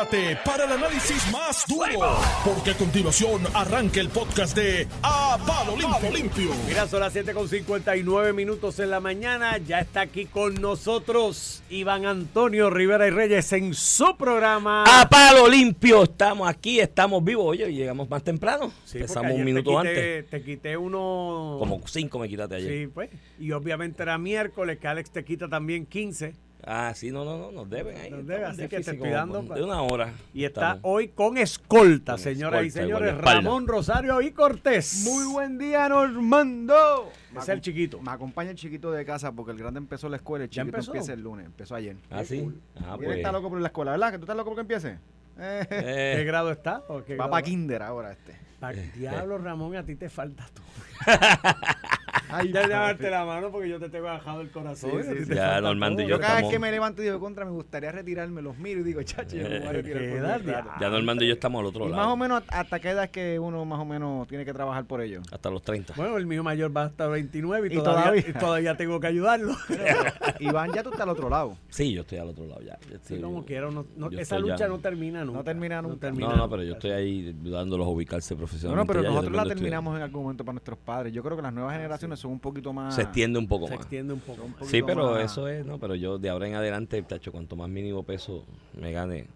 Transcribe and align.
Prepárate 0.00 0.36
para 0.44 0.64
el 0.66 0.72
análisis 0.72 1.32
más 1.32 1.64
duro, 1.66 2.18
porque 2.44 2.72
a 2.72 2.74
continuación 2.76 3.40
arranca 3.54 3.98
el 3.98 4.10
podcast 4.10 4.54
de 4.54 4.86
A 5.02 5.38
Palo 5.46 5.74
Limpio. 5.74 6.10
Limpio. 6.12 6.50
Mira, 6.68 6.86
son 6.86 7.00
las 7.00 7.14
7 7.14 7.32
con 7.32 7.48
59 7.48 8.34
minutos 8.34 8.78
en 8.78 8.90
la 8.90 9.00
mañana. 9.00 9.56
Ya 9.56 9.80
está 9.80 10.02
aquí 10.02 10.26
con 10.26 10.52
nosotros 10.60 11.62
Iván 11.70 12.04
Antonio 12.04 12.68
Rivera 12.68 13.06
y 13.06 13.10
Reyes 13.10 13.50
en 13.54 13.72
su 13.72 14.14
programa. 14.18 14.84
A 14.86 15.08
palo 15.08 15.48
limpio, 15.48 16.02
estamos 16.02 16.46
aquí, 16.46 16.78
estamos 16.78 17.24
vivos. 17.24 17.46
Oye, 17.46 17.72
llegamos 17.72 18.10
más 18.10 18.22
temprano. 18.22 18.70
Sí, 18.84 18.98
Empezamos 18.98 19.32
un 19.32 19.44
minuto 19.44 19.70
te 19.70 19.76
quité- 19.76 19.88
antes. 19.88 20.30
Te 20.30 20.42
quité 20.42 20.76
uno. 20.76 21.56
Como 21.58 21.80
cinco 21.86 22.18
me 22.18 22.28
quitaste 22.28 22.56
ayer. 22.56 22.70
Sí, 22.70 22.86
pues. 22.92 23.08
Y 23.38 23.50
obviamente 23.52 24.02
era 24.02 24.18
miércoles, 24.18 24.78
que 24.78 24.88
Alex 24.88 25.10
te 25.10 25.24
quita 25.24 25.48
también 25.48 25.86
15. 25.86 26.34
Ah, 26.68 26.92
sí, 26.96 27.12
no, 27.12 27.24
no, 27.24 27.38
no, 27.38 27.52
nos 27.52 27.70
deben 27.70 27.96
ahí. 27.96 28.10
Nos 28.10 28.26
debe, 28.26 28.34
estamos 28.40 28.58
en 28.58 28.64
así 28.64 28.68
que 28.68 28.80
te 28.80 28.90
estoy 28.90 29.10
dando 29.10 29.40
De 29.42 29.62
una 29.62 29.82
hora. 29.82 30.12
Y 30.34 30.44
está 30.44 30.60
Estamos. 30.72 30.80
hoy 30.82 31.08
con 31.08 31.38
escolta, 31.38 32.12
Con 32.14 32.18
señoras 32.20 32.64
y 32.64 32.70
señores. 32.72 33.16
Ramón 33.18 33.68
Rosario 33.68 34.20
y 34.20 34.32
Cortés. 34.32 35.04
Muy 35.04 35.32
buen 35.32 35.58
día, 35.58 35.88
Normando. 35.88 37.12
Es 37.36 37.48
el 37.48 37.60
chiquito. 37.60 38.00
Me 38.02 38.10
acompaña 38.10 38.50
el 38.50 38.56
chiquito 38.56 38.90
de 38.90 39.04
casa 39.04 39.30
porque 39.30 39.52
el 39.52 39.58
grande 39.58 39.78
empezó 39.78 40.08
la 40.08 40.16
escuela. 40.16 40.44
El 40.46 40.50
¿Ya 40.50 40.62
chiquito 40.62 40.76
empezó? 40.78 40.90
empieza 40.92 41.12
el 41.12 41.20
lunes. 41.20 41.46
Empezó 41.46 41.74
ayer. 41.76 41.96
Ah, 42.10 42.24
sí. 42.24 42.50
Ah, 42.80 42.96
Y 42.98 43.02
él 43.02 43.06
pues. 43.06 43.16
está 43.18 43.30
loco 43.30 43.48
por 43.48 43.60
la 43.60 43.68
escuela, 43.68 43.92
¿verdad? 43.92 44.10
¿Que 44.10 44.18
tú 44.18 44.24
estás 44.24 44.36
loco 44.36 44.50
porque 44.50 44.62
empiece? 44.62 44.98
Eh, 45.38 45.66
¿Qué 45.68 46.20
Eh, 46.22 46.24
grado 46.24 46.50
está? 46.50 46.82
¿O 46.88 47.04
qué 47.04 47.12
va 47.12 47.16
grado 47.26 47.30
para 47.30 47.42
kinder 47.44 47.82
ahora 47.82 48.10
este. 48.10 48.34
Pa- 48.58 48.72
Diablo, 48.72 49.38
Ramón, 49.38 49.76
a 49.76 49.84
ti 49.84 49.94
te 49.94 50.08
falta 50.08 50.46
tú. 50.52 50.62
Ay, 52.30 52.52
Ya 52.52 52.62
de 52.62 52.68
darte 52.68 53.10
la 53.10 53.24
mano 53.24 53.50
porque 53.50 53.68
yo 53.68 53.78
te 53.78 53.88
tengo 53.88 54.06
bajado 54.06 54.40
el 54.40 54.50
corazón. 54.50 54.90
Sí, 55.02 55.08
sí, 55.22 55.26
te 55.28 55.34
Ya, 55.34 55.60
Normando 55.60 56.02
y 56.02 56.06
todo. 56.06 56.16
yo 56.16 56.20
Cada 56.20 56.34
vez 56.34 56.44
estamos- 56.44 56.52
que 56.52 56.58
me 56.58 56.70
levanto 56.70 57.02
y 57.02 57.04
digo 57.06 57.20
contra, 57.20 57.44
me 57.44 57.50
gustaría 57.52 57.92
retirarme, 57.92 58.42
los 58.42 58.56
miro 58.58 58.80
y 58.80 58.84
digo, 58.84 59.02
chacho, 59.02 59.36
yo 59.36 59.48
me 59.48 59.58
voy 59.60 59.68
a 59.68 59.72
retirar 59.72 60.02
¿Qué 60.02 60.08
por 60.08 60.18
edad, 60.18 60.40
mi 60.40 60.46
rato". 60.52 60.62
diablo? 60.64 60.72
ya 60.80 60.88
Normando 60.90 61.24
y 61.24 61.28
yo 61.28 61.34
estamos 61.34 61.60
al 61.60 61.66
otro 61.66 61.86
Y 61.86 61.90
lado. 61.90 62.02
más 62.02 62.12
o 62.12 62.16
menos 62.16 62.42
hasta 62.48 62.80
qué 62.80 62.90
edad 62.90 63.04
es 63.04 63.10
que 63.10 63.38
uno 63.38 63.64
más 63.64 63.78
o 63.80 63.84
menos 63.84 64.26
tiene 64.28 64.44
que 64.44 64.52
trabajar 64.52 64.84
por 64.86 65.00
ello. 65.00 65.22
Hasta 65.30 65.50
los 65.50 65.62
30. 65.62 65.94
Bueno, 65.96 66.16
el 66.16 66.26
mío 66.26 66.42
mayor 66.42 66.76
va 66.76 66.84
hasta 66.84 67.06
29 67.06 67.68
y, 67.68 67.72
Y 67.72 67.76
todavía, 67.76 68.02
todavía. 68.04 68.24
y 68.28 68.32
todavía 68.32 68.76
tengo 68.76 69.00
que 69.00 69.06
ayudarlo. 69.06 69.54
Iván, 70.40 70.72
ya 70.72 70.82
tú 70.82 70.90
estás 70.90 71.02
al 71.02 71.10
otro 71.10 71.28
lado. 71.28 71.56
Sí, 71.68 71.92
yo 71.92 72.02
estoy 72.02 72.18
al 72.18 72.28
otro 72.28 72.46
lado 72.46 72.60
ya. 72.62 72.78
Yo 72.82 72.88
Sí, 72.88 73.14
estoy- 73.14 73.20
como 73.20 73.44
quiera, 73.44 73.70
no- 73.70 73.86
no- 73.96 74.10
yo 74.10 74.18
esa 74.20 74.38
lucha 74.38 74.56
ya- 74.56 74.68
no 74.68 74.78
termina 74.78 75.24
nunca. 75.24 75.38
No 75.38 75.44
termina 75.44 75.82
nunca. 75.82 76.10
No, 76.10 76.36
no, 76.36 76.50
pero 76.50 76.62
yo 76.62 76.72
estoy 76.74 76.90
ahí 76.90 77.36
ayudándolos 77.42 77.86
a 77.86 77.90
ubicarse 77.90 78.34
No, 78.34 78.38
profesionalmente. 78.38 78.86
no, 78.86 78.86
pero 78.86 79.02
ya, 79.02 79.08
yo 79.08 79.14
nosotros 79.14 79.36
la 79.46 79.54
terminamos 79.54 79.96
en 79.96 80.02
algún 80.02 80.22
momento 80.22 80.44
para 80.44 80.54
nuestros 80.54 80.78
padres. 80.78 81.12
Yo 81.12 81.22
creo 81.22 81.36
que 81.36 81.42
las 81.42 81.52
nuevas 81.52 81.74
generaciones 81.74 82.18
son 82.26 82.32
un 82.32 82.40
poquito 82.40 82.72
más... 82.72 82.94
Se 82.94 83.02
extiende 83.02 83.38
un 83.38 83.46
poco 83.46 83.66
Se 83.68 83.74
más. 83.74 83.80
extiende 83.82 84.12
un 84.12 84.20
poco. 84.20 84.42
un 84.44 84.54
Sí, 84.68 84.82
pero 84.82 85.12
más- 85.14 85.24
eso 85.32 85.48
es, 85.48 85.64
no, 85.64 85.78
pero 85.78 85.94
yo 85.94 86.18
de 86.18 86.28
ahora 86.28 86.48
en 86.48 86.54
adelante, 86.54 87.00
tacho, 87.02 87.30
cuanto 87.32 87.54
más 87.56 87.68
mínimo 87.68 88.02
peso 88.02 88.44
me 88.80 88.90
gane, 88.92 89.26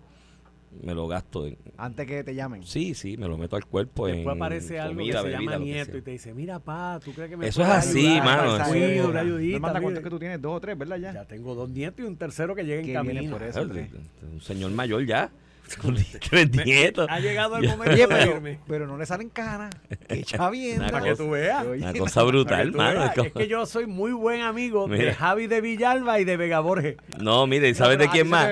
me 0.82 0.94
lo 0.94 1.06
gasto 1.08 1.46
en, 1.46 1.56
Antes 1.76 2.06
que 2.06 2.22
te 2.24 2.34
llamen. 2.34 2.62
Sí, 2.64 2.94
sí, 2.94 3.16
me 3.16 3.28
lo 3.28 3.36
meto 3.38 3.56
al 3.56 3.64
cuerpo 3.66 4.06
Después 4.06 4.26
en 4.34 4.38
aparece 4.42 4.78
algo 4.80 4.94
comida, 4.96 5.12
que 5.12 5.18
se 5.30 5.36
bebida, 5.36 5.52
llama 5.52 5.64
nieto 5.64 5.96
y 5.98 6.02
te 6.02 6.10
dice, 6.10 6.34
mira, 6.34 6.58
pa, 6.58 7.00
¿tú 7.04 7.12
crees 7.12 7.30
que 7.30 7.36
me 7.36 7.46
Eso 7.48 7.62
es 7.62 7.68
así, 7.68 8.06
ayudar? 8.06 8.24
mano, 8.24 8.56
eso 8.56 8.72
ayuda, 8.72 8.86
es- 8.86 9.04
una 9.06 9.20
ayudita, 9.20 9.58
mire. 9.68 9.80
¿cuántos 9.82 10.02
que 10.04 10.10
tú 10.10 10.18
tienes? 10.18 10.40
¿Dos 10.42 10.56
o 10.56 10.60
tres, 10.60 10.76
verdad 10.78 10.96
ya? 10.98 11.12
Ya 11.12 11.24
tengo 11.26 11.54
dos 11.54 11.70
nietos 11.70 12.00
y 12.00 12.08
un 12.08 12.16
tercero 12.16 12.54
que 12.54 12.64
llega 12.64 12.82
en 12.82 12.92
camino. 12.92 13.30
por 13.32 13.42
eso. 13.42 13.60
Ah, 13.60 14.26
Un 14.32 14.40
señor 14.40 14.72
mayor 14.72 15.04
ya, 15.06 15.30
tres 16.30 16.50
nietos. 16.66 17.06
Ha 17.10 17.20
llegado 17.20 17.56
el 17.56 17.68
momento 17.68 17.92
Oye, 17.94 18.02
de 18.06 18.08
pero, 18.08 18.36
irme. 18.36 18.58
pero 18.66 18.86
no 18.86 18.96
le 18.98 19.06
salen 19.06 19.28
canas. 19.30 19.74
Echa 20.08 20.50
bien. 20.50 20.78
Para 20.78 21.02
que 21.02 21.14
tú 21.16 21.30
veas. 21.30 21.64
Una 21.66 21.92
cosa 21.94 22.20
que 22.22 22.26
brutal, 22.26 22.72
mano. 22.72 23.04
es 23.04 23.32
que 23.32 23.48
yo 23.48 23.66
soy 23.66 23.86
muy 23.86 24.12
buen 24.12 24.40
amigo 24.42 24.88
de. 24.88 25.12
Javi 25.14 25.46
de 25.46 25.60
Villalba 25.60 26.20
y 26.20 26.24
de 26.24 26.36
Vega 26.36 26.60
Borges. 26.60 26.96
No, 27.18 27.46
mire, 27.46 27.68
¿y 27.68 27.72
No, 27.72 27.78
¿sabes 27.78 27.98
de 27.98 28.08
quién 28.08 28.28
más? 28.28 28.50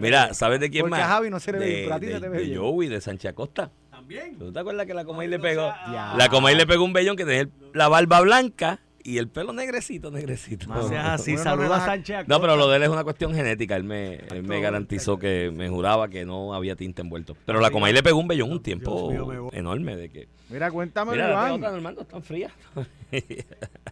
Mira. 0.00 0.34
¿sabes 0.34 0.60
de 0.60 0.70
quién 0.70 0.82
Porque 0.82 0.90
más? 0.90 1.00
a 1.02 1.08
Javi 1.14 1.30
no 1.30 1.40
se 1.40 1.52
le 1.52 1.58
ve 1.58 1.64
de, 1.66 1.70
bien, 1.70 1.84
pero 1.86 1.94
a 1.94 2.00
ti 2.00 2.06
de- 2.06 2.12
se 2.14 2.20
te 2.20 2.28
ve 2.28 2.38
de 2.38 2.44
bien. 2.44 2.58
Joey, 2.58 2.88
de 2.88 3.00
Sánchez 3.00 3.30
Acosta. 3.30 3.70
También. 3.90 4.38
¿Tú 4.38 4.52
te 4.52 4.58
acuerdas 4.60 4.86
que 4.86 4.94
la 4.94 5.04
Comay 5.04 5.28
le 5.28 5.38
pegó? 5.38 5.72
La 6.16 6.28
Comay 6.30 6.54
le 6.56 6.66
pegó 6.66 6.84
un 6.84 6.92
bellón 6.92 7.16
que 7.16 7.24
tenía 7.24 7.48
la 7.74 7.88
barba 7.88 8.20
blanca 8.20 8.80
y 9.04 9.18
el 9.18 9.28
pelo 9.28 9.52
negrecito, 9.52 10.10
negrecito. 10.10 10.66
No 10.68 10.86
seas 10.88 11.20
así, 11.20 11.36
saluda 11.36 11.76
a 11.76 11.84
Sánchez 11.86 12.16
Acosta. 12.16 12.34
No, 12.34 12.40
pero 12.40 12.56
lo 12.56 12.68
de 12.68 12.76
él 12.76 12.82
es 12.84 12.88
una 12.88 13.04
cuestión 13.04 13.34
genética. 13.34 13.76
Él 13.76 13.84
me, 13.84 14.16
él 14.16 14.42
me 14.42 14.60
garantizó 14.60 15.18
que 15.18 15.50
me 15.54 15.68
juraba 15.68 16.08
que 16.08 16.24
no 16.24 16.54
había 16.54 16.76
tinta 16.76 17.02
envuelto. 17.02 17.36
Pero 17.46 17.60
la 17.60 17.70
Comay 17.70 17.92
le 17.92 18.02
pegó 18.02 18.18
un 18.18 18.28
bellón 18.28 18.50
un 18.52 18.62
tiempo 18.62 19.10
mío, 19.10 19.50
enorme 19.52 19.96
de 19.96 20.08
que. 20.10 20.28
Mira, 20.48 20.70
cuéntame, 20.70 21.12
Mira, 21.12 21.30
Iván. 21.30 21.60
Normando, 21.60 22.00
están 22.02 22.22
frías. 22.22 22.52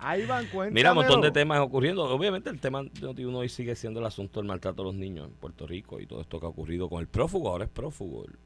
Ahí 0.01 0.27
van, 0.27 0.47
cuéntame. 0.47 0.71
Mira, 0.75 0.91
un 0.93 0.97
montón 0.97 1.21
de 1.21 1.31
temas 1.31 1.61
ocurriendo. 1.61 2.05
Obviamente 2.05 2.51
el 2.51 2.61
tema 2.61 2.83
de 2.83 3.27
uno 3.27 3.39
hoy 3.39 3.49
sigue 3.49 3.75
siendo 3.77 4.01
el 4.01 4.07
asunto 4.07 4.41
del 4.41 4.47
maltrato 4.49 4.83
a 4.83 4.85
los 4.87 4.95
niños 4.95 5.27
en 5.29 5.35
Puerto 5.35 5.67
Rico 5.67 6.01
y 6.01 6.07
todo 6.07 6.21
esto 6.21 6.39
que 6.41 6.47
ha 6.47 6.49
ocurrido 6.49 6.89
con 6.89 7.01
el 7.01 7.07
prófugo. 7.09 7.49
Ahora 7.51 7.65
es 7.65 7.71
prófugo. 7.71 8.25
el- 8.27 8.37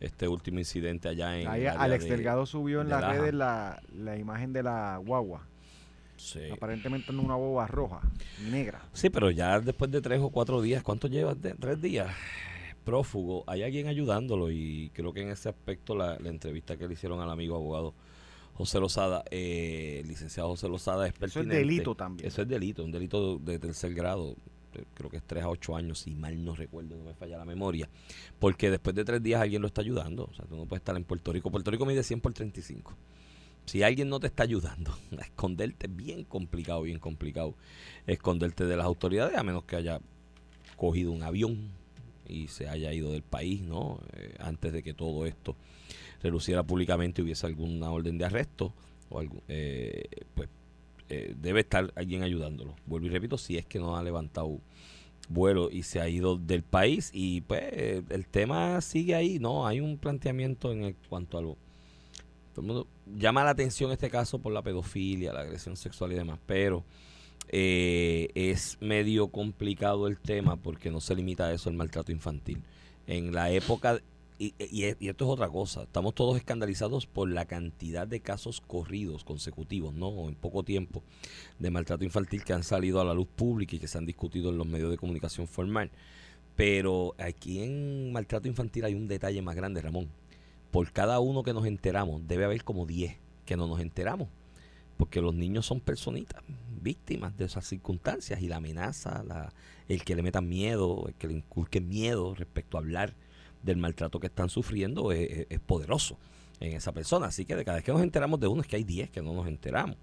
Este 0.00 0.26
último 0.28 0.58
incidente 0.58 1.08
allá 1.08 1.38
en. 1.38 1.46
Ahí 1.48 1.66
Alex 1.66 2.04
de- 2.04 2.10
Delgado 2.10 2.46
subió 2.46 2.80
en 2.80 2.86
de 2.88 2.92
las 2.94 3.16
redes 3.16 3.34
la, 3.34 3.80
la 3.94 4.16
imagen 4.16 4.52
de 4.52 4.62
la 4.62 4.98
guagua. 5.04 5.46
Sí. 6.20 6.50
Aparentemente 6.52 7.10
en 7.12 7.18
una 7.18 7.34
guagua 7.34 7.66
roja, 7.66 8.00
negra. 8.50 8.82
Sí, 8.92 9.10
pero 9.10 9.30
ya 9.30 9.58
después 9.60 9.90
de 9.90 10.00
tres 10.00 10.20
o 10.20 10.30
cuatro 10.30 10.60
días, 10.60 10.82
¿cuánto 10.82 11.08
llevas? 11.08 11.36
Tres 11.58 11.80
días. 11.80 12.14
Prófugo, 12.84 13.44
hay 13.46 13.62
alguien 13.62 13.88
ayudándolo 13.88 14.50
y 14.50 14.90
creo 14.94 15.12
que 15.12 15.22
en 15.22 15.30
ese 15.30 15.48
aspecto 15.48 15.94
la, 15.94 16.18
la 16.18 16.28
entrevista 16.28 16.76
que 16.76 16.86
le 16.86 16.94
hicieron 16.94 17.20
al 17.20 17.30
amigo 17.30 17.56
abogado 17.56 17.94
José 18.54 18.80
Lozada, 18.80 19.24
eh, 19.30 20.00
el 20.02 20.08
licenciado 20.08 20.48
José 20.50 20.68
Lozada 20.68 21.06
es 21.06 21.14
Eso 21.14 21.24
es 21.24 21.32
pertinente. 21.32 21.56
delito 21.56 21.94
también. 21.94 22.26
Eso 22.28 22.42
es 22.42 22.48
delito, 22.48 22.84
un 22.84 22.90
delito 22.92 23.38
de 23.38 23.58
tercer 23.58 23.94
grado, 23.94 24.34
eh, 24.74 24.84
creo 24.94 25.08
que 25.10 25.16
es 25.18 25.22
tres 25.22 25.44
a 25.44 25.48
ocho 25.48 25.76
años, 25.76 26.00
si 26.00 26.14
mal 26.14 26.42
no 26.44 26.54
recuerdo, 26.54 26.96
no 26.96 27.04
me 27.04 27.14
falla 27.14 27.38
la 27.38 27.44
memoria, 27.44 27.88
porque 28.38 28.70
después 28.70 28.94
de 28.94 29.04
tres 29.04 29.22
días 29.22 29.40
alguien 29.40 29.62
lo 29.62 29.68
está 29.68 29.80
ayudando, 29.82 30.28
o 30.30 30.34
sea, 30.34 30.44
tú 30.46 30.56
no 30.56 30.66
puedes 30.66 30.80
estar 30.80 30.96
en 30.96 31.04
Puerto 31.04 31.32
Rico, 31.32 31.50
Puerto 31.50 31.70
Rico 31.70 31.86
mide 31.86 32.02
100 32.02 32.20
por 32.20 32.32
35. 32.34 32.94
Si 33.70 33.84
alguien 33.84 34.08
no 34.08 34.18
te 34.18 34.26
está 34.26 34.42
ayudando 34.42 34.92
a 35.16 35.22
esconderte, 35.22 35.86
es 35.86 35.94
bien 35.94 36.24
complicado, 36.24 36.82
bien 36.82 36.98
complicado 36.98 37.54
esconderte 38.04 38.64
de 38.66 38.76
las 38.76 38.84
autoridades, 38.84 39.38
a 39.38 39.44
menos 39.44 39.62
que 39.62 39.76
haya 39.76 40.00
cogido 40.76 41.12
un 41.12 41.22
avión 41.22 41.70
y 42.26 42.48
se 42.48 42.68
haya 42.68 42.92
ido 42.92 43.12
del 43.12 43.22
país, 43.22 43.62
¿no? 43.62 44.00
Eh, 44.14 44.34
antes 44.40 44.72
de 44.72 44.82
que 44.82 44.92
todo 44.92 45.24
esto 45.24 45.54
reluciera 46.20 46.64
públicamente 46.64 47.20
y 47.20 47.24
hubiese 47.24 47.46
alguna 47.46 47.92
orden 47.92 48.18
de 48.18 48.24
arresto, 48.24 48.74
o 49.08 49.20
algún, 49.20 49.40
eh, 49.46 50.02
pues 50.34 50.48
eh, 51.08 51.36
debe 51.40 51.60
estar 51.60 51.92
alguien 51.94 52.24
ayudándolo. 52.24 52.74
Vuelvo 52.86 53.06
y 53.06 53.10
repito, 53.10 53.38
si 53.38 53.56
es 53.56 53.66
que 53.66 53.78
no 53.78 53.96
ha 53.96 54.02
levantado 54.02 54.58
vuelo 55.28 55.70
y 55.70 55.84
se 55.84 56.00
ha 56.00 56.08
ido 56.08 56.36
del 56.36 56.64
país 56.64 57.10
y 57.14 57.42
pues 57.42 57.62
eh, 57.70 58.02
el 58.08 58.26
tema 58.26 58.80
sigue 58.80 59.14
ahí, 59.14 59.38
¿no? 59.38 59.64
Hay 59.64 59.78
un 59.78 59.96
planteamiento 59.96 60.72
en 60.72 60.82
el- 60.82 60.96
cuanto 61.08 61.38
a 61.38 61.42
lo... 61.42 61.56
Todo 62.52 62.62
el 62.62 62.66
mundo 62.66 62.86
llama 63.16 63.44
la 63.44 63.50
atención 63.50 63.92
este 63.92 64.10
caso 64.10 64.38
por 64.38 64.52
la 64.52 64.62
pedofilia, 64.62 65.32
la 65.32 65.40
agresión 65.40 65.76
sexual 65.76 66.12
y 66.12 66.16
demás, 66.16 66.38
pero 66.46 66.84
eh, 67.48 68.28
es 68.34 68.78
medio 68.80 69.28
complicado 69.28 70.06
el 70.06 70.18
tema 70.18 70.56
porque 70.56 70.90
no 70.90 71.00
se 71.00 71.14
limita 71.14 71.46
a 71.46 71.52
eso 71.52 71.68
el 71.70 71.76
maltrato 71.76 72.12
infantil. 72.12 72.62
En 73.06 73.32
la 73.34 73.50
época, 73.50 74.00
y, 74.38 74.54
y- 74.58 74.94
y 74.98 75.08
esto 75.08 75.24
es 75.24 75.30
otra 75.30 75.48
cosa, 75.48 75.82
estamos 75.82 76.14
todos 76.14 76.36
escandalizados 76.36 77.06
por 77.06 77.28
la 77.30 77.44
cantidad 77.46 78.06
de 78.06 78.20
casos 78.20 78.60
corridos, 78.60 79.24
consecutivos, 79.24 79.92
¿no? 79.94 80.28
En 80.28 80.34
poco 80.34 80.62
tiempo, 80.62 81.02
de 81.58 81.70
maltrato 81.70 82.04
infantil 82.04 82.44
que 82.44 82.52
han 82.52 82.62
salido 82.62 83.00
a 83.00 83.04
la 83.04 83.14
luz 83.14 83.26
pública 83.26 83.76
y 83.76 83.78
que 83.80 83.88
se 83.88 83.98
han 83.98 84.06
discutido 84.06 84.50
en 84.50 84.58
los 84.58 84.66
medios 84.66 84.90
de 84.90 84.96
comunicación 84.98 85.46
formal. 85.48 85.90
Pero 86.56 87.14
aquí 87.18 87.62
en 87.62 88.12
maltrato 88.12 88.46
infantil 88.48 88.84
hay 88.84 88.94
un 88.94 89.08
detalle 89.08 89.40
más 89.42 89.56
grande, 89.56 89.80
Ramón. 89.82 90.08
Por 90.70 90.92
cada 90.92 91.18
uno 91.20 91.42
que 91.42 91.52
nos 91.52 91.66
enteramos, 91.66 92.26
debe 92.26 92.44
haber 92.44 92.62
como 92.64 92.86
10 92.86 93.16
que 93.44 93.56
no 93.56 93.66
nos 93.66 93.80
enteramos 93.80 94.28
porque 94.96 95.22
los 95.22 95.34
niños 95.34 95.64
son 95.64 95.80
personitas, 95.80 96.42
víctimas 96.82 97.34
de 97.38 97.46
esas 97.46 97.66
circunstancias 97.66 98.42
y 98.42 98.48
la 98.48 98.56
amenaza, 98.56 99.22
la, 99.26 99.50
el 99.88 100.04
que 100.04 100.14
le 100.14 100.22
metan 100.22 100.46
miedo, 100.46 101.06
el 101.08 101.14
que 101.14 101.26
le 101.26 101.32
inculquen 101.32 101.88
miedo 101.88 102.34
respecto 102.34 102.76
a 102.76 102.80
hablar 102.80 103.14
del 103.62 103.78
maltrato 103.78 104.20
que 104.20 104.26
están 104.26 104.50
sufriendo 104.50 105.10
es- 105.12 105.46
es 105.48 105.58
poderoso 105.58 106.18
en 106.60 106.74
esa 106.74 106.92
persona. 106.92 107.28
Así 107.28 107.46
que 107.46 107.56
de 107.56 107.64
cada 107.64 107.76
vez 107.76 107.84
que 107.84 107.92
nos 107.92 108.02
enteramos 108.02 108.40
de 108.40 108.46
uno 108.48 108.60
es 108.60 108.68
que 108.68 108.76
hay 108.76 108.84
10 108.84 109.08
que 109.08 109.22
no 109.22 109.32
nos 109.32 109.46
enteramos. 109.46 109.96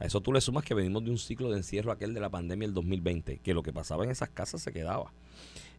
A 0.00 0.06
eso 0.06 0.20
tú 0.20 0.32
le 0.32 0.40
sumas 0.40 0.64
que 0.64 0.74
venimos 0.74 1.04
de 1.04 1.12
un 1.12 1.18
ciclo 1.18 1.48
de 1.52 1.58
encierro 1.58 1.92
aquel 1.92 2.12
de 2.12 2.18
la 2.18 2.28
pandemia 2.28 2.66
del 2.66 2.74
2020, 2.74 3.38
que 3.38 3.54
lo 3.54 3.62
que 3.62 3.72
pasaba 3.72 4.02
en 4.04 4.10
esas 4.10 4.30
casas 4.30 4.60
se 4.60 4.72
quedaba 4.72 5.12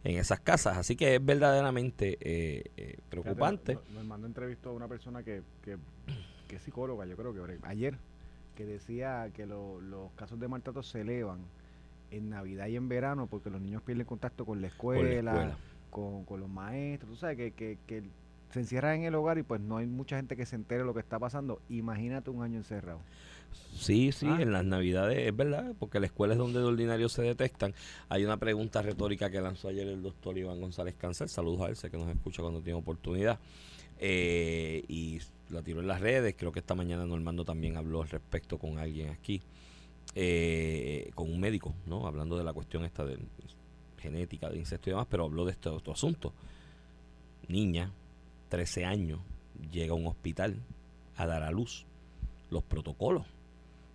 en 0.04 0.18
esas 0.18 0.40
casas. 0.40 0.78
Así 0.78 0.96
que 0.96 1.16
es 1.16 1.26
verdaderamente 1.26 2.18
eh, 2.22 2.64
eh, 2.78 2.98
preocupante. 3.10 3.74
Fíjate, 3.78 3.94
Nos 3.94 4.06
mandó 4.06 4.28
entrevistó 4.28 4.70
a 4.70 4.74
una 4.74 4.88
persona 4.88 5.24
que, 5.24 5.42
que, 5.64 5.78
que 6.48 6.56
es 6.58 6.62
psicóloga, 6.64 7.06
yo 7.06 7.16
creo 7.16 7.34
que 7.34 7.58
ayer, 7.64 7.98
que 8.56 8.66
decía 8.66 9.30
que 9.34 9.46
lo- 9.46 9.82
los 9.82 10.12
casos 10.14 10.40
de 10.40 10.48
maltrato 10.48 10.84
se 10.84 11.02
elevan 11.02 11.40
en 12.12 12.30
Navidad 12.30 12.68
y 12.68 12.76
en 12.76 12.88
verano 12.90 13.28
porque 13.28 13.50
los 13.50 13.60
niños 13.62 13.82
pierden 13.82 14.06
contacto 14.06 14.46
con 14.46 14.62
la 14.62 14.68
escuela, 14.68 15.32
escuela. 15.32 15.58
con, 15.90 16.26
con 16.26 16.40
los 16.40 16.50
maestros, 16.50 17.12
tú 17.12 17.18
sabes 17.18 17.38
que, 17.38 17.52
que, 17.54 17.78
que 17.88 18.04
se 18.54 18.60
encierran 18.60 19.00
en 19.00 19.06
el 19.06 19.16
hogar 19.16 19.38
y 19.38 19.44
pues 19.44 19.60
no 19.62 19.78
hay 19.78 19.86
mucha 19.88 20.16
gente 20.16 20.36
que 20.38 20.46
se 20.46 20.56
entere 20.56 20.82
de 20.82 20.86
lo 20.86 20.94
que 20.94 21.00
está 21.00 21.20
pasando. 21.20 21.62
Imagínate 21.70 22.30
un 22.30 22.44
año 22.44 22.58
encerrado. 22.58 23.00
Sí, 23.74 24.12
sí, 24.12 24.28
Ah. 24.30 24.42
en 24.42 24.52
las 24.52 24.66
navidades 24.66 25.28
es 25.28 25.36
verdad, 25.36 25.74
porque 25.78 26.00
la 26.00 26.08
escuela 26.08 26.34
es 26.34 26.40
donde 26.40 26.60
de 26.60 26.66
ordinario 26.66 27.10
se 27.10 27.22
detectan. 27.22 27.74
Hay 28.10 28.24
una 28.26 28.38
pregunta 28.38 28.82
retórica 28.82 29.30
que 29.30 29.42
lanzó 29.42 29.68
ayer 29.68 29.88
el 29.88 30.02
doctor 30.02 30.38
Iván 30.38 30.60
González 30.62 30.96
Cáncer, 30.98 31.30
saludos 31.30 31.62
a 31.62 31.68
él, 31.70 31.76
sé 31.76 31.90
que 31.92 31.98
nos 31.98 32.10
escucha 32.10 32.42
cuando 32.42 32.62
tiene 32.62 32.80
oportunidad, 32.80 33.40
eh, 34.00 34.84
y 34.88 35.20
la 35.50 35.62
tiró 35.62 35.82
en 35.82 35.88
las 35.88 36.02
redes, 36.02 36.36
creo 36.38 36.52
que 36.52 36.60
esta 36.60 36.74
mañana 36.74 37.06
Normando 37.06 37.46
también 37.46 37.78
habló 37.78 38.02
al 38.02 38.10
respecto 38.10 38.58
con 38.58 38.80
alguien 38.80 39.10
aquí, 39.10 39.42
eh, 40.16 41.12
con 41.14 41.32
un 41.32 41.40
médico, 41.40 41.76
¿no? 41.86 42.08
Hablando 42.08 42.38
de 42.38 42.44
la 42.44 42.54
cuestión 42.54 42.84
esta 42.86 43.06
de 43.06 43.18
genética, 44.00 44.50
de 44.50 44.58
insectos 44.58 44.88
y 44.88 44.92
demás, 44.92 45.08
pero 45.10 45.26
habló 45.26 45.46
de 45.46 45.52
este 45.52 45.70
otro 45.70 45.94
asunto. 45.94 46.34
Niña, 47.48 47.92
13 48.54 48.86
años, 48.86 49.20
llega 49.72 49.94
a 49.94 49.96
un 49.96 50.06
hospital 50.06 50.62
a 51.16 51.26
dar 51.26 51.42
a 51.42 51.50
luz 51.50 51.88
los 52.52 52.62
protocolos. 52.62 53.26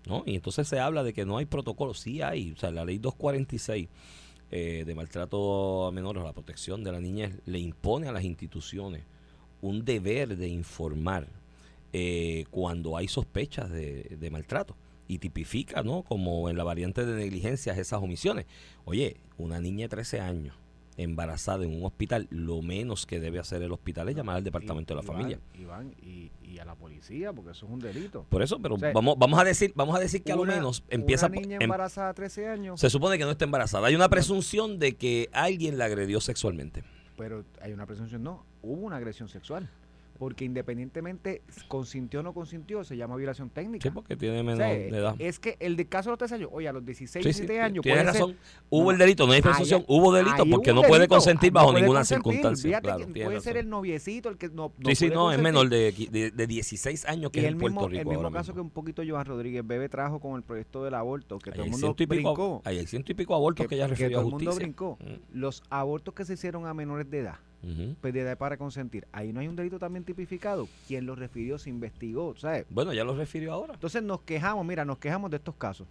¿no? 0.05 0.25
Y 0.27 0.35
entonces 0.35 0.67
se 0.67 0.81
habla 0.81 1.05
de 1.05 1.13
que 1.13 1.25
no 1.25 1.39
hay 1.39 1.47
protocolos, 1.47 2.01
sí 2.01 2.23
hay, 2.23 2.51
o 2.51 2.57
sea, 2.57 2.73
la 2.73 2.85
ley 2.85 2.99
246 2.99 3.89
eh, 4.51 4.83
de 4.85 4.95
maltrato 4.97 5.87
a 5.87 5.93
menores, 5.93 6.25
la 6.25 6.33
protección 6.33 6.83
de 6.83 6.91
la 6.91 6.99
niñez, 6.99 7.39
le 7.47 7.61
impone 7.61 8.09
a 8.09 8.13
las 8.13 8.25
instituciones 8.25 9.05
un 9.63 9.85
deber 9.85 10.37
de 10.37 10.49
informar 10.49 11.29
eh, 11.93 12.45
cuando 12.51 12.97
hay 12.97 13.07
sospechas 13.07 13.71
de, 13.71 14.29
maltrato 14.33 14.75
y 15.07 15.19
tipifica, 15.19 15.85
¿no? 15.85 16.03
Como 16.03 16.51
en 16.51 16.57
la 16.57 16.65
variante 16.65 17.07
de 17.07 17.15
negligencias 17.17 17.79
esas 17.79 18.03
omisiones. 18.03 18.47
Oye, 18.87 19.19
una 19.37 19.61
niña 19.61 19.85
de 19.85 19.91
13 19.91 20.19
años 20.19 20.57
embarazada 20.99 21.65
en 21.65 21.75
un 21.75 21.85
hospital, 21.87 22.27
lo 22.31 22.61
menos 22.61 23.07
que 23.07 23.21
debe 23.21 23.39
hacer 23.39 23.63
el 23.63 23.73
hospital 23.73 24.09
es 24.11 24.17
llamar 24.17 24.37
al 24.37 24.45
departamento 24.45 24.95
de 24.95 25.01
la 25.01 25.05
Iván, 25.05 25.17
familia. 25.17 25.41
Iván, 25.59 25.95
y, 26.03 26.31
y 26.43 26.59
a 26.59 26.65
la 26.67 26.75
policía, 26.75 27.33
porque 27.33 27.53
eso 27.53 27.65
es 27.67 27.73
un 27.73 27.79
delito. 27.81 28.27
Por 28.29 28.43
eso, 28.43 28.59
pero 28.61 28.75
O 28.75 28.79
sea, 28.79 28.93
vamos, 28.93 29.17
vamos 29.19 29.41
a 29.41 29.45
decir, 29.45 29.73
vamos 29.75 29.97
a 29.97 30.01
decir 30.01 30.23
que 30.23 30.33
a 30.33 30.37
lo 30.37 30.43
Una- 30.43 30.57
menos 30.57 30.83
empieza 30.91 31.27
Una 31.29 31.37
niña 31.41 31.57
em- 31.57 31.63
embarazada 31.63 32.11
a 32.11 32.15
13 32.15 32.49
años, 32.49 32.81
se 32.81 32.91
supone 32.91 33.17
que 33.17 33.25
no 33.25 33.31
está 33.31 33.45
embarazada. 33.45 33.87
Hay 33.87 33.95
una 33.95 34.09
presunción 34.11 34.79
de 34.79 34.97
que 34.97 35.31
alguien 35.33 35.79
la 35.79 35.87
agredió 35.87 36.21
sexualmente. 36.21 36.83
pero 37.17 37.45
hay 37.63 37.73
una 37.73 37.87
presunción, 37.87 38.23
no, 38.23 38.45
hubo 38.63 38.87
una 38.87 38.97
agresión 38.97 39.29
sexual. 39.29 39.69
Porque 40.19 40.45
independientemente 40.45 41.43
consintió 41.69 42.21
o 42.21 42.23
no 42.25 42.35
consintió, 42.35 42.83
se 42.83 42.97
llama 42.97 43.15
violación 43.15 43.51
técnica. 43.51 43.85
Sí, 43.85 43.91
porque 43.95 44.17
tiene 44.17 44.41
O 44.41 44.45
menor 44.45 44.59
sea, 44.59 44.69
de 44.69 44.89
edad. 44.89 45.15
Es 45.21 45.39
que 45.39 45.57
el 45.61 45.77
de 45.77 45.87
caso 45.87 46.09
de 46.11 46.13
los 46.13 46.19
13 46.19 46.35
años, 46.35 46.49
oye, 46.53 46.67
a 46.69 46.73
los 46.73 46.85
16, 46.85 47.23
Sí, 47.25 47.33
sí, 47.33 47.41
17 47.43 47.61
años, 47.61 47.83
tienes 47.85 48.03
puede 48.03 48.13
ser- 48.13 48.21
razón. 48.23 48.37
Hubo 48.69 48.85
No, 48.87 48.91
el 48.91 48.99
delito, 48.99 49.27
no 49.27 49.33
hay 49.33 49.43
presunción. 49.43 49.85
Hubo 49.87 50.13
delito 50.13 50.45
porque 50.51 50.73
hubo 50.73 50.83
no 50.83 50.89
puede 50.89 51.01
delito, 51.03 51.15
consentir 51.15 51.53
no 51.53 51.55
bajo 51.61 51.71
puede 51.71 51.83
ninguna 51.83 52.01
consentir. 52.01 52.33
circunstancia. 52.33 52.81
Claro, 52.81 52.99
que 52.99 53.25
puede 53.25 53.41
ser 53.41 53.55
razón. 53.55 53.57
el 53.57 53.69
noviecito 53.69 54.29
el 54.29 54.39
que 54.39 54.49
no, 54.49 54.73
no 54.77 54.91
sí, 54.91 54.97
sí, 54.97 55.05
puede 55.07 55.15
no, 55.15 55.31
es 55.31 55.37
consentir. 55.39 55.43
menor 55.45 55.69
de, 55.69 56.09
de, 56.11 56.31
de 56.33 56.47
16 56.49 57.05
años 57.07 57.31
que 57.31 57.39
y 57.39 57.43
es 57.45 57.47
el 57.49 57.53
en 57.55 57.59
mismo, 57.59 57.81
Puerto 57.81 57.89
Rico. 57.91 58.11
el 58.11 58.17
mismo 58.17 58.33
caso 58.33 58.53
que 58.53 58.57
mismo. 58.59 58.63
un 58.65 58.71
poquito 58.71 59.03
Johan 59.09 59.25
Rodríguez 59.27 59.65
Bebe 59.65 59.89
trajo 59.89 60.19
con 60.19 60.35
el 60.37 60.43
proyecto 60.43 60.83
del 60.83 60.95
aborto, 60.95 61.39
que 61.39 61.51
Ahí 61.51 61.55
todo 61.55 61.63
el 61.67 61.73
hay 61.75 61.81
mundo 61.81 61.95
brincó. 62.09 62.63
hay 62.65 62.85
ciento 62.87 63.13
y 63.13 63.15
pico 63.15 63.35
abortos 63.37 63.67
que, 63.69 63.75
ella 63.77 63.87
refirió 63.87 64.19
a 64.19 64.21
todo 64.23 64.29
el 64.29 64.33
mundo 64.33 64.51
justicia. 64.51 64.67
brincó. 64.67 64.99
Mm, 65.01 65.39
Los 65.39 65.63
abortos 65.71 66.13
que 66.15 66.25
se 66.25 66.35
hicieron 66.35 66.67
a 66.67 66.75
menores 66.75 67.09
de 67.09 67.19
edad, 67.21 67.39
de 67.63 68.21
edad 68.21 68.39
para 68.39 68.57
consentir, 68.57 69.07
ahí 69.13 69.33
no 69.33 69.41
hay 69.41 69.49
un 69.49 69.57
delito 69.57 69.79
también 69.79 70.05
tipificado. 70.05 70.69
¿Quién 70.87 71.07
lo 71.07 71.15
refirió? 71.15 71.59
Se 71.59 71.71
investigó, 71.71 72.35
¿sabes? 72.37 72.67
Bueno, 72.71 72.93
ya 72.93 73.05
lo 73.05 73.17
refirió 73.17 73.53
ahora. 73.53 73.75
Entonces 73.75 74.03
nos 74.03 74.21
quejamos, 74.23 74.65
mira, 74.65 74.85
nos 74.85 74.99
quejamos 74.99 75.31
de 75.31 75.39
estos 75.39 75.55
casos. 75.57 75.87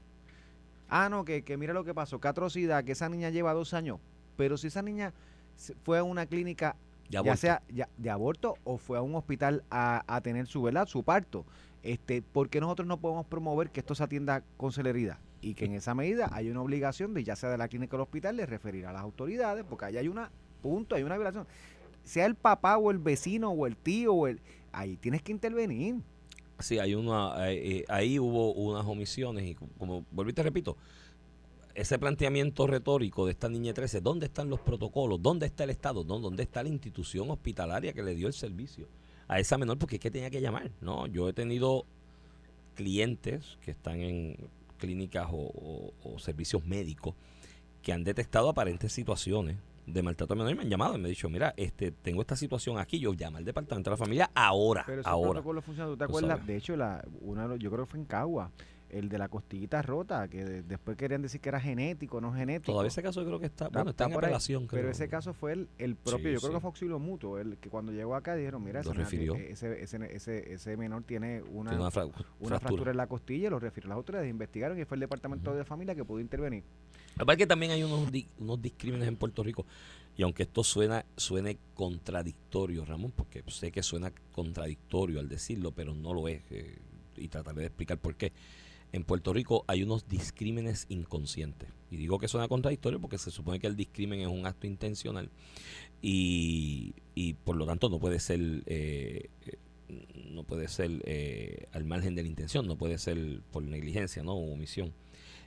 Ah, 0.89 1.09
no, 1.09 1.25
que, 1.25 1.43
que 1.43 1.57
mira 1.57 1.73
lo 1.73 1.83
que 1.83 1.93
pasó, 1.93 2.19
qué 2.21 2.27
atrocidad, 2.29 2.83
que 2.83 2.93
esa 2.93 3.09
niña 3.09 3.29
lleva 3.29 3.53
dos 3.53 3.73
años. 3.73 3.99
Pero 4.37 4.57
si 4.57 4.67
esa 4.67 4.81
niña 4.81 5.13
fue 5.83 5.97
a 5.97 6.03
una 6.03 6.25
clínica, 6.25 6.75
Ya 7.09 7.35
sea 7.37 7.61
ya- 7.69 7.89
de 7.97 8.09
aborto 8.09 8.55
o 8.63 8.77
fue 8.77 8.97
a 8.97 9.01
un 9.01 9.15
hospital 9.15 9.63
a, 9.69 10.03
a 10.07 10.21
tener 10.21 10.47
su 10.47 10.61
verdad, 10.61 10.87
su 10.87 11.03
parto, 11.03 11.45
este, 11.83 12.21
¿por 12.21 12.49
qué 12.49 12.59
nosotros 12.61 12.87
no 12.87 12.97
podemos 12.99 13.25
promover 13.25 13.69
que 13.71 13.79
esto 13.81 13.95
se 13.95 14.03
atienda 14.03 14.43
con 14.57 14.71
celeridad? 14.71 15.17
Y 15.41 15.53
que 15.53 15.65
en 15.65 15.73
esa 15.73 15.93
medida 15.93 16.29
hay 16.31 16.49
una 16.49 16.61
obligación 16.61 17.13
de, 17.13 17.23
ya 17.23 17.35
sea 17.35 17.49
de 17.49 17.57
la 17.57 17.67
clínica 17.67 17.95
o 17.95 17.99
el 17.99 18.03
hospital, 18.03 18.37
de 18.37 18.45
referir 18.45 18.85
a 18.85 18.91
las 18.93 19.01
autoridades, 19.01 19.63
porque 19.67 19.85
ahí 19.85 19.97
hay 19.97 20.07
una 20.07 20.31
punto, 20.57 20.95
hay 20.95 21.03
una 21.03 21.15
violación. 21.15 21.47
Sea 22.03 22.25
el 22.25 22.35
papá 22.35 22.77
o 22.77 22.91
el 22.91 22.99
vecino 22.99 23.51
o 23.51 23.67
el 23.67 23.75
tío 23.75 24.13
o 24.13 24.27
el... 24.27 24.39
Ahí 24.71 24.97
tienes 24.97 25.21
que 25.21 25.31
intervenir. 25.31 25.95
Sí, 26.59 26.79
hay 26.79 26.95
una, 26.95 27.49
eh, 27.51 27.77
eh, 27.79 27.85
ahí 27.87 28.19
hubo 28.19 28.53
unas 28.53 28.85
omisiones 28.85 29.45
y 29.45 29.55
co- 29.55 29.67
como 29.77 30.03
y 30.27 30.33
te 30.33 30.41
repito, 30.43 30.75
ese 31.75 31.99
planteamiento 31.99 32.65
retórico 32.65 33.25
de 33.25 33.31
esta 33.33 33.47
niña 33.49 33.67
de 33.67 33.73
13, 33.75 34.01
¿dónde 34.01 34.25
están 34.25 34.49
los 34.49 34.59
protocolos? 34.61 35.21
¿Dónde 35.21 35.45
está 35.45 35.63
el 35.65 35.69
Estado? 35.69 36.03
¿No? 36.03 36.19
¿Dónde 36.19 36.43
está 36.43 36.63
la 36.63 36.69
institución 36.69 37.29
hospitalaria 37.29 37.93
que 37.93 38.01
le 38.01 38.15
dio 38.15 38.27
el 38.27 38.33
servicio 38.33 38.87
a 39.27 39.39
esa 39.39 39.57
menor? 39.59 39.77
Porque 39.77 39.97
es 39.97 40.01
que 40.01 40.09
tenía 40.09 40.29
que 40.31 40.41
llamar, 40.41 40.71
¿no? 40.81 41.05
Yo 41.05 41.29
he 41.29 41.33
tenido 41.33 41.85
clientes 42.75 43.57
que 43.61 43.71
están 43.71 43.99
en 43.99 44.37
clínicas 44.77 45.27
o 45.31 45.91
servicios 46.19 46.65
médicos 46.65 47.13
que 47.81 47.93
han 47.93 48.03
detectado 48.03 48.49
aparentes 48.49 48.91
situaciones 48.91 49.57
de 49.87 50.03
maltrato 50.03 50.33
a 50.33 50.35
menor 50.37 50.51
y 50.51 50.55
me 50.55 50.61
han 50.63 50.69
llamado 50.69 50.95
y 50.95 50.97
me 50.99 51.05
han 51.05 51.09
dicho, 51.09 51.29
mira, 51.29 51.53
este, 51.57 51.91
tengo 51.91 52.21
esta 52.21 52.35
situación 52.35 52.77
aquí, 52.77 52.99
yo 52.99 53.13
llamo 53.13 53.37
al 53.37 53.45
departamento 53.45 53.89
de 53.89 53.93
la 53.93 53.97
familia 53.97 54.29
ahora, 54.35 54.83
Pero 54.85 55.01
ahora. 55.05 55.31
protocolo 55.31 55.61
funciona, 55.61 55.89
¿tú 55.89 55.97
te 55.97 56.03
acuerdas? 56.03 56.45
De 56.45 56.57
hecho, 56.57 56.75
la, 56.75 57.03
una, 57.21 57.55
yo 57.55 57.71
creo 57.71 57.85
que 57.85 57.91
fue 57.91 57.99
en 58.01 58.05
Cagua, 58.05 58.51
el 58.89 59.09
de 59.09 59.17
la 59.17 59.27
costillita 59.29 59.81
rota, 59.81 60.27
que 60.27 60.43
de- 60.45 60.63
después 60.63 60.95
querían 60.97 61.21
decir 61.21 61.41
que 61.41 61.49
era 61.49 61.59
genético, 61.59 62.21
no 62.21 62.33
genético. 62.33 62.71
Todavía 62.71 62.87
ese 62.87 63.03
caso 63.03 63.21
yo 63.21 63.27
creo 63.27 63.39
que 63.39 63.45
está, 63.47 63.69
bueno, 63.69 63.89
está, 63.91 64.05
en 64.05 64.11
por 64.13 64.23
ahí. 64.23 64.29
apelación. 64.29 64.67
Pero 64.67 64.81
creo. 64.83 64.91
ese 64.91 65.07
caso 65.09 65.33
fue 65.33 65.53
el, 65.53 65.69
el 65.77 65.95
propio, 65.95 66.29
Sí, 66.29 66.33
yo 66.35 66.39
creo 66.39 66.51
sí. 66.51 66.55
que 66.55 66.61
fue 66.61 66.67
auxilio 66.69 66.99
mutuo, 66.99 67.37
el 67.39 67.57
que 67.57 67.69
cuando 67.69 67.91
llegó 67.91 68.15
acá 68.15 68.35
dijeron, 68.35 68.63
mira, 68.63 68.79
ese, 68.81 68.93
refirió. 68.93 69.35
ese, 69.35 69.81
ese, 69.83 70.15
ese, 70.15 70.53
ese 70.53 70.77
menor 70.77 71.03
tiene 71.03 71.41
una, 71.51 71.71
Tiene 71.71 71.81
una, 71.83 71.91
fra- 71.91 72.05
una 72.05 72.13
fractura. 72.15 72.59
fractura 72.59 72.91
en 72.91 72.97
la 72.97 73.07
costilla, 73.07 73.49
lo 73.49 73.59
refirió 73.59 73.87
a 73.87 73.89
las 73.89 73.95
autoridades, 73.97 74.29
investigaron 74.29 74.79
y 74.79 74.85
fue 74.85 74.95
el 74.95 75.01
departamento 75.01 75.53
de 75.53 75.65
familia 75.65 75.93
que 75.95 76.05
pudo 76.05 76.19
intervenir. 76.19 76.63
Aparte 77.19 77.37
que 77.39 77.47
también 77.47 77.71
hay 77.71 77.83
unos, 77.83 78.11
di- 78.11 78.27
unos 78.39 78.61
discrímenes 78.61 79.07
en 79.07 79.15
Puerto 79.15 79.41
Rico. 79.43 79.65
Y 80.15 80.23
aunque 80.23 80.43
esto 80.43 80.63
suena 80.63 81.05
suene 81.15 81.57
contradictorio, 81.73 82.85
Ramón, 82.85 83.11
porque 83.15 83.43
sé 83.47 83.71
que 83.71 83.83
suena 83.83 84.11
contradictorio 84.31 85.19
al 85.19 85.27
decirlo, 85.29 85.71
pero 85.71 85.93
no 85.93 86.13
lo 86.13 86.27
es. 86.27 86.41
eh, 86.51 86.77
y 87.19 87.27
trataré 87.29 87.61
de 87.61 87.65
explicar 87.67 87.97
por 87.97 88.15
qué. 88.15 88.31
En 88.93 89.03
Puerto 89.03 89.33
Rico 89.33 89.63
hay 89.67 89.83
unos 89.83 90.07
discrímenes 90.07 90.85
inconscientes. 90.89 91.69
Y 91.91 91.97
digo 91.97 92.19
que 92.19 92.27
suena 92.27 92.47
contradictorio 92.47 92.99
porque 92.99 93.17
se 93.17 93.31
supone 93.31 93.59
que 93.59 93.67
el 93.67 93.75
discrimen 93.75 94.21
es 94.21 94.27
un 94.27 94.45
acto 94.45 94.67
intencional. 94.67 95.29
Y, 96.01 96.93
y 97.15 97.33
por 97.33 97.55
lo 97.55 97.65
tanto 97.65 97.89
no 97.89 97.99
puede 97.99 98.19
ser... 98.19 98.63
eh, 98.65 99.29
no 100.31 100.43
puede 100.43 100.67
ser 100.67 101.01
eh, 101.05 101.67
al 101.71 101.85
margen 101.85 102.13
de 102.13 102.21
la 102.21 102.27
intención, 102.27 102.67
no 102.67 102.77
puede 102.77 102.97
ser 102.97 103.41
por 103.51 103.63
negligencia, 103.63 104.21
¿no? 104.21 104.33
O 104.33 104.53
omisión. 104.53 104.93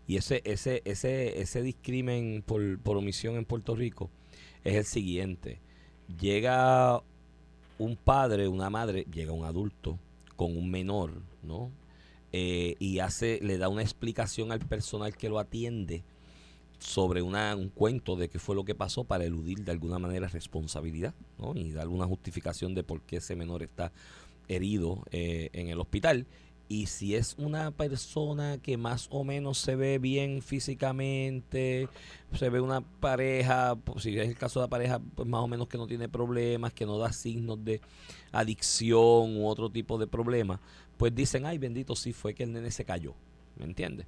Y 0.06 0.16
ese, 0.16 0.40
ese, 0.44 0.80
ese, 0.86 1.40
ese 1.40 1.62
discrimen 1.62 2.42
por, 2.44 2.80
por 2.80 2.96
omisión 2.96 3.36
en 3.36 3.44
Puerto 3.44 3.76
Rico 3.76 4.10
es 4.64 4.76
el 4.76 4.84
siguiente. 4.84 5.60
Llega 6.18 7.02
un 7.78 7.96
padre, 7.96 8.48
una 8.48 8.70
madre, 8.70 9.06
llega 9.12 9.32
un 9.32 9.44
adulto 9.44 9.98
con 10.36 10.56
un 10.56 10.70
menor, 10.70 11.22
¿no? 11.42 11.70
Eh, 12.32 12.76
y 12.78 13.00
hace, 13.00 13.40
le 13.42 13.58
da 13.58 13.68
una 13.68 13.82
explicación 13.82 14.52
al 14.52 14.60
personal 14.60 15.16
que 15.16 15.28
lo 15.28 15.38
atiende 15.38 16.04
sobre 16.78 17.22
una, 17.22 17.56
un 17.56 17.68
cuento 17.68 18.16
de 18.16 18.28
qué 18.28 18.38
fue 18.38 18.54
lo 18.54 18.64
que 18.64 18.74
pasó 18.74 19.04
para 19.04 19.24
eludir 19.24 19.64
de 19.64 19.72
alguna 19.72 19.98
manera 19.98 20.28
responsabilidad, 20.28 21.14
¿no? 21.38 21.54
Y 21.54 21.72
dar 21.72 21.88
una 21.88 22.06
justificación 22.06 22.74
de 22.74 22.82
por 22.84 23.02
qué 23.02 23.16
ese 23.16 23.36
menor 23.36 23.62
está 23.62 23.92
herido 24.48 25.04
eh, 25.10 25.50
en 25.52 25.68
el 25.68 25.78
hospital. 25.80 26.26
Y 26.70 26.86
si 26.86 27.16
es 27.16 27.34
una 27.36 27.72
persona 27.72 28.58
que 28.58 28.76
más 28.76 29.08
o 29.10 29.24
menos 29.24 29.58
se 29.58 29.74
ve 29.74 29.98
bien 29.98 30.40
físicamente, 30.40 31.88
se 32.32 32.48
ve 32.48 32.60
una 32.60 32.80
pareja, 32.80 33.76
si 33.98 34.16
es 34.16 34.28
el 34.28 34.38
caso 34.38 34.60
de 34.60 34.66
la 34.66 34.70
pareja, 34.70 35.00
pues 35.16 35.26
más 35.28 35.40
o 35.40 35.48
menos 35.48 35.66
que 35.66 35.78
no 35.78 35.88
tiene 35.88 36.08
problemas, 36.08 36.72
que 36.72 36.86
no 36.86 36.96
da 36.96 37.12
signos 37.12 37.64
de 37.64 37.80
adicción 38.30 39.36
u 39.36 39.48
otro 39.48 39.68
tipo 39.68 39.98
de 39.98 40.06
problemas, 40.06 40.60
pues 40.96 41.12
dicen, 41.12 41.44
ay 41.44 41.58
bendito, 41.58 41.96
sí 41.96 42.12
fue 42.12 42.34
que 42.34 42.44
el 42.44 42.52
nene 42.52 42.70
se 42.70 42.84
cayó, 42.84 43.16
¿me 43.58 43.64
entiendes? 43.64 44.06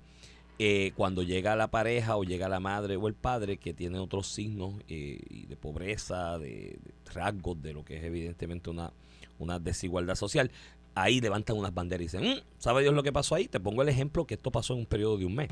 Eh, 0.61 0.93
cuando 0.95 1.25
llega 1.25 1.57
la 1.57 1.67
pareja 1.67 2.17
o 2.17 2.23
llega 2.23 2.49
la 2.49 2.61
madre 2.61 2.95
o 2.95 3.09
el 3.09 3.15
padre 3.15 3.57
que 3.57 3.75
tiene 3.75 3.99
otros 3.99 4.29
signos 4.29 4.75
eh, 4.87 5.19
de 5.49 5.57
pobreza, 5.57 6.39
de, 6.39 6.79
de 6.81 7.13
rasgos 7.13 7.61
de 7.61 7.73
lo 7.73 7.85
que 7.85 7.97
es 7.97 8.05
evidentemente 8.05 8.71
una, 8.71 8.93
una 9.41 9.59
desigualdad 9.59 10.15
social, 10.15 10.53
ahí 10.95 11.21
levantan 11.21 11.57
unas 11.57 11.73
banderas 11.75 12.01
y 12.01 12.05
dicen, 12.05 12.23
"Mm, 12.37 12.41
¿sabe 12.59 12.83
Dios 12.83 12.95
lo 12.95 13.03
que 13.03 13.13
pasó 13.13 13.35
ahí? 13.35 13.49
Te 13.49 13.61
pongo 13.61 13.83
el 13.83 13.89
ejemplo 13.89 14.27
que 14.27 14.35
esto 14.35 14.51
pasó 14.51 14.75
en 14.75 14.81
un 14.81 14.87
periodo 14.87 15.19
de 15.19 15.27
un 15.27 15.35
mes. 15.35 15.49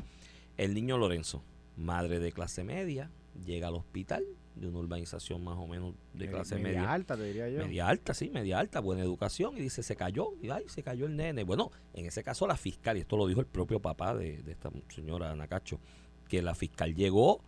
El 0.57 0.73
niño 0.73 0.97
Lorenzo, 0.97 1.43
madre 1.77 2.19
de 2.19 2.31
clase 2.31 2.63
media, 2.63 3.09
llega 3.45 3.67
al 3.67 3.75
hospital 3.75 4.25
de 4.55 4.67
una 4.67 4.79
urbanización 4.79 5.43
más 5.43 5.57
o 5.57 5.65
menos 5.65 5.95
de 6.13 6.29
clase 6.29 6.55
media 6.55 6.81
media. 6.81 6.93
alta, 6.93 7.15
te 7.15 7.23
diría 7.23 7.49
yo. 7.49 7.59
Media 7.65 7.87
alta, 7.87 8.13
sí, 8.13 8.29
media 8.29 8.59
alta, 8.59 8.81
buena 8.81 9.01
educación. 9.01 9.57
Y 9.57 9.61
dice, 9.61 9.81
se 9.81 9.95
cayó, 9.95 10.33
y 10.41 10.49
ay, 10.49 10.65
se 10.67 10.83
cayó 10.83 11.05
el 11.05 11.15
nene. 11.15 11.43
Bueno, 11.43 11.71
en 11.93 12.05
ese 12.05 12.23
caso 12.23 12.45
la 12.47 12.57
fiscal, 12.57 12.97
y 12.97 13.01
esto 13.01 13.15
lo 13.15 13.27
dijo 13.27 13.39
el 13.39 13.47
propio 13.47 13.79
papá 13.79 14.13
de, 14.13 14.43
de 14.43 14.51
esta 14.51 14.69
señora 14.89 15.31
Anacacho, 15.31 15.79
que 16.27 16.41
la 16.41 16.53
fiscal 16.53 16.93
llegó 16.93 17.41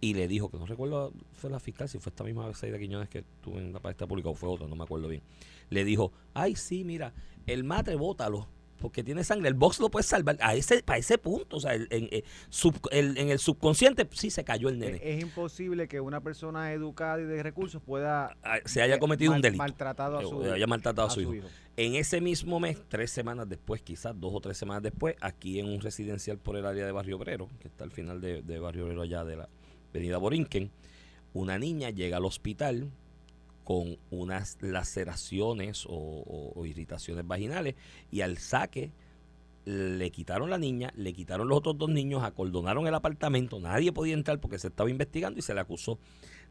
y 0.00 0.14
le 0.14 0.28
dijo, 0.28 0.50
que 0.50 0.58
no 0.58 0.66
recuerdo, 0.66 1.12
fue 1.32 1.50
la 1.50 1.58
fiscal, 1.58 1.88
si 1.88 1.98
fue 1.98 2.10
esta 2.10 2.24
misma 2.24 2.46
vez 2.46 2.60
de 2.60 2.78
Quiñones 2.78 3.08
que 3.08 3.24
tuvo 3.42 3.58
en 3.58 3.72
la 3.72 3.80
palestra 3.80 4.06
pública 4.06 4.28
o 4.28 4.34
fue 4.34 4.48
otra, 4.48 4.66
no 4.68 4.76
me 4.76 4.84
acuerdo 4.84 5.08
bien. 5.08 5.22
Le 5.70 5.84
dijo, 5.84 6.12
ay, 6.34 6.56
sí, 6.56 6.84
mira, 6.84 7.12
el 7.46 7.64
madre 7.64 7.96
bótalo, 7.96 8.48
porque 8.78 9.02
tiene 9.02 9.24
sangre. 9.24 9.48
El 9.48 9.54
box 9.54 9.80
lo 9.80 9.90
puede 9.90 10.04
salvar 10.04 10.36
a 10.40 10.54
ese, 10.54 10.82
para 10.84 10.98
ese 10.98 11.18
punto. 11.18 11.56
O 11.56 11.60
sea, 11.60 11.74
en, 11.74 11.88
eh, 11.90 12.22
sub- 12.48 12.78
el- 12.92 13.18
en 13.18 13.28
el 13.30 13.38
subconsciente 13.40 14.06
sí 14.12 14.30
se 14.30 14.44
cayó 14.44 14.68
el 14.68 14.78
nene. 14.78 15.00
Es, 15.02 15.20
imposible 15.22 15.88
que 15.88 16.00
una 16.00 16.20
persona 16.20 16.72
educada 16.72 17.20
y 17.20 17.24
de 17.24 17.42
recursos 17.42 17.82
pueda 17.82 18.36
Ah, 18.44 18.58
se 18.64 18.80
haya 18.80 18.94
eh, 18.94 18.98
cometido 19.00 19.32
un 19.32 19.40
delito. 19.40 19.58
maltratado 19.62 20.18
a 20.18 20.22
su, 20.22 20.42
haya 20.44 20.66
maltratado 20.68 21.08
a 21.08 21.10
su 21.10 21.20
hijo. 21.34 21.46
En 21.76 21.94
ese 21.96 22.20
mismo 22.20 22.60
mes, 22.60 22.78
tres 22.88 23.10
semanas 23.10 23.48
después, 23.48 23.82
quizás 23.82 24.14
dos 24.18 24.32
o 24.34 24.40
tres 24.40 24.56
semanas 24.58 24.82
después, 24.82 25.16
aquí 25.20 25.58
en 25.58 25.66
un 25.66 25.80
residencial 25.80 26.38
por 26.38 26.56
el 26.56 26.64
área 26.66 26.84
de 26.86 26.92
Barrio 26.92 27.16
Obrero, 27.16 27.48
que 27.60 27.68
está 27.68 27.82
al 27.84 27.90
final 27.92 28.20
de, 28.20 28.42
de 28.42 28.58
Barrio 28.60 28.84
Obrero 28.84 29.02
allá 29.02 29.24
de 29.24 29.36
la 29.36 29.48
avenida 29.90 30.18
Borinquen, 30.18 30.70
una 31.32 31.58
niña 31.58 31.90
llega 31.90 32.16
al 32.16 32.24
hospital 32.24 32.90
con 33.68 33.98
unas 34.08 34.56
laceraciones 34.62 35.84
o, 35.86 36.64
irritaciones 36.64 37.26
vaginales 37.26 37.74
y 38.10 38.22
al 38.22 38.38
saque 38.38 38.92
le 39.66 40.10
quitaron 40.10 40.48
la 40.48 40.56
niña, 40.56 40.90
le 40.96 41.12
quitaron 41.12 41.48
los 41.48 41.58
otros 41.58 41.76
dos 41.76 41.90
niños, 41.90 42.22
acordonaron 42.22 42.86
el 42.86 42.94
apartamento, 42.94 43.60
nadie 43.60 43.92
podía 43.92 44.14
entrar 44.14 44.40
porque 44.40 44.58
se 44.58 44.68
estaba 44.68 44.88
investigando 44.88 45.38
y 45.38 45.42
se 45.42 45.52
le 45.52 45.60
acusó 45.60 45.98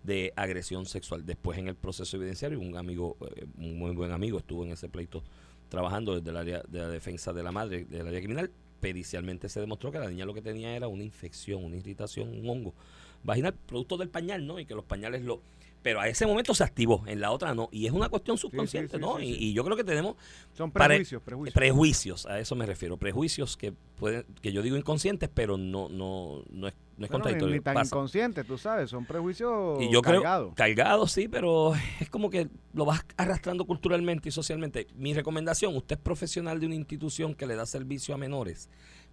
de 0.03 0.31
agresión 0.35 0.85
sexual. 0.85 1.25
Después 1.25 1.57
en 1.57 1.67
el 1.67 1.73
proceso 1.73 2.17
evidenciario, 2.17 2.59
un 2.59 2.77
amigo, 2.77 3.17
eh, 3.35 3.47
un 3.57 3.79
muy 3.79 3.95
buen 3.95 4.11
amigo, 4.11 4.37
estuvo 4.37 4.63
en 4.63 4.73
ese 4.73 4.87
pleito 4.87 5.23
trabajando 5.69 6.13
desde 6.13 6.29
el 6.29 6.37
área 6.37 6.61
de 6.67 6.79
la 6.81 6.87
defensa 6.87 7.33
de 7.33 7.41
la 7.41 7.51
madre, 7.51 7.85
del 7.85 8.05
área 8.05 8.19
criminal. 8.19 8.51
Pericialmente 8.79 9.49
se 9.49 9.59
demostró 9.59 9.91
que 9.91 9.97
la 9.97 10.07
niña 10.07 10.25
lo 10.25 10.35
que 10.35 10.43
tenía 10.43 10.75
era 10.75 10.87
una 10.87 11.03
infección, 11.03 11.63
una 11.63 11.77
irritación, 11.77 12.29
un 12.29 12.47
hongo 12.47 12.75
vaginal, 13.23 13.53
producto 13.53 13.97
del 13.97 14.09
pañal, 14.09 14.45
¿no? 14.45 14.59
Y 14.59 14.65
que 14.65 14.75
los 14.75 14.85
pañales 14.85 15.23
lo... 15.23 15.41
Pero 15.83 16.01
a 16.01 16.09
ese 16.09 16.25
momento 16.25 16.53
se 16.53 16.63
activó, 16.65 17.03
en 17.07 17.21
la 17.21 17.31
otra 17.31 17.53
no. 17.53 17.69
Y 17.71 17.85
es 17.85 17.93
una 17.93 18.09
cuestión 18.09 18.37
subconsciente, 18.37 18.97
sí, 18.97 19.01
¿no? 19.01 19.21
y, 19.21 19.53
yo 19.53 19.63
creo 19.63 19.77
que 19.77 19.83
tenemos 19.85 20.15
Son 20.53 20.69
prejuicios, 20.71 21.21
prejuicios. 21.21 21.53
prejuicios, 21.53 22.25
a 22.25 22.39
eso 22.39 22.55
me 22.55 22.65
refiero. 22.65 22.97
Prejuicios 22.97 23.55
que 23.55 23.73
pueden, 23.95 24.25
que 24.41 24.51
yo 24.51 24.61
digo 24.63 24.75
inconscientes, 24.75 25.29
pero 25.33 25.55
no, 25.55 25.87
no, 25.87 26.43
no 26.49 26.67
es, 26.67 26.73
no 26.97 27.05
es 27.05 27.11
contradictorio. 27.11 27.55
ni 27.55 27.61
tan 27.61 27.75
Pasa. 27.75 27.87
inconscientes, 27.95 28.45
tú 28.45 28.57
sabes, 28.57 28.89
son 28.89 29.05
prejuicios 29.05 29.81
Y 29.81 29.89
yo 29.89 30.01
creo, 30.01 30.23
cargados. 30.23 30.53
cargado 30.55 31.07
sí, 31.07 31.27
pero 31.29 31.73
es 32.01 32.09
como 32.09 32.29
que 32.31 32.49
lo 32.73 32.83
vas 32.83 33.05
arrastrando 33.15 33.63
culturalmente 33.65 34.27
y 34.27 34.31
socialmente. 34.31 34.87
Mi 34.95 35.13
recomendación, 35.13 35.73
usted 35.75 35.95
es 35.97 36.01
profesional 36.01 36.59
de 36.59 36.65
una 36.65 36.75
institución 36.75 37.33
que 37.33 37.45
le 37.45 37.55
da 37.55 37.65
servicio 37.65 38.13
a 38.13 38.17
menores. 38.17 38.67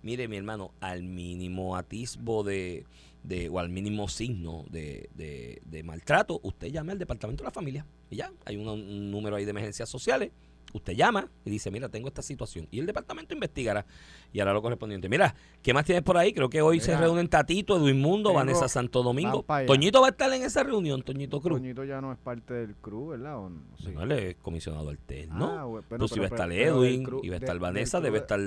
Mire, 0.05 0.29
mi 0.29 0.37
hermano, 0.37 0.73
al 0.81 1.03
mínimo 1.03 1.77
atisbo 1.77 2.45
de, 2.45 2.85
de 3.23 3.49
o 3.49 3.59
al 3.59 3.71
mínimo 3.71 4.07
signo 4.09 4.65
de, 4.71 5.09
de- 5.15 5.61
de 5.65 5.83
maltrato, 5.83 6.39
usted 6.43 6.69
llame 6.69 6.93
al 6.93 6.99
departamento 6.99 7.43
de 7.43 7.49
la 7.49 7.53
familia. 7.53 7.87
Y 8.11 8.17
ya, 8.17 8.31
hay 8.45 8.57
un, 8.57 8.69
un 8.69 9.11
número 9.11 9.35
ahí 9.37 9.45
de 9.45 9.51
emergencias 9.51 9.89
sociales. 9.89 10.31
Usted 10.75 10.95
llama 10.95 11.31
y 11.45 11.51
dice, 11.51 11.71
mira, 11.71 11.89
tengo 11.89 12.09
esta 12.09 12.21
situación. 12.21 12.67
Y 12.73 12.81
el 12.81 12.87
departamento 12.87 13.33
investigará 13.33 13.87
y 14.33 14.41
hará 14.41 14.53
lo 14.53 14.61
correspondiente. 14.61 15.09
Mira, 15.09 15.33
¿qué 15.63 15.73
más 15.73 15.85
tienes 15.85 16.03
por 16.03 16.17
ahí? 16.19 16.33
Creo 16.33 16.51
que 16.51 16.63
hoy 16.63 16.81
se 16.81 16.91
reúnen 17.01 17.29
Tatito, 17.29 17.77
Edwin 17.77 18.01
Mundo, 18.01 18.33
Vanessa 18.35 18.69
Santo 18.69 19.03
Domingo. 19.05 19.45
Toñito 19.67 20.01
va 20.01 20.09
a 20.09 20.11
estar 20.11 20.33
en 20.33 20.43
esa 20.43 20.65
reunión, 20.65 21.03
Toñito 21.03 21.41
Cruz. 21.41 21.61
Toñito 21.61 21.85
ya 21.85 22.01
no 22.01 22.13
es 22.13 22.19
parte 22.19 22.55
del 22.55 22.75
crew, 22.75 23.07
¿verdad? 23.11 23.39
¿O 23.39 23.51
no? 23.51 23.61
Sí. 23.79 23.91
No, 23.93 24.03
él 24.03 24.13
es 24.13 24.35
comisionado 24.37 24.89
alterno. 24.91 25.47
Ah, 25.61 25.65
bueno, 25.65 25.87
pues 25.89 26.11
si 26.11 26.19
va 26.19 26.25
a 26.25 26.29
estar 26.29 26.51
Edwin, 26.53 27.05
crew- 27.05 27.21
iba 27.25 27.37
a 27.37 27.39
estar 27.39 27.57
Vanessa, 27.61 28.01
debe 28.01 28.19
de- 28.19 28.23
estar, 28.23 28.41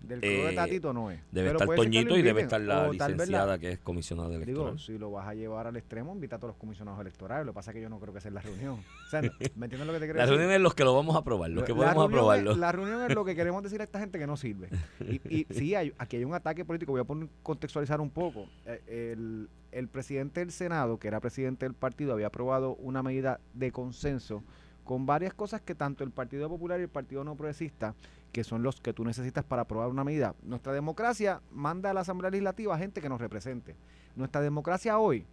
Del 0.00 0.20
crew 0.20 0.30
de 0.44 0.52
eh, 0.52 0.54
Tatito 0.54 0.92
no 0.92 1.10
es. 1.10 1.20
debe 1.30 1.48
Pero 1.50 1.60
estar 1.60 1.76
Toñito 1.76 2.16
y 2.16 2.22
debe 2.22 2.40
estar 2.42 2.60
la 2.60 2.88
licenciada 2.90 3.58
que 3.58 3.72
es 3.72 3.78
comisionada 3.80 4.30
Digo, 4.30 4.42
electoral. 4.42 4.78
si 4.78 4.96
lo 4.98 5.10
vas 5.10 5.28
a 5.28 5.34
llevar 5.34 5.66
al 5.66 5.76
extremo, 5.76 6.12
invita 6.14 6.36
a 6.36 6.38
todos 6.38 6.52
los 6.54 6.56
comisionados 6.58 7.00
electorales. 7.00 7.44
Lo 7.46 7.52
que 7.52 7.56
pasa 7.56 7.70
es 7.70 7.74
que 7.76 7.80
yo 7.82 7.88
no 7.90 8.00
creo 8.00 8.14
que 8.14 8.20
sea 8.20 8.30
la 8.30 8.40
reunión. 8.40 8.78
O 9.06 9.10
sea, 9.10 9.20
¿me 9.20 9.66
entiendes 9.66 9.86
lo 9.86 9.92
que 9.92 9.98
te 10.00 10.06
quiero 10.06 10.14
la 10.18 10.22
decir? 10.24 10.36
reunión 10.38 10.52
es 10.52 10.60
los 10.60 10.74
que 10.74 10.84
lo 10.84 10.94
vamos 10.94 11.14
a 11.16 11.18
aprobar, 11.18 11.50
los 11.50 11.64
que 11.64 11.72
La 11.72 11.76
podemos 11.78 12.04
es- 12.04 12.08
aprobarlo. 12.10 12.56
la 12.56 12.72
reunión 12.72 13.02
es 13.02 13.14
lo 13.14 13.24
que 13.24 13.34
queremos 13.36 13.62
decir 13.62 13.80
a 13.80 13.84
esta 13.84 13.98
gente 14.00 14.18
que 14.18 14.26
no 14.26 14.36
sirve. 14.36 14.68
Y, 15.00 15.20
y 15.28 15.46
sí, 15.50 15.74
hay, 15.74 15.92
aquí 15.98 16.16
hay 16.16 16.24
un 16.24 16.34
ataque 16.34 16.64
político. 16.64 16.92
Voy 16.92 17.02
a 17.02 17.04
poner, 17.04 17.28
contextualizar 17.42 18.00
un 18.00 18.10
poco. 18.10 18.46
Eh, 18.66 19.12
El, 19.12 19.48
el 19.72 19.88
presidente 19.88 20.40
del 20.40 20.50
Senado, 20.50 20.98
que 20.98 21.08
era 21.08 21.20
presidente 21.20 21.66
del 21.66 21.74
partido, 21.74 22.12
había 22.14 22.26
aprobado 22.28 22.74
una 22.76 23.02
medida 23.02 23.38
de 23.54 23.70
consenso 23.70 24.42
con 24.84 25.06
varias 25.06 25.32
cosas 25.34 25.60
que 25.60 25.76
tanto 25.76 26.02
el 26.02 26.10
Partido 26.10 26.48
Popular 26.48 26.80
y 26.80 26.84
el 26.84 26.88
Partido 26.88 27.22
No 27.22 27.36
Progresista, 27.36 27.94
que 28.32 28.44
son 28.44 28.62
los 28.62 28.80
que 28.80 28.92
tú 28.92 29.04
necesitas 29.04 29.44
para 29.44 29.62
aprobar 29.62 29.88
una 29.88 30.04
medida. 30.04 30.34
Nuestra 30.42 30.72
democracia 30.72 31.40
manda 31.50 31.90
a 31.90 31.94
la 31.94 32.00
Asamblea 32.00 32.30
Legislativa 32.30 32.78
gente 32.78 33.00
que 33.00 33.08
nos 33.08 33.20
represente. 33.20 33.76
Nuestra 34.16 34.40
democracia 34.40 34.98
hoy 34.98 35.26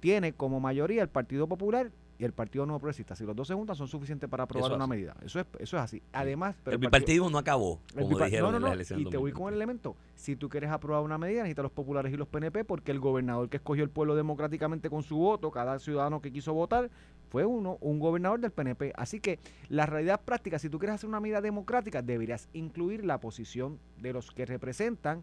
tiene 0.00 0.32
como 0.32 0.60
mayoría 0.60 1.02
el 1.02 1.08
Partido 1.08 1.46
Popular 1.46 1.90
y 2.18 2.24
el 2.24 2.32
Partido 2.32 2.66
No 2.66 2.78
Progresista. 2.78 3.14
Si 3.14 3.24
los 3.24 3.36
dos 3.36 3.46
se 3.46 3.54
juntan, 3.54 3.76
son 3.76 3.86
suficientes 3.86 4.28
para 4.28 4.44
aprobar 4.44 4.70
Eso 4.70 4.74
una 4.74 4.84
así. 4.84 4.90
medida. 4.90 5.16
Eso 5.24 5.38
es, 5.38 5.46
eso 5.58 5.76
es 5.76 5.82
así. 5.82 6.02
Además, 6.12 6.56
pero 6.64 6.74
el 6.74 6.80
bipartidismo 6.80 7.30
no 7.30 7.38
acabó, 7.38 7.80
como 7.96 8.18
dijeron 8.18 8.52
no, 8.52 8.58
no, 8.58 8.72
en 8.72 8.78
las 8.78 8.90
no, 8.90 8.98
Y 8.98 9.04
te 9.04 9.16
voy 9.16 9.32
con 9.32 9.48
el 9.48 9.54
elemento. 9.54 9.96
Si 10.16 10.34
tú 10.34 10.48
quieres 10.48 10.70
aprobar 10.70 11.02
una 11.02 11.16
medida, 11.16 11.42
necesitas 11.42 11.62
los 11.62 11.72
populares 11.72 12.12
y 12.12 12.16
los 12.16 12.26
PNP, 12.26 12.64
porque 12.64 12.90
el 12.90 12.98
gobernador 12.98 13.48
que 13.48 13.58
escogió 13.58 13.84
el 13.84 13.90
pueblo 13.90 14.16
democráticamente 14.16 14.90
con 14.90 15.04
su 15.04 15.16
voto, 15.16 15.52
cada 15.52 15.78
ciudadano 15.78 16.20
que 16.20 16.32
quiso 16.32 16.52
votar, 16.54 16.90
fue 17.30 17.44
uno, 17.44 17.78
un 17.80 17.98
gobernador 17.98 18.40
del 18.40 18.50
PNP. 18.50 18.92
Así 18.96 19.20
que 19.20 19.38
la 19.68 19.86
realidad 19.86 20.20
práctica, 20.20 20.58
si 20.58 20.68
tú 20.68 20.78
quieres 20.78 20.94
hacer 20.94 21.08
una 21.08 21.20
medida 21.20 21.40
democrática, 21.40 22.02
deberías 22.02 22.48
incluir 22.52 23.04
la 23.04 23.18
posición 23.20 23.78
de 24.00 24.12
los 24.12 24.30
que 24.30 24.46
representan 24.46 25.22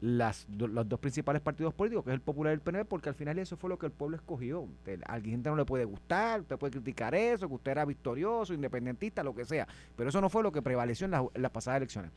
las, 0.00 0.46
los 0.56 0.88
dos 0.88 0.98
principales 0.98 1.42
partidos 1.42 1.74
políticos, 1.74 2.04
que 2.04 2.10
es 2.10 2.14
el 2.14 2.20
Popular 2.22 2.52
y 2.52 2.54
el 2.54 2.60
PNP, 2.60 2.86
porque 2.86 3.10
al 3.10 3.14
final 3.14 3.38
eso 3.38 3.56
fue 3.58 3.68
lo 3.68 3.78
que 3.78 3.84
el 3.86 3.92
pueblo 3.92 4.16
escogió. 4.16 4.66
Alguien 5.06 5.34
gente 5.36 5.50
no 5.50 5.56
le 5.56 5.66
puede 5.66 5.84
gustar, 5.84 6.40
usted 6.40 6.56
puede 6.56 6.70
criticar 6.72 7.14
eso, 7.14 7.46
que 7.48 7.54
usted 7.54 7.72
era 7.72 7.84
victorioso, 7.84 8.54
independentista, 8.54 9.22
lo 9.22 9.34
que 9.34 9.44
sea, 9.44 9.68
pero 9.96 10.08
eso 10.08 10.20
no 10.22 10.30
fue 10.30 10.42
lo 10.42 10.52
que 10.52 10.62
prevaleció 10.62 11.04
en, 11.04 11.10
las- 11.10 11.24
en 11.34 11.42
las 11.42 11.50
pasadas 11.50 11.78
elecciones. 11.78 12.12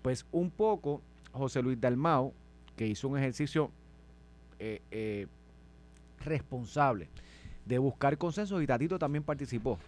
Pues 0.00 0.26
un 0.30 0.50
poco 0.50 1.00
José 1.32 1.60
Luis 1.60 1.80
Dalmao, 1.80 2.32
que 2.76 2.86
hizo 2.86 3.08
un 3.08 3.18
ejercicio 3.18 3.70
eh, 4.60 4.80
eh, 4.92 5.26
responsable 6.24 7.08
de 7.66 7.78
buscar 7.78 8.18
consensos 8.18 8.62
y 8.62 8.66
Tatito 8.66 8.98
también 8.98 9.24
participó 9.24 9.78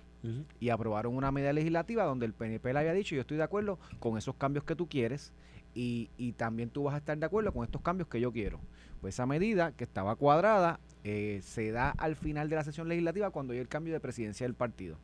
y 0.59 0.71
aprobaron 0.71 1.15
una 1.15 1.31
medida 1.31 1.53
legislativa 1.53 2.03
donde 2.03 2.27
el 2.27 2.33
PNP 2.33 2.73
le 2.73 2.79
había 2.81 2.93
dicho 2.93 3.15
yo 3.15 3.21
estoy 3.21 3.37
de 3.37 3.45
acuerdo 3.45 3.79
con 4.01 4.19
esos 4.19 4.35
cambios 4.35 4.65
que 4.65 4.75
tú 4.75 4.89
quieres 4.89 5.33
y, 5.73 6.11
y 6.17 6.33
también 6.33 6.71
tú 6.71 6.85
vas 6.85 6.95
a 6.95 6.99
estar 6.99 7.17
de 7.17 7.27
acuerdo 7.27 7.53
con 7.53 7.65
estos 7.65 7.83
cambios 7.83 8.09
que 8.09 8.21
yo 8.21 8.33
quiero. 8.33 8.59
Pues 9.01 9.15
esa 9.15 9.27
medida 9.27 9.73
que 9.73 9.85
estaba 9.85 10.17
cuadrada 10.17 10.81
eh, 11.05 11.41
se 11.45 11.71
da 11.71 11.91
al 11.91 12.17
final 12.17 12.49
de 12.49 12.57
la 12.57 12.65
sesión 12.65 12.89
legislativa 12.89 13.31
cuando 13.31 13.53
hay 13.53 13.61
el 13.61 13.69
cambio 13.69 13.93
de 13.93 14.01
presidencia 14.01 14.47
del 14.47 14.55
partido. 14.55 14.97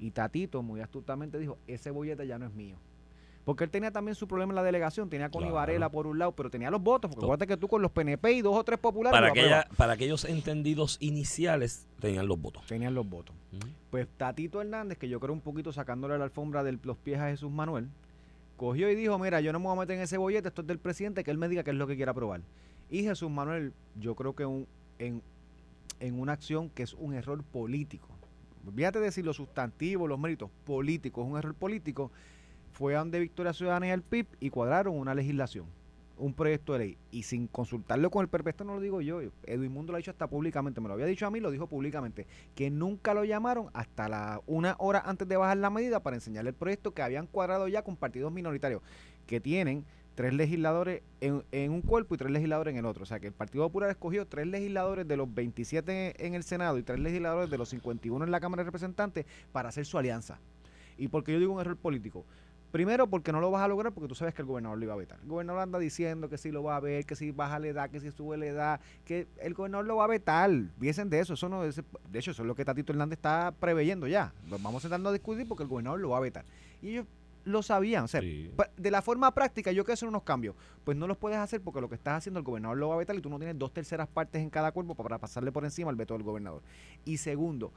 Y 0.00 0.10
Tatito 0.10 0.62
muy 0.62 0.80
astutamente 0.80 1.38
dijo, 1.38 1.58
ese 1.66 1.90
bollete 1.90 2.26
ya 2.26 2.38
no 2.38 2.46
es 2.46 2.54
mío. 2.54 2.76
Porque 3.46 3.62
él 3.62 3.70
tenía 3.70 3.92
también 3.92 4.16
su 4.16 4.26
problema 4.26 4.50
en 4.50 4.56
la 4.56 4.64
delegación, 4.64 5.08
tenía 5.08 5.30
con 5.30 5.40
Claro. 5.42 5.54
Varela 5.54 5.88
por 5.88 6.08
un 6.08 6.18
lado, 6.18 6.32
pero 6.32 6.50
tenía 6.50 6.68
los 6.68 6.82
votos, 6.82 7.08
porque 7.08 7.24
acuérdate 7.24 7.46
que 7.46 7.56
tú 7.56 7.68
con 7.68 7.80
los 7.80 7.92
PNP 7.92 8.32
y 8.32 8.42
dos 8.42 8.56
o 8.56 8.64
tres 8.64 8.76
populares 8.80 9.16
para, 9.16 9.28
aquella, 9.28 9.68
para 9.76 9.92
aquellos 9.92 10.24
entendidos 10.24 10.96
iniciales 10.98 11.86
tenían 12.00 12.26
los 12.26 12.40
votos. 12.40 12.66
tenían 12.66 12.92
los 12.92 13.08
votos. 13.08 13.36
Pues 13.90 14.08
Tatito 14.16 14.60
Hernández, 14.60 14.98
que 14.98 15.08
yo 15.08 15.20
creo 15.20 15.32
un 15.32 15.40
poquito 15.40 15.72
sacándole 15.72 16.18
la 16.18 16.24
alfombra 16.24 16.64
de 16.64 16.76
los 16.82 16.96
pies 16.96 17.20
a 17.20 17.28
Jesús 17.28 17.52
Manuel, 17.52 17.88
cogió 18.56 18.90
y 18.90 18.96
dijo, 18.96 19.16
mira, 19.16 19.40
yo 19.40 19.52
no 19.52 19.60
me 19.60 19.66
voy 19.66 19.76
a 19.76 19.80
meter 19.80 19.96
en 19.96 20.02
ese 20.02 20.18
bollete, 20.18 20.48
esto 20.48 20.62
es 20.62 20.66
del 20.66 20.80
presidente, 20.80 21.22
que 21.22 21.30
él 21.30 21.38
me 21.38 21.48
diga 21.48 21.62
qué 21.62 21.70
es 21.70 21.76
lo 21.76 21.86
que 21.86 21.94
quiere 21.94 22.10
aprobar. 22.10 22.40
Y 22.90 23.04
Jesús 23.04 23.30
Manuel, 23.30 23.72
yo 24.00 24.16
creo 24.16 24.34
que 24.34 24.44
un- 24.44 24.66
en, 24.98 25.22
en 26.00 26.18
una 26.18 26.32
acción 26.32 26.68
que 26.70 26.82
es 26.82 26.94
un 26.94 27.14
error 27.14 27.44
político, 27.44 28.08
olvídate 28.66 28.98
de 28.98 29.04
decir 29.04 29.24
los 29.24 29.36
sustantivos, 29.36 30.08
los 30.08 30.18
méritos 30.18 30.50
políticos, 30.64 31.24
es 31.24 31.30
un 31.32 31.38
error 31.38 31.54
político, 31.54 32.10
fue 32.76 32.94
a 32.94 32.98
donde 32.98 33.18
Victoria 33.20 33.54
Ciudadana 33.54 33.86
y 33.86 33.90
el 33.90 34.02
PIB 34.02 34.26
y 34.38 34.50
cuadraron 34.50 34.98
una 34.98 35.14
legislación, 35.14 35.64
un 36.18 36.34
proyecto 36.34 36.74
de 36.74 36.78
ley. 36.78 36.98
Y 37.10 37.22
sin 37.22 37.46
consultarlo 37.46 38.10
con 38.10 38.20
el 38.20 38.28
perfecto, 38.28 38.64
no 38.64 38.74
lo 38.74 38.80
digo 38.82 39.00
yo, 39.00 39.22
Edwin 39.44 39.72
Mundo 39.72 39.92
lo 39.92 39.96
ha 39.96 39.98
dicho 39.98 40.10
hasta 40.10 40.26
públicamente, 40.26 40.82
me 40.82 40.88
lo 40.88 40.92
había 40.92 41.06
dicho 41.06 41.26
a 41.26 41.30
mí, 41.30 41.40
lo 41.40 41.50
dijo 41.50 41.68
públicamente, 41.68 42.26
que 42.54 42.68
nunca 42.70 43.14
lo 43.14 43.24
llamaron 43.24 43.70
hasta 43.72 44.10
la 44.10 44.42
una 44.46 44.76
hora 44.78 45.02
antes 45.06 45.26
de 45.26 45.38
bajar 45.38 45.56
la 45.56 45.70
medida 45.70 46.00
para 46.00 46.16
enseñarle 46.16 46.50
el 46.50 46.54
proyecto 46.54 46.92
que 46.92 47.00
habían 47.00 47.26
cuadrado 47.26 47.66
ya 47.66 47.80
con 47.80 47.96
partidos 47.96 48.30
minoritarios, 48.30 48.82
que 49.26 49.40
tienen 49.40 49.86
tres 50.14 50.34
legisladores 50.34 51.00
en 51.22 51.70
un 51.70 51.80
cuerpo 51.80 52.14
y 52.14 52.18
tres 52.18 52.30
legisladores 52.30 52.72
en 52.72 52.78
el 52.78 52.84
otro. 52.84 53.04
O 53.04 53.06
sea 53.06 53.20
que 53.20 53.28
el 53.28 53.32
Partido 53.32 53.64
Popular 53.64 53.88
escogió 53.88 54.26
tres 54.26 54.46
legisladores 54.46 55.08
de 55.08 55.16
los 55.16 55.32
27 55.32 56.26
en 56.26 56.34
el 56.34 56.42
Senado 56.42 56.76
y 56.76 56.82
tres 56.82 57.00
legisladores 57.00 57.50
de 57.50 57.56
los 57.56 57.70
51 57.70 58.22
en 58.22 58.30
la 58.30 58.40
Cámara 58.40 58.64
de 58.64 58.66
Representantes 58.66 59.24
para 59.50 59.70
hacer 59.70 59.86
su 59.86 59.96
alianza. 59.96 60.40
¿Y 60.98 61.08
porque 61.08 61.32
yo 61.32 61.38
digo 61.38 61.52
un 61.52 61.60
error 61.60 61.76
político? 61.76 62.24
Primero, 62.76 63.06
porque 63.06 63.32
no 63.32 63.40
lo 63.40 63.50
vas 63.50 63.62
a 63.62 63.68
lograr 63.68 63.90
porque 63.94 64.06
tú 64.06 64.14
sabes 64.14 64.34
que 64.34 64.42
el 64.42 64.46
gobernador 64.46 64.76
lo 64.76 64.84
iba 64.84 64.92
a 64.92 64.96
vetar. 64.98 65.18
El 65.22 65.28
gobernador 65.28 65.62
anda 65.62 65.78
diciendo 65.78 66.28
que 66.28 66.36
si 66.36 66.50
lo 66.52 66.62
va 66.62 66.76
a 66.76 66.80
ver, 66.80 67.06
que 67.06 67.16
si 67.16 67.30
baja 67.30 67.58
la 67.58 67.68
edad, 67.68 67.88
que 67.88 68.00
si 68.00 68.10
sube 68.10 68.36
la 68.36 68.44
edad, 68.44 68.80
que 69.06 69.26
el 69.40 69.54
gobernador 69.54 69.86
lo 69.86 69.96
va 69.96 70.04
a 70.04 70.08
vetar. 70.08 70.50
Viesen 70.76 71.08
de 71.08 71.20
eso. 71.20 71.32
eso 71.32 71.48
no 71.48 71.64
es, 71.64 71.76
de 71.76 72.18
hecho, 72.18 72.32
eso 72.32 72.42
es 72.42 72.46
lo 72.46 72.54
que 72.54 72.66
Tatito 72.66 72.92
Hernández 72.92 73.16
está 73.16 73.54
preveyendo 73.58 74.06
ya. 74.06 74.34
Nos 74.46 74.62
vamos 74.62 74.82
sentando 74.82 75.08
a 75.08 75.12
discutir 75.12 75.48
porque 75.48 75.62
el 75.62 75.70
gobernador 75.70 76.00
lo 76.00 76.10
va 76.10 76.18
a 76.18 76.20
vetar. 76.20 76.44
Y 76.82 76.90
ellos 76.90 77.06
lo 77.44 77.62
sabían. 77.62 78.04
O 78.04 78.08
sea, 78.08 78.20
Sí. 78.20 78.50
de 78.76 78.90
la 78.90 79.00
forma 79.00 79.32
práctica, 79.32 79.72
yo 79.72 79.82
quiero 79.84 79.94
hacer 79.94 80.08
unos 80.10 80.24
cambios. 80.24 80.54
Pues 80.84 80.98
no 80.98 81.06
los 81.06 81.16
puedes 81.16 81.38
hacer 81.38 81.62
porque 81.62 81.80
lo 81.80 81.88
que 81.88 81.94
estás 81.94 82.18
haciendo 82.18 82.40
el 82.40 82.44
gobernador 82.44 82.76
lo 82.76 82.88
va 82.88 82.96
a 82.96 82.98
vetar 82.98 83.16
y 83.16 83.22
tú 83.22 83.30
no 83.30 83.38
tienes 83.38 83.58
dos 83.58 83.72
terceras 83.72 84.06
partes 84.06 84.42
en 84.42 84.50
cada 84.50 84.70
cuerpo 84.72 84.94
para 84.94 85.16
pasarle 85.16 85.50
por 85.50 85.64
encima 85.64 85.88
al 85.88 85.96
veto 85.96 86.12
del 86.12 86.24
gobernador. 86.24 86.60
Y 87.06 87.16
segundo, 87.16 87.72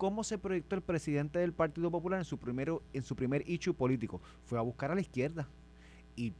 ¿cómo 0.00 0.24
se 0.24 0.38
proyectó 0.38 0.74
el 0.76 0.80
presidente 0.80 1.38
del 1.40 1.52
Partido 1.52 1.90
Popular 1.90 2.18
en 2.20 2.24
su 2.24 2.38
primero, 2.38 2.82
en 2.94 3.02
su 3.02 3.14
primer 3.14 3.46
issue 3.46 3.74
político? 3.74 4.22
Fue 4.46 4.56
a 4.58 4.62
buscar 4.62 4.90
a 4.90 4.94
la 4.94 5.02
izquierda. 5.02 5.46
y 6.16 6.32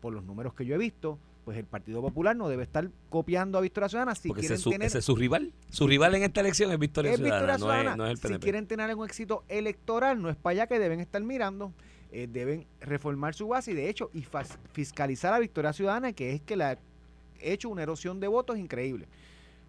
por 0.00 0.12
los 0.14 0.24
números 0.24 0.54
que 0.54 0.64
yo 0.66 0.74
he 0.74 0.78
visto, 0.78 1.18
pues 1.44 1.56
el 1.58 1.64
Partido 1.66 2.00
Popular 2.02 2.34
no 2.34 2.48
debe 2.48 2.62
estar 2.62 2.90
copiando 3.10 3.58
a 3.58 3.60
Victoria 3.60 3.88
Ciudadana 3.90 4.14
si 4.14 4.28
Porque 4.28 4.40
quieren 4.40 4.56
es, 4.56 4.62
su, 4.62 4.70
tener 4.70 4.86
ese 4.86 4.98
es 5.00 5.04
su 5.04 5.14
rival. 5.16 5.52
Su 5.70 5.86
rival 5.86 6.14
en 6.14 6.22
esta 6.24 6.40
elección 6.40 6.70
es 6.72 6.78
Victoria 6.78 7.10
es 7.12 7.16
Ciudadana, 7.18 7.52
Victoria 7.52 7.58
no 7.58 7.72
es- 7.74 7.80
Ciudadana. 7.80 7.96
no 7.96 8.06
es 8.06 8.24
el 8.24 8.32
Si 8.32 8.38
quieren 8.38 8.66
tener 8.66 8.94
un 8.94 9.04
éxito 9.04 9.44
electoral, 9.48 10.20
no 10.22 10.30
es 10.30 10.36
para 10.36 10.52
allá 10.52 10.66
que 10.66 10.78
deben 10.78 11.00
estar 11.00 11.22
mirando. 11.22 11.72
eh, 12.16 12.28
deben 12.30 12.64
reformar 12.80 13.34
su 13.34 13.48
base 13.48 13.72
y 13.72 13.74
de 13.74 13.88
hecho 13.90 14.08
y 14.14 14.22
fas- 14.22 14.56
fiscalizar 14.72 15.34
a 15.34 15.38
Victoria 15.40 15.72
Ciudadana, 15.72 16.12
que 16.12 16.32
es 16.32 16.40
que 16.40 16.56
le 16.56 16.62
ha 16.64 16.78
hecho 17.40 17.68
una 17.68 17.82
erosión 17.82 18.20
de 18.20 18.28
votos 18.28 18.56
increíble. 18.56 19.08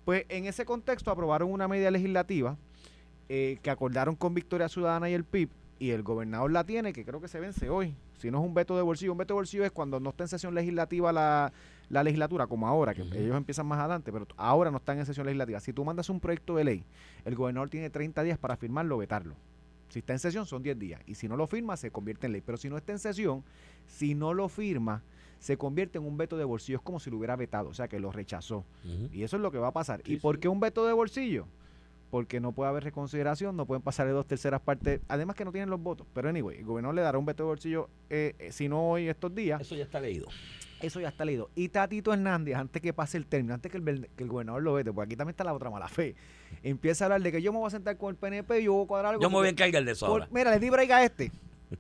Pues 0.06 0.26
en 0.30 0.46
ese 0.46 0.64
contexto 0.64 1.10
aprobaron 1.10 1.52
una 1.52 1.68
medida 1.68 1.90
legislativa 1.90 2.56
eh, 3.30 3.58
que 3.62 3.70
acordaron 3.70 4.16
con 4.16 4.34
Victoria 4.34 4.70
Ciudadana 4.70 5.10
y 5.10 5.14
el 5.14 5.24
PIB 5.24 5.50
y 5.80 5.90
el 5.92 6.04
gobernador 6.04 6.52
la 6.52 6.64
tiene, 6.64 6.94
que 6.94 7.04
creo 7.04 7.20
que 7.20 7.28
se 7.28 7.40
vence 7.40 7.70
hoy. 7.70 7.96
Si 8.18 8.32
no 8.32 8.40
es 8.40 8.46
un 8.46 8.54
veto 8.54 8.76
de 8.78 8.82
bolsillo, 8.82 9.12
un 9.12 9.18
veto 9.18 9.34
de 9.34 9.40
bolsillo 9.40 9.66
es 9.66 9.72
cuando 9.72 10.00
no 10.00 10.12
está 10.12 10.24
en 10.24 10.30
sesión 10.30 10.56
legislativa 10.56 11.12
la, 11.12 11.52
la 11.90 12.04
legislatura, 12.04 12.48
como 12.48 12.68
ahora, 12.68 12.94
que 12.94 13.02
ellos 13.02 13.36
empiezan 13.36 13.68
más 13.68 13.80
adelante, 13.80 14.12
pero 14.12 14.26
ahora 14.38 14.72
no 14.72 14.78
están 14.78 15.00
en 15.00 15.06
sesión 15.06 15.26
legislativa. 15.26 15.60
Si 15.60 15.74
tú 15.74 15.84
mandas 15.84 16.10
un 16.10 16.20
proyecto 16.22 16.56
de 16.56 16.64
ley, 16.64 16.86
el 17.26 17.36
gobernador 17.36 17.70
tiene 17.70 17.90
30 17.90 18.24
días 18.24 18.38
para 18.38 18.56
firmarlo 18.56 18.96
o 18.96 19.00
vetarlo. 19.00 19.36
Si 19.90 20.00
está 20.00 20.14
en 20.14 20.20
sesión 20.20 20.46
son 20.46 20.64
10 20.64 20.80
días 20.80 21.02
y 21.06 21.16
si 21.16 21.28
no 21.28 21.38
lo 21.38 21.46
firma 21.48 21.78
se 21.78 21.92
convierte 21.92 22.26
en 22.26 22.34
ley. 22.34 22.42
Pero 22.46 22.58
si 22.58 22.70
no 22.70 22.78
está 22.78 22.92
en 22.92 23.00
sesión, 23.00 23.44
si 23.86 24.16
no 24.16 24.34
lo 24.34 24.50
firma, 24.50 25.04
se 25.40 25.58
convierte 25.58 26.00
en 26.00 26.06
un 26.06 26.18
veto 26.18 26.38
de 26.38 26.44
bolsillo. 26.44 26.78
Es 26.78 26.84
como 26.84 27.00
si 27.00 27.12
lo 27.12 27.18
hubiera 27.18 27.36
vetado, 27.36 27.70
o 27.70 27.74
sea 27.74 27.88
que 27.88 28.00
lo 28.00 28.12
rechazó. 28.12 28.66
Y 29.12 29.24
eso 29.24 29.36
es 29.36 29.42
lo 29.42 29.52
que 29.52 29.58
va 29.58 29.68
a 29.68 29.74
pasar. 29.74 30.02
Sí, 30.06 30.14
¿Y 30.14 30.18
por 30.18 30.36
sí. 30.36 30.42
qué 30.42 30.48
un 30.48 30.60
veto 30.60 30.86
de 30.86 30.94
bolsillo? 30.94 31.48
Porque 32.16 32.40
no 32.40 32.54
puede 32.54 32.70
haber 32.70 32.82
reconsideración, 32.86 33.58
no 33.58 33.66
pueden 33.66 33.82
pasar 33.82 34.08
de 34.08 34.14
dos 34.14 34.26
terceras 34.26 34.62
partes, 34.62 35.02
además 35.10 35.36
que 35.36 35.44
no 35.44 35.52
tienen 35.52 35.70
los 35.70 35.82
votos. 35.82 36.08
Pero 36.14 36.30
anyway, 36.30 36.60
el 36.60 36.64
gobernador 36.64 36.96
le 36.96 37.02
dará 37.02 37.18
un 37.18 37.26
veto 37.26 37.44
de 37.44 37.48
bolsillo, 37.48 37.90
eh, 38.10 38.36
eh, 38.40 38.54
si 38.54 38.70
no 38.70 38.90
hoy, 38.92 39.10
estos 39.10 39.36
días. 39.36 39.60
Eso 39.60 39.76
ya 39.76 39.84
está 39.84 40.00
leído. 40.00 40.26
Eso 40.82 41.02
ya 41.02 41.10
está 41.10 41.26
leído. 41.26 41.50
Y 41.56 41.68
Tatito 41.68 42.14
Hernández, 42.14 42.56
antes 42.56 42.82
que 42.82 42.94
pase 42.94 43.18
el 43.18 43.26
término, 43.26 43.54
antes 43.54 43.70
que 43.70 43.80
el, 43.80 44.08
que 44.16 44.24
el 44.24 44.30
gobernador 44.30 44.64
lo 44.64 44.76
vete, 44.76 44.94
porque 44.94 45.08
aquí 45.10 45.18
también 45.18 45.32
está 45.34 45.44
la 45.44 45.54
otra 45.54 45.70
mala 45.70 45.90
fe, 45.90 46.16
empieza 46.64 47.04
a 47.04 47.06
hablar 47.08 47.22
de 47.22 47.34
que 47.34 47.42
yo 47.42 47.52
me 47.52 47.60
voy 47.60 47.68
a 47.68 47.72
sentar 47.72 47.98
con 47.98 48.12
el 48.12 48.16
PNP 48.16 48.62
y 48.62 48.64
yo 48.64 48.72
voy 48.76 48.86
a 48.86 48.88
cuadrar 48.88 49.10
algo. 49.12 49.22
Yo 49.22 49.30
me 49.30 49.36
voy 49.36 49.48
a 49.48 49.50
encargar 49.52 49.84
de 49.84 49.92
eso 49.92 50.06
por- 50.06 50.22
ahora. 50.22 50.30
mira, 50.32 50.52
le 50.52 50.60
di 50.60 50.70
break 50.70 50.92
a 50.92 51.04
este. 51.04 51.34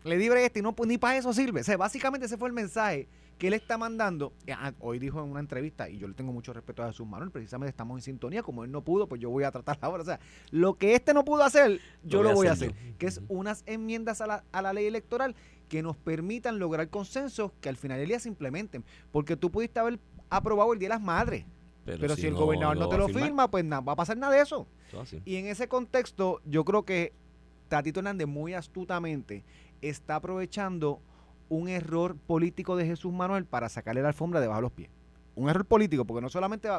Le 0.04 0.18
di 0.18 0.28
break 0.28 0.44
a 0.44 0.46
este 0.48 0.60
y 0.60 0.64
no, 0.64 0.76
pues, 0.76 0.90
ni 0.90 0.98
para 0.98 1.16
eso 1.16 1.32
sirve. 1.32 1.62
O 1.62 1.64
sea, 1.64 1.78
básicamente 1.78 2.26
ese 2.26 2.36
fue 2.36 2.50
el 2.50 2.54
mensaje 2.54 3.08
que 3.38 3.48
él 3.48 3.54
está 3.54 3.78
mandando. 3.78 4.34
Eh, 4.46 4.54
ah, 4.54 4.74
Hoy 4.80 5.00
dijo 5.00 5.22
en 5.24 5.30
una 5.30 5.40
entrevista, 5.40 5.90
y 5.90 5.98
yo 5.98 6.08
le 6.08 6.14
tengo 6.14 6.32
mucho 6.32 6.54
respeto 6.54 6.84
a 6.84 6.88
Jesús 6.88 7.08
Manuel, 7.08 7.32
precisamente 7.32 7.70
estamos 7.70 7.98
en 7.98 8.02
sintonía. 8.02 8.44
Como 8.44 8.64
él 8.64 8.72
no 8.72 8.82
pudo, 8.82 9.08
pues 9.08 9.22
yo 9.22 9.30
voy 9.30 9.44
a 9.44 9.52
tratar 9.52 9.78
ahora. 9.82 10.04
O 10.04 10.06
sea, 10.06 10.20
lo 10.52 10.76
que 10.76 10.96
este 10.96 11.14
no 11.14 11.26
pudo 11.26 11.44
hacer, 11.44 11.80
yo 12.04 12.24
lo, 12.24 12.34
voy 12.34 12.48
a 12.48 12.54
hacer. 12.54 12.74
Que 12.98 13.08
es 13.08 13.22
unas 13.28 13.64
enmiendas 13.66 14.22
a 14.22 14.28
la, 14.28 14.44
a 14.52 14.62
la 14.62 14.74
ley 14.74 14.86
electoral 14.86 15.36
que 15.70 15.82
nos 15.82 15.98
permitan 15.98 16.60
lograr 16.60 16.90
consensos 16.90 17.52
que 17.60 17.70
al 17.70 17.78
final 17.78 17.98
del 17.98 18.08
día 18.08 18.20
se 18.20 18.30
implementen. 18.30 18.84
Porque 19.12 19.36
tú 19.36 19.52
pudiste 19.52 19.80
haber 19.80 20.00
aprobado 20.30 20.74
el 20.74 20.80
Día 20.80 20.90
de 20.90 20.96
las 20.96 21.02
Madres, 21.02 21.46
pero, 21.86 22.16
si, 22.16 22.26
el 22.26 22.34
gobernador 22.34 22.78
no, 22.78 22.90
te 22.90 22.98
lo 22.98 23.06
firmar, 23.08 23.24
firma, 23.24 23.52
pues 23.52 23.64
nada, 23.64 23.82
va 23.82 23.94
a 23.94 23.96
pasar 23.96 24.18
nada 24.18 24.34
de 24.34 24.42
eso. 24.42 24.68
eso. 25.04 25.18
Y 25.24 25.36
en 25.36 25.46
ese 25.46 25.68
contexto, 25.68 26.42
yo 26.44 26.66
creo 26.66 26.84
que 26.84 27.14
Tatito 27.68 28.00
Hernández 28.00 28.28
muy 28.28 28.56
astutamente 28.56 29.44
está 29.82 30.16
aprovechando 30.16 31.00
un 31.50 31.68
error 31.70 32.16
político 32.16 32.76
de 32.76 32.86
Jesús 32.86 33.14
Manuel 33.14 33.46
para 33.46 33.70
sacarle 33.70 34.02
la 34.02 34.10
alfombra 34.10 34.40
debajo 34.40 34.60
de 34.60 34.64
los 34.64 34.72
pies. 34.72 34.90
Un 35.36 35.50
error 35.50 35.66
político, 35.66 36.06
porque 36.06 36.22
no 36.22 36.30
solamente 36.30 36.70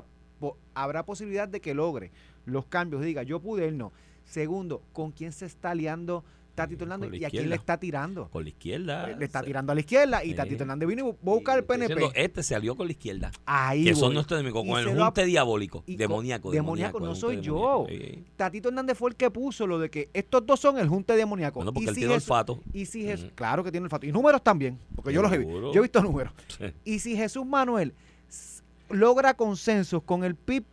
habrá 0.74 1.04
posibilidad 1.04 1.48
de 1.48 1.60
que 1.60 1.74
logre 1.74 2.10
los 2.44 2.66
cambios, 2.66 3.02
diga 3.02 3.22
yo 3.22 3.40
pude, 3.40 3.68
él 3.68 3.78
no. 3.78 3.92
Segundo, 4.24 4.82
¿con 4.92 5.12
quién 5.12 5.32
se 5.32 5.46
está 5.46 5.70
aliando 5.70 6.24
Hernández 6.64 7.10
la 7.10 7.16
y 7.18 7.24
a 7.24 7.30
quién 7.30 7.48
le 7.48 7.56
está 7.56 7.78
tirando? 7.78 8.28
Con 8.30 8.42
la 8.44 8.48
izquierda. 8.48 9.06
Le 9.08 9.24
está 9.24 9.42
tirando 9.42 9.72
a 9.72 9.74
la 9.74 9.80
izquierda 9.80 10.24
y 10.24 10.30
Sí. 10.30 10.34
Tatito 10.34 10.62
Hernández 10.64 10.88
vino 10.88 11.02
y 11.08 11.10
bu- 11.12 11.16
busca 11.22 11.54
el 11.54 11.60
estoy 11.60 11.76
PNP. 11.78 11.94
diciendo, 11.94 12.12
este 12.16 12.42
se 12.42 12.54
alió 12.54 12.74
con 12.76 12.86
la 12.86 12.92
izquierda. 12.92 13.30
Ahí 13.44 13.84
que 13.84 13.92
voy. 13.92 14.00
son 14.00 14.14
nuestros 14.14 14.40
enemigos. 14.40 14.64
Con 14.66 14.78
el 14.80 14.98
junte 14.98 15.24
diabólico. 15.26 15.84
y 15.86 15.96
demoníaco. 15.96 16.50
demoníaco, 16.50 17.00
no 17.00 17.10
el 17.10 17.16
soy 17.16 17.40
yo. 17.40 17.86
Sí. 17.88 18.24
Tatito 18.36 18.68
Hernández 18.68 18.96
fue 18.96 19.10
el 19.10 19.16
que 19.16 19.30
puso 19.30 19.66
lo 19.66 19.78
de 19.78 19.90
que 19.90 20.08
estos 20.12 20.44
dos 20.46 20.58
son 20.60 20.78
el 20.78 20.88
junte 20.88 21.14
demoníaco. 21.14 21.60
Bueno, 21.60 21.72
porque 21.72 21.86
Y 21.86 21.88
él 21.88 21.94
si 21.94 22.00
tiene 22.00 22.14
Jesús- 22.14 22.30
olfato. 22.30 22.60
Y 22.72 22.86
si 22.86 23.02
Jesús, 23.04 23.26
Ujú. 23.26 23.34
claro 23.34 23.62
que 23.64 23.70
tiene 23.70 23.84
olfato. 23.84 24.06
Y 24.06 24.12
números 24.12 24.42
también, 24.42 24.78
porque 24.94 25.12
yo 25.12 25.22
los 25.22 25.32
he 25.32 25.38
visto. 25.38 25.72
Yo 25.72 25.80
he 25.80 25.82
visto 25.82 26.02
números. 26.02 26.32
Y 26.84 26.98
si 27.00 27.16
Jesús 27.16 27.44
Manuel 27.46 27.92
logra 28.88 29.34
consensos 29.34 30.02
con 30.02 30.24
el 30.24 30.34
PIB 30.36 30.64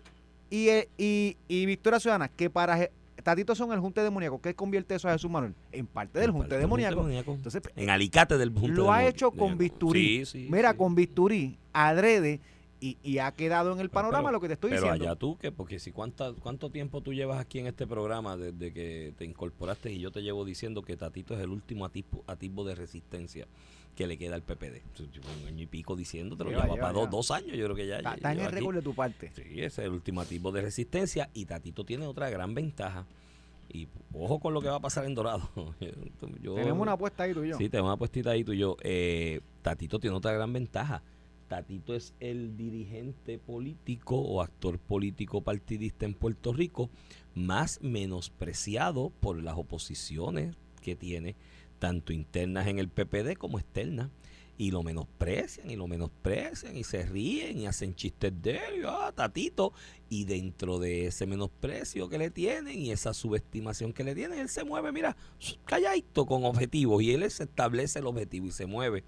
y, 0.50 0.70
y, 0.98 1.38
y 1.48 1.66
Victoria 1.66 2.00
Ciudadana, 2.00 2.28
que 2.28 2.50
para 2.50 2.90
Tatito 3.24 3.56
son 3.56 3.72
el 3.72 3.80
junte 3.80 4.02
demoníaco, 4.02 4.42
¿qué 4.42 4.54
convierte 4.54 4.96
eso 4.96 5.08
a 5.08 5.14
Jesús 5.14 5.32
Manuel? 5.32 5.56
En 5.72 5.88
parte 5.88 6.20
del 6.20 6.30
En 6.30 6.34
junte 6.34 6.50
parte 6.50 6.60
demoníaco. 6.62 6.96
demoníaco. 6.98 7.34
Entonces, 7.34 7.64
En 7.76 7.90
alicate 7.90 8.38
del 8.38 8.50
junte 8.52 8.68
lo 8.76 8.92
ha 8.92 9.06
hecho 9.06 9.32
con 9.32 9.58
bisturí. 9.58 10.26
Sí, 10.26 10.44
sí, 10.44 10.48
Mira, 10.52 10.72
sí. 10.72 10.78
con 10.78 10.94
bisturí, 10.96 11.58
adrede, 11.72 12.42
y, 12.82 12.98
y 13.02 13.20
ha 13.20 13.32
quedado 13.32 13.72
en 13.72 13.80
el 13.80 13.90
panorama 13.90 14.24
pero- 14.28 14.32
lo 14.34 14.42
que 14.42 14.48
te 14.48 14.54
estoy 14.56 14.72
Pero 14.72 14.82
diciendo. 14.84 15.06
allá 15.06 15.16
tú, 15.18 15.38
que 15.38 15.54
porque 15.54 15.80
si 15.80 15.94
cuánta, 15.94 16.34
cuánto 16.34 16.70
tiempo 16.70 17.00
tú 17.00 17.14
llevas 17.14 17.40
aquí 17.40 17.60
en 17.60 17.68
este 17.68 17.88
programa 17.88 18.36
desde 18.36 18.74
que 18.74 19.14
te 19.18 19.24
incorporaste 19.24 19.90
y 19.94 20.00
yo 20.00 20.12
te 20.12 20.22
llevo 20.22 20.44
diciendo 20.44 20.82
que 20.82 20.98
Tatito 20.98 21.34
es 21.34 21.40
el 21.40 21.50
último 21.50 21.86
atisbo, 21.86 22.26
atisbo 22.28 22.66
de 22.66 22.76
resistencia 22.76 23.48
que 23.96 24.08
le 24.08 24.18
queda 24.18 24.36
al 24.36 24.42
PPD. 24.42 24.82
Llevo 24.98 25.28
Un 25.42 25.48
año 25.48 25.64
y 25.64 25.68
pico 25.68 25.96
diciéndotelo, 25.96 26.50
Lleva, 26.50 26.64
lleva 26.64 26.76
lleva, 26.76 26.88
para 26.88 27.00
dos, 27.00 27.10
dos 27.10 27.32
años, 27.32 27.56
yo 27.58 27.66
creo 27.66 27.76
que 27.76 27.88
ya. 27.88 27.98
Está, 27.98 28.32
en 28.32 28.40
el 28.40 28.52
récord 28.52 28.76
de 28.76 28.82
tu 28.82 28.94
parte. 28.94 29.32
Sí, 29.36 29.42
ese 29.56 29.66
es 29.66 29.80
el 29.80 29.92
último 29.92 30.22
atisbo 30.22 30.52
de 30.52 30.62
resistencia 30.62 31.30
y 31.34 31.46
Tatito 31.46 31.84
tiene 31.86 32.06
otra 32.08 32.30
gran 32.30 32.54
ventaja. 32.54 33.06
Y 33.70 33.88
ojo 34.14 34.40
con 34.40 34.54
lo 34.54 34.62
que 34.62 34.68
va 34.68 34.76
a 34.76 34.80
pasar 34.80 35.06
en 35.06 35.16
Dorado. 35.16 35.50
Yo- 36.42 36.56
Tenemos 36.56 36.82
una 36.82 36.92
apuesta 36.94 37.24
ahí 37.24 37.34
tú 37.34 37.44
y 37.44 37.50
yo. 37.50 37.58
Sí, 37.58 37.70
tenemos 37.70 37.90
una 37.90 37.98
puestita 37.98 38.32
ahí 38.32 38.44
tú 38.44 38.54
y 38.54 38.58
yo. 38.60 38.78
Eh, 38.82 39.42
Tatito 39.62 40.00
tiene 40.00 40.16
otra 40.16 40.32
gran 40.34 40.52
ventaja. 40.54 41.02
Tatito 41.48 41.94
es 41.96 42.14
el 42.20 42.58
dirigente 42.58 43.38
político 43.38 44.18
o 44.20 44.42
actor 44.42 44.80
político 44.80 45.42
partidista 45.42 46.06
en 46.06 46.14
Puerto 46.14 46.52
Rico 46.54 46.90
más 47.36 47.80
menospreciado 47.82 49.12
por 49.20 49.42
las 49.42 49.58
oposiciones 49.58 50.56
que 50.82 50.96
tiene, 50.96 51.36
tanto 51.84 52.14
internas 52.14 52.68
en 52.68 52.80
el 52.80 52.88
PPD 52.88 53.36
como 53.38 53.60
externas. 53.60 54.10
Y 54.58 54.72
lo 54.72 54.84
menosprecian 54.84 55.70
y 55.70 55.76
lo 55.76 55.86
menosprecian 55.86 56.78
y 56.78 56.86
se 56.86 57.04
ríen 57.06 57.60
y 57.60 57.66
hacen 57.66 57.94
chistes 57.94 58.32
de 58.42 58.52
él. 58.52 58.86
ah, 58.88 59.12
Tatito. 59.14 59.74
Y 60.08 60.24
dentro 60.24 60.80
de 60.80 61.08
ese 61.08 61.26
menosprecio 61.26 62.08
que 62.08 62.18
le 62.18 62.30
tienen 62.30 62.80
y 62.80 62.92
esa 62.92 63.14
subestimación 63.14 63.92
que 63.92 64.06
le 64.06 64.16
tienen, 64.16 64.40
él 64.40 64.48
se 64.48 64.64
mueve, 64.64 64.94
mira, 64.94 65.18
calladito 65.66 66.26
con 66.26 66.46
objetivos. 66.46 67.04
Y 67.04 67.12
él 67.12 67.30
se 67.30 67.44
establece 67.44 68.00
el 68.00 68.08
objetivo 68.08 68.48
y 68.48 68.52
se 68.52 68.66
mueve 68.66 69.04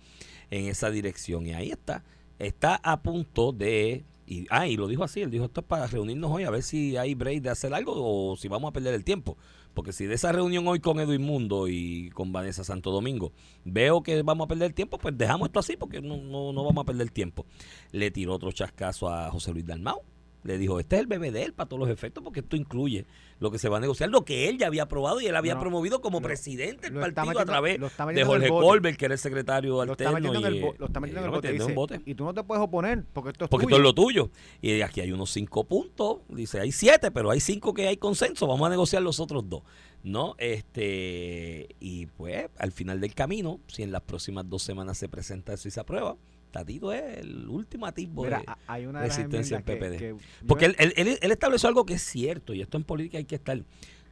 en 0.52 0.66
esa 0.66 0.90
dirección. 0.90 1.48
Y 1.48 1.54
ahí 1.54 1.72
está. 1.72 2.04
Está 2.40 2.82
a 2.84 3.02
punto 3.02 3.54
de. 3.54 4.04
Y, 4.28 4.48
ah, 4.50 4.68
y 4.68 4.76
lo 4.76 4.88
dijo 4.88 5.04
así: 5.04 5.22
él 5.22 5.32
dijo 5.32 5.46
esto 5.46 5.62
es 5.62 5.68
para 5.68 5.88
reunirnos 5.88 6.32
hoy 6.32 6.44
a 6.44 6.50
ver 6.50 6.64
si 6.64 6.98
hay 6.98 7.14
break 7.14 7.42
de 7.42 7.50
hacer 7.50 7.74
algo 7.74 7.94
o 7.96 8.36
si 8.36 8.48
vamos 8.48 8.70
a 8.70 8.74
perder 8.74 8.94
el 8.94 9.04
tiempo. 9.04 9.38
Porque 9.74 9.92
si 9.92 10.06
de 10.06 10.16
esa 10.16 10.32
reunión 10.32 10.68
hoy 10.68 10.80
con 10.80 11.00
Edwin 11.00 11.22
Mundo 11.22 11.68
y 11.68 12.10
con 12.12 12.32
Vanessa 12.32 12.64
Santo 12.64 12.92
Domingo 12.92 13.34
veo 13.66 14.02
que 14.04 14.22
vamos 14.22 14.46
a 14.46 14.48
perder 14.48 14.74
tiempo, 14.74 14.98
pues 14.98 15.18
dejamos 15.18 15.48
esto 15.48 15.60
así 15.60 15.76
porque 15.76 16.02
no, 16.02 16.18
no, 16.18 16.54
no 16.54 16.64
vamos 16.64 16.82
a 16.84 16.86
perder 16.86 17.10
tiempo. 17.12 17.46
Le 17.92 18.10
tiró 18.10 18.34
otro 18.34 18.52
chascazo 18.52 19.10
a 19.10 19.30
José 19.30 19.52
Luis 19.52 19.66
Dalmau. 19.66 20.02
Le 20.45 20.58
dijo, 20.60 20.79
este 20.79 20.95
es 20.95 21.01
el 21.01 21.08
bebé 21.08 21.31
de 21.31 21.41
él 21.43 21.53
para 21.53 21.67
todos 21.67 21.79
los 21.79 21.89
efectos 21.89 22.23
porque 22.23 22.41
esto 22.41 22.55
incluye 22.55 23.05
lo 23.39 23.49
que 23.49 23.58
se 23.58 23.67
va 23.67 23.77
a 23.77 23.79
negociar, 23.79 24.12
lo 24.12 24.23
que 24.23 24.47
él 24.47 24.60
ya 24.60 24.67
había 24.67 24.84
aprobado 24.84 25.19
y 25.19 25.25
él 25.25 25.36
había 25.36 25.55
No, 25.55 25.60
promovido 25.60 26.01
como 26.01 26.19
lo- 26.19 26.23
presidente 26.27 26.91
del 26.91 26.93
lo 26.93 27.05
está 27.05 27.23
partido 27.23 27.39
a 27.41 27.45
través 27.45 27.79
lo 27.79 27.88
está 27.88 28.05
de 28.05 28.21
en 28.21 28.27
Jorge. 28.27 28.47
Colbert, 28.49 28.97
que 28.97 29.05
era 29.05 29.15
el 29.15 29.19
secretario 29.19 29.84
Lo 29.84 29.93
está 29.93 30.10
alterno. 30.10 30.34
en 30.39 30.45
el, 30.45 30.55
y, 30.55 30.60
lo 30.60 30.86
está 30.86 30.99
metiendo 30.99 31.21
en 31.21 31.43
y 31.43 31.47
el 31.47 31.58
lo 31.58 31.73
bote. 31.73 31.95
en. 31.95 32.03
Y 32.05 32.13
tú 32.13 32.23
no 32.25 32.34
te 32.36 32.43
puedes 32.43 32.63
oponer 32.63 33.03
porque 33.12 33.31
esto 33.31 33.45
es 33.45 33.49
Porque 33.49 33.65
tuyo. 33.65 33.75
esto 33.77 33.81
es 33.89 33.95
lo 33.95 33.95
tuyo. 33.95 34.29
Y 34.62 34.79
aquí 34.81 35.01
hay 35.01 35.12
unos 35.12 35.31
cinco 35.31 35.63
puntos. 35.63 36.19
Dice, 36.29 36.60
hay 36.60 36.71
siete, 36.71 37.10
pero 37.10 37.31
hay 37.31 37.39
cinco 37.39 37.73
que 37.73 37.88
hay 37.88 37.97
consenso. 37.97 38.45
Vamos 38.45 38.67
a 38.67 38.69
negociar 38.69 39.01
los 39.01 39.19
otros 39.19 39.49
dos. 39.49 39.63
¿No? 40.03 40.36
Este, 40.38 41.75
y 41.79 42.05
pues, 42.05 42.47
al 42.60 42.71
final 42.71 43.01
del 43.01 43.15
camino, 43.15 43.60
si 43.67 43.81
en 43.84 43.91
las 43.91 44.01
próximas 44.03 44.47
dos 44.47 44.62
semanas 44.62 44.97
se 44.99 45.10
presenta 45.10 45.53
eso 45.53 45.67
y 45.67 45.71
se 45.71 45.79
aprueba, 45.79 46.15
Tatito 46.56 46.94
es 46.94 47.18
el 47.20 47.50
último 47.50 47.86
atisbo 47.86 48.24
Mira, 48.24 48.39
de- 48.39 48.46
hay 48.68 48.86
una 48.86 49.02
resistencia 49.02 49.58
al 49.58 49.63
PPD. 49.63 49.98
que 49.98 50.15
Porque 50.48 50.65
él, 50.68 50.76
él- 50.80 50.94
él- 50.96 51.20
él 51.22 51.32
estableció 51.32 51.68
algo 51.68 51.86
que 51.86 51.96
es 51.96 52.02
cierto, 52.02 52.54
y 52.54 52.62
esto 52.62 52.78
en 52.78 52.86
política 52.86 53.18
hay 53.18 53.26
que 53.26 53.36
estar. 53.36 53.60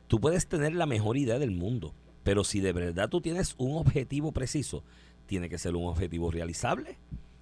Tú 0.08 0.20
puedes 0.20 0.46
tener 0.48 0.76
la 0.76 0.86
mejor 0.86 1.16
idea 1.16 1.40
del 1.40 1.52
mundo, 1.52 1.94
pero 2.24 2.44
si 2.44 2.60
de 2.60 2.74
verdad 2.74 3.08
tú 3.08 3.22
tienes 3.22 3.56
un 3.58 3.78
objetivo 3.78 4.34
preciso, 4.34 4.84
tiene 5.26 5.48
que 5.48 5.58
ser 5.58 5.74
un 5.76 5.86
objetivo 5.88 6.32
realizable. 6.32 6.98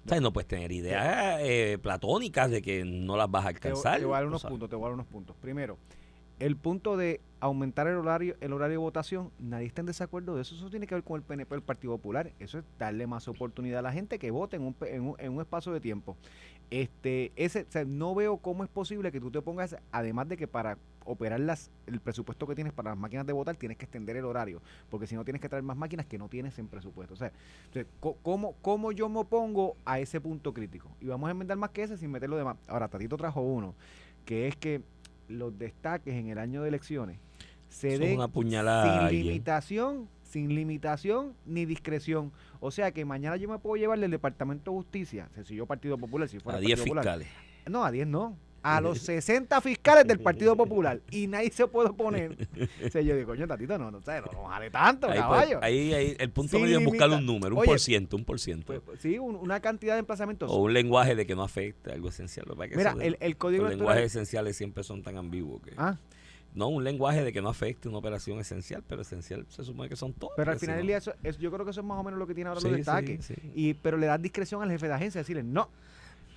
O 0.06 0.08
sea, 0.08 0.20
no 0.20 0.32
puedes 0.32 0.46
tener 0.46 0.70
ideas 0.70 1.38
eh, 1.42 1.78
platónicas 1.82 2.48
de 2.50 2.62
que 2.62 2.84
no 2.84 3.16
las 3.16 3.28
vas 3.28 3.44
a 3.44 3.48
te, 3.48 3.58
te 3.58 3.68
alcanzar. 3.68 4.00
voy 4.02 4.12
a 4.12 4.14
dar 4.18 4.26
unos 4.26 4.42
sabes. 4.42 4.52
puntos, 4.52 4.70
te 4.70 4.76
voy 4.76 4.84
a 4.84 4.86
dar 4.88 4.94
unos 4.94 5.06
puntos. 5.06 5.34
Primero, 5.40 5.78
el 6.44 6.56
punto 6.56 6.96
de 6.96 7.20
aumentar 7.40 7.86
el 7.86 7.96
horario, 7.96 8.36
el 8.40 8.52
horario 8.52 8.72
de 8.74 8.78
votación, 8.78 9.30
nadie 9.38 9.66
está 9.66 9.80
en 9.80 9.86
desacuerdo 9.86 10.34
de 10.34 10.42
eso. 10.42 10.54
Eso 10.54 10.70
tiene 10.70 10.86
que 10.86 10.94
ver 10.94 11.04
con 11.04 11.16
el 11.16 11.22
PNP, 11.22 11.54
el 11.54 11.62
Partido 11.62 11.92
Popular. 11.96 12.32
Eso 12.40 12.58
es 12.58 12.64
darle 12.78 13.06
más 13.06 13.28
oportunidad 13.28 13.80
a 13.80 13.82
la 13.82 13.92
gente 13.92 14.18
que 14.18 14.30
vote 14.30 14.56
en 14.56 14.62
un, 14.62 14.76
en 14.82 15.02
un, 15.02 15.14
en 15.18 15.32
un 15.32 15.40
espacio 15.40 15.72
de 15.72 15.80
tiempo. 15.80 16.16
Este, 16.70 17.32
ese, 17.36 17.62
o 17.62 17.70
sea, 17.70 17.84
no 17.84 18.14
veo 18.14 18.38
cómo 18.38 18.64
es 18.64 18.70
posible 18.70 19.12
que 19.12 19.20
tú 19.20 19.30
te 19.30 19.42
pongas, 19.42 19.76
además 19.92 20.28
de 20.28 20.36
que 20.36 20.48
para 20.48 20.78
operar 21.04 21.40
las, 21.40 21.70
el 21.86 22.00
presupuesto 22.00 22.46
que 22.46 22.54
tienes 22.54 22.72
para 22.72 22.90
las 22.90 22.98
máquinas 22.98 23.26
de 23.26 23.32
votar, 23.32 23.56
tienes 23.56 23.76
que 23.76 23.84
extender 23.84 24.16
el 24.16 24.24
horario, 24.24 24.62
porque 24.88 25.06
si 25.06 25.16
no 25.16 25.24
tienes 25.24 25.42
que 25.42 25.48
traer 25.48 25.64
más 25.64 25.76
máquinas 25.76 26.06
que 26.06 26.16
no 26.18 26.28
tienes 26.28 26.58
en 26.58 26.68
presupuesto. 26.68 27.14
O 27.14 27.16
sea, 27.16 27.32
entonces, 27.66 27.86
co- 28.00 28.16
¿cómo, 28.22 28.54
¿cómo 28.62 28.92
yo 28.92 29.08
me 29.08 29.20
opongo 29.20 29.76
a 29.84 29.98
ese 30.00 30.20
punto 30.20 30.54
crítico? 30.54 30.90
Y 31.00 31.06
vamos 31.06 31.28
a 31.28 31.32
enmendar 31.32 31.56
más 31.58 31.70
que 31.70 31.82
ese 31.82 31.96
sin 31.98 32.10
meter 32.10 32.30
lo 32.30 32.36
demás. 32.36 32.56
Ahora, 32.68 32.88
Tatito 32.88 33.16
trajo 33.16 33.40
uno, 33.42 33.74
que 34.24 34.48
es 34.48 34.56
que 34.56 34.82
los 35.32 35.58
destaques 35.58 36.14
en 36.14 36.28
el 36.28 36.38
año 36.38 36.62
de 36.62 36.68
elecciones 36.68 37.18
se 37.68 37.98
den 37.98 38.16
una 38.16 38.28
puñalada 38.28 38.82
a 38.82 38.84
sin 38.98 39.06
alguien. 39.06 39.26
limitación, 39.26 40.08
sin 40.22 40.54
limitación 40.54 41.34
ni 41.46 41.64
discreción. 41.64 42.30
O 42.60 42.70
sea 42.70 42.92
que 42.92 43.04
mañana 43.04 43.36
yo 43.36 43.48
me 43.48 43.58
puedo 43.58 43.76
llevar 43.76 43.98
del 43.98 44.10
Departamento 44.10 44.70
de 44.70 44.76
Justicia, 44.76 45.28
si 45.44 45.54
yo 45.56 45.66
Partido 45.66 45.96
Popular, 45.98 46.28
si 46.28 46.38
fuera 46.38 46.58
A 46.58 46.60
10 46.60 46.70
Partido 46.78 46.84
Popular, 46.84 47.04
fiscales. 47.04 47.28
no, 47.68 47.84
a 47.84 47.90
10 47.90 48.06
no. 48.06 48.36
A 48.62 48.80
los 48.80 48.98
60 49.00 49.60
fiscales 49.60 50.06
del 50.06 50.20
Partido 50.20 50.56
Popular. 50.56 51.00
Y 51.10 51.26
nadie 51.26 51.50
se 51.50 51.66
puede 51.66 51.88
oponer. 51.90 52.36
O 52.86 52.90
sea, 52.90 53.00
yo 53.02 53.14
digo, 53.16 53.28
coño, 53.28 53.46
tatito, 53.46 53.76
no, 53.78 53.90
no, 53.90 54.00
no, 54.00 54.32
no 54.32 54.44
jale 54.48 54.70
tanto, 54.70 55.06
Ahí, 55.06 55.12
pues, 55.14 55.20
caballo. 55.22 55.58
ahí, 55.62 55.92
ahí, 55.94 56.16
el 56.18 56.30
punto 56.30 56.58
medio 56.58 56.78
es 56.78 56.84
buscarle 56.84 57.16
un 57.16 57.26
número, 57.26 57.54
un 57.54 57.60
Oye, 57.60 57.66
por 57.66 57.80
ciento, 57.80 58.16
un 58.16 58.24
por 58.24 58.38
ciento. 58.40 58.66
Pues, 58.66 58.80
pues, 58.84 59.00
sí, 59.00 59.18
un- 59.18 59.36
una 59.36 59.60
cantidad 59.60 59.94
de 59.94 60.00
emplazamientos. 60.00 60.50
o 60.50 60.56
un 60.58 60.72
lenguaje 60.72 61.14
de 61.14 61.26
que 61.26 61.34
no 61.34 61.42
afecte, 61.42 61.92
algo 61.92 62.08
esencial. 62.08 62.46
Que 62.58 62.68
que 62.70 62.76
Mira, 62.76 62.94
el, 63.00 63.16
el 63.20 63.36
código 63.36 63.64
los 63.64 63.72
lenguajes 63.76 64.04
esenciales 64.06 64.56
siempre 64.56 64.82
son 64.84 65.02
tan 65.02 65.16
ambiguos 65.16 65.62
que... 65.62 65.72
Ah, 65.76 65.96
No, 66.54 66.68
un 66.68 66.84
lenguaje 66.84 67.24
de 67.24 67.32
que 67.32 67.40
no 67.40 67.48
afecte 67.48 67.88
una 67.88 67.98
operación 67.98 68.38
esencial, 68.38 68.82
pero 68.86 69.02
esencial 69.02 69.46
se 69.48 69.64
supone 69.64 69.88
que 69.88 69.96
son 69.96 70.12
todos. 70.12 70.34
pero 70.36 70.52
al 70.52 70.58
final 70.58 70.76
del 70.76 70.86
día, 70.86 70.98
eso, 70.98 71.14
es- 71.22 71.38
yo 71.38 71.50
creo 71.50 71.64
que 71.64 71.70
eso 71.70 71.80
es 71.80 71.86
más 71.86 71.98
o 71.98 72.02
menos 72.04 72.18
lo 72.18 72.26
que 72.26 72.34
tiene 72.34 72.48
ahora 72.48 72.60
Sí, 72.60 72.68
los 72.68 72.76
destaques. 72.76 73.24
sí. 73.24 73.34
Y, 73.54 73.74
pero 73.74 73.96
le 73.96 74.06
das 74.06 74.20
discreción 74.20 74.62
al 74.62 74.70
jefe 74.70 74.86
de 74.86 74.92
agencia, 74.94 75.20
decirle 75.20 75.42
no. 75.42 75.68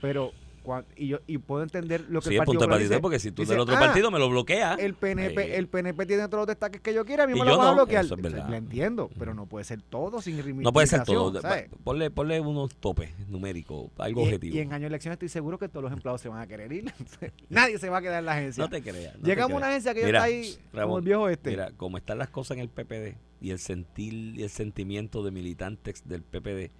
Pero, 0.01 0.31
cuan- 0.65 0.85
y 0.95 1.07
yo 1.07 1.19
y 1.27 1.37
puedo 1.37 1.63
entender 1.63 2.05
lo 2.09 2.19
que 2.21 2.29
Sí, 2.29 2.35
el 2.35 2.41
es 2.41 2.45
punto 2.45 2.67
Partido 2.67 2.89
dice, 2.89 2.99
porque 3.01 3.19
si 3.19 3.31
tú 3.31 3.43
dice, 3.43 3.53
del 3.53 3.61
otro 3.61 3.75
"Ah, 3.75 3.79
partido 3.79 4.09
me 4.11 4.19
lo 4.19 4.29
bloqueas. 4.29 4.79
el 4.79 4.95
PNP, 4.95 5.55
el 5.57 5.67
PNP 5.67 6.05
tiene 6.05 6.27
todos 6.27 6.41
los 6.41 6.47
destaques 6.47 6.81
que 6.81 6.93
yo 6.93 7.05
quiera, 7.05 7.23
a 7.23 7.27
mí 7.27 7.33
Y 7.33 7.35
me 7.39 7.45
yo 7.45 7.51
lo 7.51 7.57
van 7.57 7.67
a 7.67 7.69
no, 7.71 7.75
bloquear. 7.75 8.05
eso 8.05 8.15
es 8.15 8.21
verdad. 8.21 8.49
Lo 8.49 8.55
entiendo, 8.55 9.09
pero 9.19 9.33
no 9.33 9.45
puede 9.45 9.63
ser 9.65 9.81
todo 9.81 10.21
sin 10.21 10.35
limitación. 10.37 10.63
no 10.63 10.73
puede 10.73 10.87
ser 10.87 11.03
todo. 11.03 11.39
¿sabes? 11.41 11.69
Ponle, 11.83 12.09
ponle 12.11 12.39
unos 12.41 12.75
topes 12.75 13.11
numéricos, 13.29 13.89
algo 13.97 14.21
Y, 14.21 14.23
objetivo. 14.25 14.55
y 14.55 14.59
en 14.59 14.73
año 14.73 14.81
de 14.81 14.87
elecciones 14.87 15.15
estoy 15.15 15.29
seguro 15.29 15.57
que 15.59 15.69
todos 15.69 15.83
los 15.83 15.91
empleados 15.93 16.21
se 16.21 16.29
van 16.29 16.41
a 16.41 16.47
querer 16.47 16.71
ir. 16.73 16.85
Nadie 17.49 17.77
se 17.77 17.89
va 17.89 17.97
a 17.97 18.01
quedar 18.01 18.19
en 18.19 18.25
la 18.25 18.33
agencia. 18.33 18.63
no 18.63 18.69
te 18.69 18.81
creas. 18.81 19.17
no 19.19 19.25
Llegamos 19.27 19.53
a 19.53 19.57
una 19.57 19.67
agencia 19.69 19.93
que 19.93 20.01
ya 20.01 20.05
Mira, 20.07 20.19
está 20.19 20.25
ahí 20.25 20.53
como 20.71 20.79
Ramón, 20.81 20.99
el 20.99 21.05
viejo 21.05 21.29
este. 21.29 21.49
Mira, 21.51 21.71
como 21.77 21.97
están 21.97 22.17
las 22.17 22.29
cosas 22.29 22.57
en 22.57 22.61
el 22.61 22.69
PPD 22.69 23.15
y 23.41 23.51
el 23.51 23.59
sentir 23.59 24.13
y 24.39 24.43
el 24.43 24.49
sentimiento 24.49 25.23
de 25.23 25.31
militantes 25.31 26.03
del 26.07 26.23
PPD, 26.23 26.71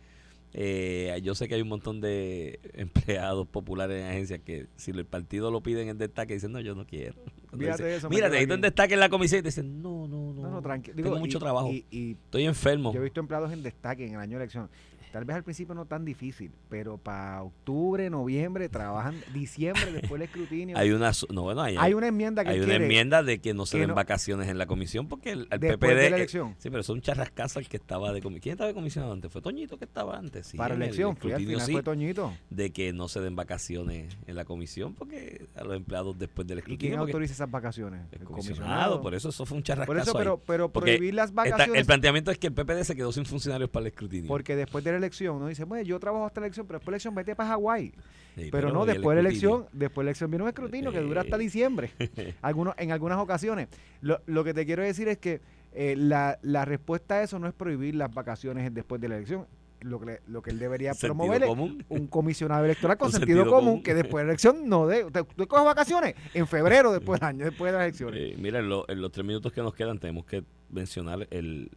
eh, 0.58 1.20
yo 1.22 1.36
sé 1.36 1.50
que 1.50 1.56
hay 1.56 1.62
un 1.62 1.68
montón 1.68 2.00
de 2.00 2.60
empleados 2.74 3.46
populares 3.48 4.02
en 4.02 4.08
agencias 4.10 4.40
que 4.40 4.68
si 4.78 4.92
el 4.92 5.06
partido 5.06 5.52
lo 5.52 5.62
piden 5.62 5.90
en 5.90 5.98
destaque 5.98 6.34
dicen 6.36 6.54
no, 6.54 6.62
yo 6.62 6.76
no 6.76 6.86
quiero. 6.88 7.16
Dicen, 7.52 7.86
eso, 7.88 8.10
Mira, 8.10 8.28
necesito 8.30 8.54
en 8.54 8.60
aquí". 8.60 8.62
destaque 8.64 8.94
en 8.94 9.00
la 9.02 9.10
comisión 9.10 9.40
y 9.40 9.42
te 9.44 9.50
dicen 9.50 9.82
no, 9.82 10.08
no, 10.08 10.34
no, 10.34 10.42
no, 10.44 10.50
no, 10.52 10.62
tranquilo. 10.62 10.96
tengo 10.96 11.10
Digo, 11.10 11.20
mucho 11.20 11.38
y- 11.38 11.42
trabajo, 11.42 11.72
Y, 11.72 11.86
y 11.92 12.12
estoy 12.14 12.44
enfermo. 12.46 12.94
yo 12.94 13.02
he 13.02 13.04
visto 13.04 13.20
empleados 13.20 13.52
en 13.52 13.64
destaque 13.64 14.06
en 14.06 14.14
el 14.14 14.20
año 14.20 14.38
de 14.38 14.44
elección. 14.46 14.70
Tal 15.16 15.24
vez 15.24 15.38
al 15.38 15.44
principio 15.46 15.74
no 15.74 15.86
tan 15.86 16.04
difícil, 16.04 16.52
pero 16.68 16.98
para 16.98 17.42
octubre, 17.42 18.10
noviembre, 18.10 18.68
trabajan 18.68 19.16
diciembre 19.34 19.90
después 19.94 20.20
del 20.20 20.24
escrutinio. 20.24 20.78
Hay 20.78 20.92
una, 20.92 21.14
no, 21.30 21.44
bueno, 21.44 21.62
hay, 21.62 21.78
Hay 21.80 21.94
una 21.94 22.08
enmienda 22.10 22.44
que 22.44 22.50
hay 22.50 22.60
una 22.60 22.76
enmienda 22.76 23.24
de 23.24 23.40
que 23.40 23.54
no 23.54 23.66
se 23.66 23.78
que 23.78 23.80
den 23.80 23.88
no- 23.92 23.96
vacaciones 23.96 24.50
en 24.50 24.58
la 24.58 24.66
comisión 24.66 25.08
porque 25.08 25.32
el, 25.32 25.48
el 25.52 25.60
después 25.62 25.78
PPD 25.80 25.88
de 25.88 26.10
la 26.10 26.18
eh, 26.18 26.20
elección. 26.20 26.56
Sí, 26.58 26.70
pero 26.70 26.84
son 26.84 27.00
charrascazos 27.00 27.56
el 27.64 27.70
que 27.70 27.78
estaba 27.78 28.12
de 28.12 28.22
comisionado. 28.22 28.44
¿Quién 28.44 28.52
estaba 28.56 28.68
de 28.68 28.74
comisionado 28.74 29.14
antes? 29.14 29.32
Fue 29.32 29.42
Toñito 29.42 29.78
que 29.78 29.86
estaba 29.86 30.18
antes. 30.18 30.48
Sí, 30.48 30.58
para 30.58 30.76
el 30.76 30.82
elección, 30.82 31.12
al 31.24 31.38
final 31.38 31.62
sí, 31.62 31.72
fue 31.72 31.82
Toñito. 31.84 32.34
de 32.50 32.72
que 32.72 32.92
no 32.92 33.08
se 33.08 33.22
den 33.22 33.38
vacaciones 33.38 34.18
en 34.28 34.36
la 34.36 34.44
comisión 34.44 34.96
porque 34.96 35.48
a 35.56 35.64
los 35.64 35.78
empleados 35.78 36.20
después 36.20 36.46
del 36.46 36.58
¿Y 36.58 36.60
escrutinio. 36.60 36.90
quién 36.90 37.00
porque 37.00 37.12
autoriza 37.14 37.34
esas 37.36 37.50
vacaciones? 37.50 38.02
el 38.12 38.20
El 38.20 38.26
comisionado, 38.28 38.66
comisionado. 38.66 39.02
por 39.02 39.16
eso 39.16 39.30
eso 39.30 39.46
fue 39.46 39.56
un 39.56 39.64
charrascazo 39.64 39.88
Por 39.94 39.98
eso, 40.02 40.12
ahí. 40.18 40.18
pero, 40.18 40.42
pero 40.46 40.70
prohibir 40.74 41.14
las 41.14 41.34
vacaciones. 41.34 41.80
el 41.80 41.86
planteamiento 41.86 42.32
es 42.32 42.38
que 42.38 42.48
el 42.48 42.54
PPD 42.54 42.84
se 42.84 42.98
quedó 42.98 43.14
sin 43.14 43.26
funcionarios 43.26 43.70
para 43.70 43.84
el 43.86 43.88
escrutinio. 43.94 44.28
Porque 44.28 44.58
después 44.58 44.84
de 44.84 44.92
la 44.92 45.05
elección 45.06 45.36
uno 45.38 45.48
dice, 45.48 45.64
bueno, 45.64 45.84
yo 45.86 46.00
trabajo 46.00 46.26
hasta 46.26 46.42
la 46.42 46.48
elección, 46.48 46.66
pero 46.68 46.80
después 46.80 46.88
de 46.88 46.92
la 46.92 46.96
elección 46.96 47.16
vete 47.16 47.36
para 47.36 47.50
Hawái. 47.50 47.94
Sí, 48.36 48.50
Pero, 48.52 48.72
no, 48.72 48.86
después 48.86 49.16
de 49.16 49.24
la 49.24 49.30
elección, 49.30 49.66
después 49.72 50.04
de 50.04 50.06
la 50.06 50.10
elección 50.12 50.30
viene 50.30 50.44
un 50.44 50.50
escrutinio 50.50 50.92
que 50.92 51.00
dura 51.00 51.22
hasta 51.22 51.38
Eh. 51.38 51.40
diciembre. 51.40 51.92
Algunos, 52.42 52.76
en 52.78 52.92
algunas 52.92 53.18
ocasiones. 53.20 53.70
Lo, 54.02 54.20
lo 54.26 54.44
que 54.44 54.54
te 54.54 54.66
quiero 54.66 54.84
decir 54.84 55.08
es 55.08 55.18
que 55.20 55.40
eh, 55.74 55.96
la, 55.98 56.38
la 56.42 56.66
respuesta 56.66 57.16
a 57.16 57.24
eso 57.24 57.40
no 57.40 57.48
es 57.48 57.54
prohibir 57.54 57.96
las 57.96 58.14
vacaciones 58.14 58.74
después 58.74 59.00
de 59.02 59.08
la 59.10 59.16
elección. 59.18 59.46
Lo 59.82 60.00
que, 60.00 60.20
lo 60.28 60.42
que 60.42 60.50
él 60.50 60.58
debería 60.58 60.94
promover 60.96 61.44
es 61.44 61.50
un 61.90 62.08
comisionado 62.08 62.66
electoral 62.66 62.98
con 62.98 63.12
sentido, 63.12 63.38
sentido 63.44 63.56
común, 63.56 63.70
común. 63.74 63.84
que 63.84 63.94
después 63.94 64.24
de 64.24 64.26
la 64.26 64.32
elección 64.32 64.68
no 64.68 64.88
dé. 64.88 65.04
¿Usted, 65.06 65.22
usted 65.22 65.46
coge 65.48 65.64
vacaciones? 65.64 66.16
En 66.34 66.48
febrero 66.48 66.92
después 66.92 67.20
del 67.20 67.30
año, 67.30 67.46
después 67.46 67.72
de 67.72 67.78
las 67.78 67.84
elecciones. 67.88 68.20
Eh, 68.20 68.36
mira, 68.40 68.60
en, 68.60 68.68
lo- 68.70 68.90
en 68.90 69.00
los 69.00 69.12
tres 69.12 69.26
minutos 69.26 69.54
que 69.54 69.62
nos 69.62 69.76
quedan 69.76 70.00
tenemos 70.00 70.26
que 70.26 70.44
mencionar 70.72 71.28
el 71.30 71.70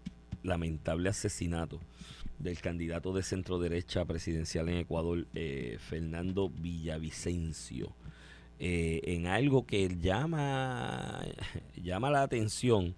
lamentable 0.42 1.08
asesinato 1.10 1.80
del 2.38 2.60
candidato 2.60 3.12
de 3.12 3.22
centro 3.22 3.58
derecha 3.58 4.04
presidencial 4.04 4.68
en 4.68 4.78
Ecuador, 4.78 5.26
eh, 5.34 5.78
Fernando 5.80 6.48
Villavicencio, 6.48 7.94
eh, 8.58 9.00
en 9.04 9.26
algo 9.26 9.66
que 9.66 9.88
llama, 10.00 11.20
llama 11.82 12.10
la 12.10 12.22
atención 12.22 12.94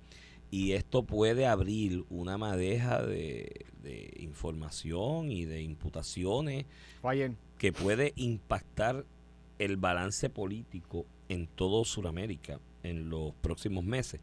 y 0.50 0.72
esto 0.72 1.04
puede 1.04 1.46
abrir 1.46 2.04
una 2.10 2.36
madeja 2.38 3.02
de, 3.02 3.66
de 3.82 4.12
información 4.18 5.30
y 5.30 5.44
de 5.44 5.62
imputaciones 5.62 6.66
que 7.58 7.72
puede 7.72 8.12
impactar 8.16 9.04
el 9.58 9.76
balance 9.76 10.30
político 10.30 11.06
en 11.28 11.46
todo 11.46 11.84
Sudamérica 11.84 12.58
en 12.82 13.10
los 13.10 13.34
próximos 13.34 13.84
meses. 13.84 14.20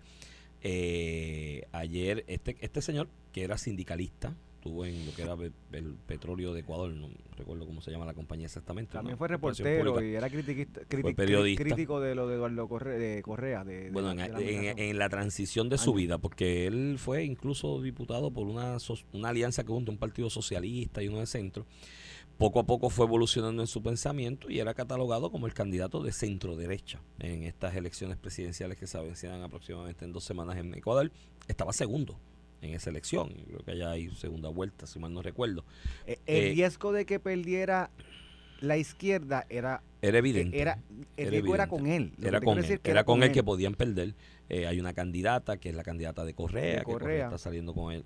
Eh, 0.61 1.67
ayer, 1.71 2.23
este, 2.27 2.57
este 2.59 2.81
señor, 2.81 3.07
que 3.31 3.43
era 3.43 3.57
sindicalista, 3.57 4.35
estuvo 4.67 4.85
en 4.85 5.05
lo 5.05 5.13
que 5.13 5.21
era 5.21 5.35
el 5.71 5.95
petróleo 6.05 6.53
de 6.53 6.59
Ecuador, 6.61 6.91
no 6.91 7.09
recuerdo 7.37 7.65
cómo 7.65 7.81
se 7.81 7.91
llama 7.91 8.05
la 8.05 8.13
compañía 8.13 8.45
exactamente. 8.47 8.93
También 8.93 9.17
fue 9.17 9.27
reportero 9.27 10.03
y 10.03 10.13
era 10.15 10.29
critiquista, 10.29 10.81
periodista. 11.15 11.63
crítico 11.63 11.99
de 11.99 12.15
lo 12.15 12.27
de 12.27 12.35
Eduardo 12.35 12.67
de 12.85 13.21
Correa. 13.23 13.63
De, 13.63 13.83
de 13.85 13.91
Bueno, 13.91 14.11
en, 14.11 14.17
de 14.17 14.27
la 14.29 14.71
en- 14.83 14.97
la 14.97 15.09
transición 15.09 15.69
de 15.69 15.77
su 15.77 15.93
vida, 15.93 16.17
porque 16.17 16.67
él 16.67 16.95
fue 16.99 17.23
incluso 17.23 17.81
diputado 17.81 18.31
por 18.31 18.47
una, 18.47 18.77
una 19.13 19.29
alianza 19.29 19.63
que 19.63 19.71
junto 19.71 19.91
un 19.91 19.97
partido 19.97 20.29
socialista 20.29 21.01
y 21.01 21.07
uno 21.07 21.19
de 21.19 21.27
centro. 21.27 21.65
Poco 22.37 22.59
a 22.59 22.65
poco 22.67 22.91
fue 22.91 23.05
evolucionando 23.07 23.63
en 23.63 23.67
su 23.67 23.81
pensamiento 23.81 24.51
y 24.51 24.59
era 24.59 24.75
catalogado 24.75 25.31
como 25.31 25.47
el 25.47 25.55
candidato 25.55 26.03
de 26.03 26.11
centro 26.11 26.55
derecha 26.55 27.01
en 27.17 27.41
estas 27.43 27.75
elecciones 27.75 28.17
presidenciales 28.17 28.77
que 28.77 28.85
se 28.85 28.95
avencian 28.97 29.41
aproximadamente 29.41 30.05
en 30.05 30.13
dos 30.13 30.23
semanas 30.23 30.55
en 30.57 30.71
Ecuador. 30.75 31.11
Estaba 31.47 31.73
segundo 31.73 32.19
en 32.61 32.73
esa 32.73 32.89
elección. 32.89 33.29
Creo 33.47 33.59
que 33.59 33.71
allá 33.71 33.91
hay 33.91 34.09
segunda 34.15 34.49
vuelta, 34.49 34.87
si 34.87 34.99
mal 34.99 35.13
no 35.13 35.21
recuerdo. 35.21 35.63
Eh, 36.05 36.19
el 36.25 36.43
eh, 36.45 36.53
riesgo 36.53 36.91
de 36.91 37.05
que 37.05 37.19
perdiera 37.19 37.89
la 38.59 38.77
izquierda 38.77 39.45
era 39.49 39.83
Era 40.01 40.17
evidente. 40.17 40.59
era 40.59 40.79
el 41.15 41.29
riesgo 41.29 41.55
era 41.55 41.67
con 41.67 41.87
él. 41.87 42.13
Era 42.21 42.41
con 42.41 42.57
él, 42.63 42.79
era 42.83 43.03
con 43.03 43.23
él 43.23 43.31
que 43.31 43.43
podían 43.43 43.75
perder. 43.75 44.15
Eh, 44.49 44.65
hay 44.65 44.79
una 44.79 44.93
candidata 44.93 45.57
que 45.57 45.69
es 45.69 45.75
la 45.75 45.83
candidata 45.83 46.25
de 46.25 46.33
Correa, 46.33 46.63
De 46.63 46.77
que 46.79 46.83
Correa 46.83 46.99
Correa. 46.99 47.25
está 47.25 47.37
saliendo 47.37 47.73
con 47.73 47.93
él. 47.93 48.05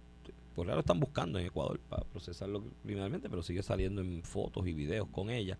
Correa 0.55 0.73
lo 0.73 0.81
están 0.81 0.99
buscando 0.99 1.39
en 1.39 1.45
Ecuador 1.45 1.79
para 1.87 2.03
procesarlo 2.03 2.63
criminalmente, 2.83 3.29
pero 3.29 3.41
sigue 3.41 3.63
saliendo 3.63 4.01
en 4.01 4.21
fotos 4.23 4.67
y 4.67 4.73
videos 4.73 5.07
con 5.07 5.29
ella 5.29 5.57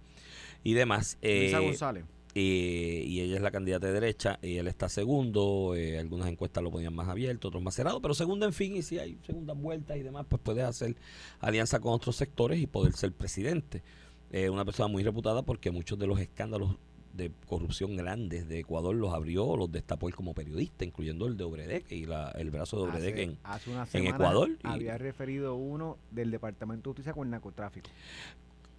y 0.63 0.73
demás. 0.73 1.17
Luisa 1.21 1.59
González. 1.59 2.03
Eh, 2.33 3.03
y 3.05 3.19
ella 3.21 3.35
es 3.35 3.41
la 3.41 3.51
candidata 3.51 3.87
de 3.87 3.93
derecha 3.93 4.39
y 4.41 4.57
él 4.57 4.67
está 4.67 4.87
segundo. 4.89 5.73
eh, 5.75 5.99
algunas 5.99 6.27
encuestas 6.29 6.63
lo 6.63 6.71
ponían 6.71 6.93
más 6.95 7.07
abierto, 7.09 7.49
otros 7.49 7.61
más 7.63 7.75
cerrado, 7.75 8.01
pero 8.01 8.13
segundo, 8.13 8.45
en 8.45 8.53
fin, 8.53 8.75
y 8.75 8.81
si 8.83 8.99
hay 8.99 9.17
segundas 9.25 9.57
vueltas 9.57 9.97
y 9.97 10.03
demás, 10.03 10.25
pues 10.29 10.41
puedes 10.43 10.63
hacer 10.63 10.95
alianza 11.39 11.79
con 11.79 11.93
otros 11.93 12.15
sectores 12.15 12.59
y 12.59 12.67
poder 12.67 12.93
ser 12.93 13.11
presidente. 13.11 13.83
Eh, 14.31 14.49
una 14.49 14.63
persona 14.63 14.87
muy 14.87 15.03
reputada 15.03 15.41
porque 15.43 15.71
muchos 15.71 15.99
de 15.99 16.07
los 16.07 16.19
escándalos 16.19 16.77
de 17.13 17.29
corrupción 17.45 17.97
grandes 17.97 18.47
de 18.47 18.59
Ecuador 18.59 18.95
los 18.95 19.13
abrió 19.13 19.57
los 19.57 19.69
destapó 19.69 20.07
él 20.07 20.15
como 20.15 20.33
periodista, 20.33 20.85
incluyendo 20.85 21.27
el 21.27 21.35
de 21.35 21.43
Obredec 21.43 21.91
y 21.91 22.05
la, 22.05 22.29
el 22.31 22.49
brazo 22.51 22.77
de 22.77 22.83
Obredec 22.83 23.13
hace, 23.15 23.23
en, 23.23 23.37
hace 23.43 23.69
una 23.71 23.81
en 23.81 23.87
semana 23.87 24.15
Ecuador 24.15 24.49
y- 24.51 24.67
había 24.67 24.97
referido 24.97 25.55
uno 25.55 25.97
del 26.11 26.31
Departamento 26.31 26.83
de 26.89 26.91
Justicia 26.93 27.11
con 27.11 27.29
narcotráfico. 27.29 27.89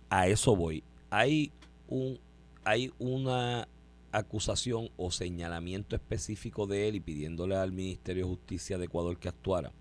a 0.08 0.28
eso 0.28 0.56
voy. 0.56 0.82
Hay 1.10 1.52
un 1.88 2.18
hay 2.64 2.92
una 2.98 3.68
acusación 4.12 4.90
o 4.96 5.10
señalamiento 5.10 5.96
específico 5.96 6.66
de 6.66 6.88
él 6.88 6.96
y 6.96 7.00
pidiéndole 7.00 7.56
al 7.56 7.72
Ministerio 7.72 8.24
de 8.24 8.30
Justicia 8.30 8.78
de 8.78 8.84
Ecuador 8.84 9.18
que 9.18 9.28
actuara 9.28 9.72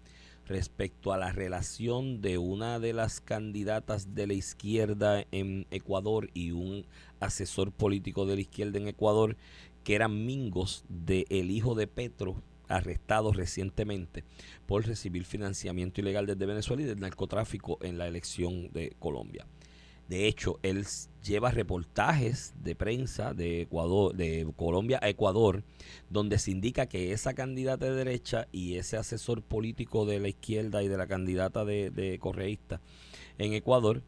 respecto 0.48 1.14
a 1.14 1.18
la 1.18 1.32
relación 1.32 2.22
de 2.22 2.38
una 2.38 2.80
de 2.80 2.94
las 2.94 3.22
candidatas 3.22 4.16
de 4.16 4.28
la 4.28 4.34
izquierda 4.34 5.26
en 5.32 5.68
Ecuador 5.70 6.30
y 6.34 6.52
un 6.52 6.86
asesor 7.20 7.72
político 7.72 8.26
de 8.26 8.36
la 8.36 8.42
izquierda 8.42 8.80
en 8.80 8.88
Ecuador 8.88 9.38
que 9.84 9.96
eran 9.96 10.26
mingos 10.26 10.84
del 10.90 11.26
el 11.30 11.52
hijo 11.52 11.76
de 11.76 11.88
Petro 11.88 12.42
arrestados 12.68 13.36
recientemente 13.36 14.24
por 14.66 14.86
recibir 14.86 15.26
financiamiento 15.26 16.02
ilegal 16.02 16.26
desde 16.26 16.46
Venezuela 16.46 16.82
y 16.82 16.86
del 16.86 17.00
narcotráfico 17.00 17.78
en 17.82 17.98
la 17.98 18.08
elección 18.08 18.72
de 18.72 18.96
Colombia 18.98 19.46
De 20.12 20.28
hecho, 20.28 20.60
él 20.62 20.86
lleva 21.24 21.52
reportajes 21.52 22.54
de 22.62 22.76
prensa 22.76 23.34
de 23.34 23.62
Ecuador, 23.62 24.14
de 24.14 24.46
Colombia 24.58 25.00
a 25.02 25.08
Ecuador, 25.08 25.64
donde 26.10 26.38
se 26.38 26.52
indica 26.52 26.88
que 26.88 27.14
esa 27.14 27.34
candidata 27.34 27.86
de 27.86 27.96
derecha 27.96 28.50
y 28.52 28.76
ese 28.76 28.98
asesor 28.98 29.42
político 29.42 30.06
de 30.06 30.20
la 30.20 30.28
izquierda 30.28 30.84
y 30.84 30.90
de 30.90 30.98
la 30.98 31.08
candidata 31.08 31.64
de, 31.64 31.92
de 31.92 32.20
correísta 32.20 32.82
en 33.38 33.54
Ecuador 33.54 34.04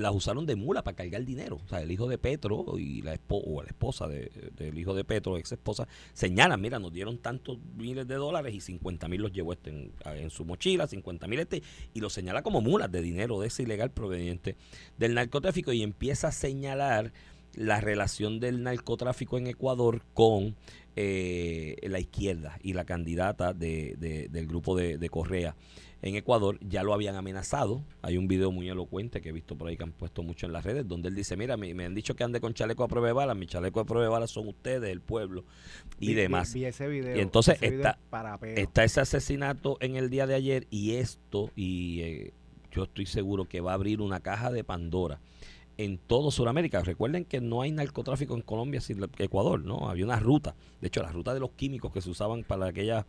las 0.00 0.14
usaron 0.14 0.46
de 0.46 0.56
mula 0.56 0.82
para 0.82 0.96
cargar 0.96 1.24
dinero. 1.24 1.60
O 1.64 1.68
sea, 1.68 1.80
el 1.82 1.90
hijo 1.90 2.08
de 2.08 2.18
Petro 2.18 2.78
y 2.78 3.02
la, 3.02 3.18
o 3.28 3.62
la 3.62 3.68
esposa 3.68 4.08
de- 4.08 4.30
del 4.56 4.78
hijo 4.78 4.94
de 4.94 5.04
Petro, 5.04 5.36
ex 5.38 5.52
esposa, 5.52 5.86
señalan, 6.12 6.60
mira, 6.60 6.78
nos 6.78 6.92
dieron 6.92 7.18
tantos 7.18 7.58
miles 7.76 8.06
de 8.08 8.14
dólares 8.16 8.54
y 8.54 8.60
50 8.60 9.08
mil 9.08 9.20
los 9.22 9.32
llevó 9.32 9.52
este 9.52 9.70
en, 10.04 10.30
su 10.30 10.44
mochila, 10.44 10.86
50 10.86 11.26
mil 11.28 11.38
este, 11.40 11.62
y 11.94 12.00
lo 12.00 12.10
señala 12.10 12.42
como 12.42 12.60
mulas 12.60 12.90
de 12.90 13.02
dinero 13.02 13.38
de 13.40 13.48
ese 13.48 13.62
ilegal 13.62 13.90
proveniente 13.90 14.56
del 14.98 15.14
narcotráfico 15.14 15.72
y 15.72 15.82
empieza 15.82 16.28
a 16.28 16.32
señalar 16.32 17.12
la 17.54 17.80
relación 17.80 18.38
del 18.40 18.62
narcotráfico 18.62 19.36
en 19.36 19.48
Ecuador 19.48 20.02
con 20.14 20.54
eh, 20.96 21.76
la 21.82 21.98
izquierda 22.00 22.58
y 22.62 22.72
la 22.74 22.84
candidata 22.84 23.52
de- 23.54 23.96
de- 23.98 24.28
del 24.28 24.46
grupo 24.46 24.76
de 24.76 25.08
Correa 25.08 25.56
en 26.02 26.14
Ecuador 26.16 26.58
ya 26.60 26.82
lo 26.82 26.94
habían 26.94 27.16
amenazado. 27.16 27.84
Hay 28.02 28.16
un 28.16 28.26
video 28.28 28.50
muy 28.52 28.68
elocuente 28.68 29.20
que 29.20 29.28
he 29.28 29.32
visto 29.32 29.56
por 29.56 29.68
ahí 29.68 29.76
que 29.76 29.82
han 29.82 29.92
puesto 29.92 30.22
mucho 30.22 30.46
en 30.46 30.52
las 30.52 30.64
redes, 30.64 30.88
donde 30.88 31.08
él 31.08 31.14
dice, 31.14 31.36
mira, 31.36 31.56
me, 31.56 31.74
me 31.74 31.84
han 31.84 31.94
dicho 31.94 32.16
que 32.16 32.24
ande 32.24 32.40
con 32.40 32.54
chaleco 32.54 32.84
a 32.84 32.88
prueba 32.88 33.08
de 33.08 33.12
balas, 33.12 33.36
mi 33.36 33.46
chaleco 33.46 33.80
a 33.80 33.84
prueba 33.84 34.04
de 34.04 34.10
balas 34.10 34.30
son 34.30 34.48
ustedes, 34.48 34.90
el 34.90 35.00
pueblo 35.00 35.44
y 35.98 36.08
Vi- 36.08 36.14
demás. 36.14 36.54
Vi, 36.54 36.64
ese 36.64 36.88
video. 36.88 37.16
Y 37.16 37.20
entonces 37.20 37.56
ese 37.60 37.76
está-. 37.76 37.98
Está 38.56 38.84
ese 38.84 39.00
asesinato 39.00 39.76
en 39.80 39.96
el 39.96 40.08
día 40.10 40.26
de 40.26 40.34
ayer 40.34 40.66
y 40.70 40.92
esto, 40.94 41.50
y 41.54 42.00
eh, 42.00 42.32
yo 42.72 42.84
estoy 42.84 43.06
seguro 43.06 43.44
que 43.46 43.60
va 43.60 43.72
a 43.72 43.74
abrir 43.74 44.00
una 44.00 44.20
caja 44.20 44.50
de 44.50 44.64
Pandora 44.64 45.20
en 45.76 45.98
todo 45.98 46.30
Sudamérica. 46.30 46.82
Recuerden 46.82 47.24
que 47.24 47.40
no 47.40 47.62
hay 47.62 47.72
narcotráfico 47.72 48.34
en 48.34 48.42
Colombia 48.42 48.80
sin 48.80 49.02
Ecuador, 49.18 49.64
¿no? 49.64 49.88
Había 49.88 50.04
una 50.04 50.20
ruta. 50.20 50.54
De 50.80 50.88
hecho, 50.88 51.02
la 51.02 51.10
ruta 51.10 51.32
de 51.34 51.40
los 51.40 51.50
químicos 51.52 51.92
que 51.92 52.00
se 52.02 52.10
usaban 52.10 52.44
para 52.44 52.66
aquellas 52.66 53.06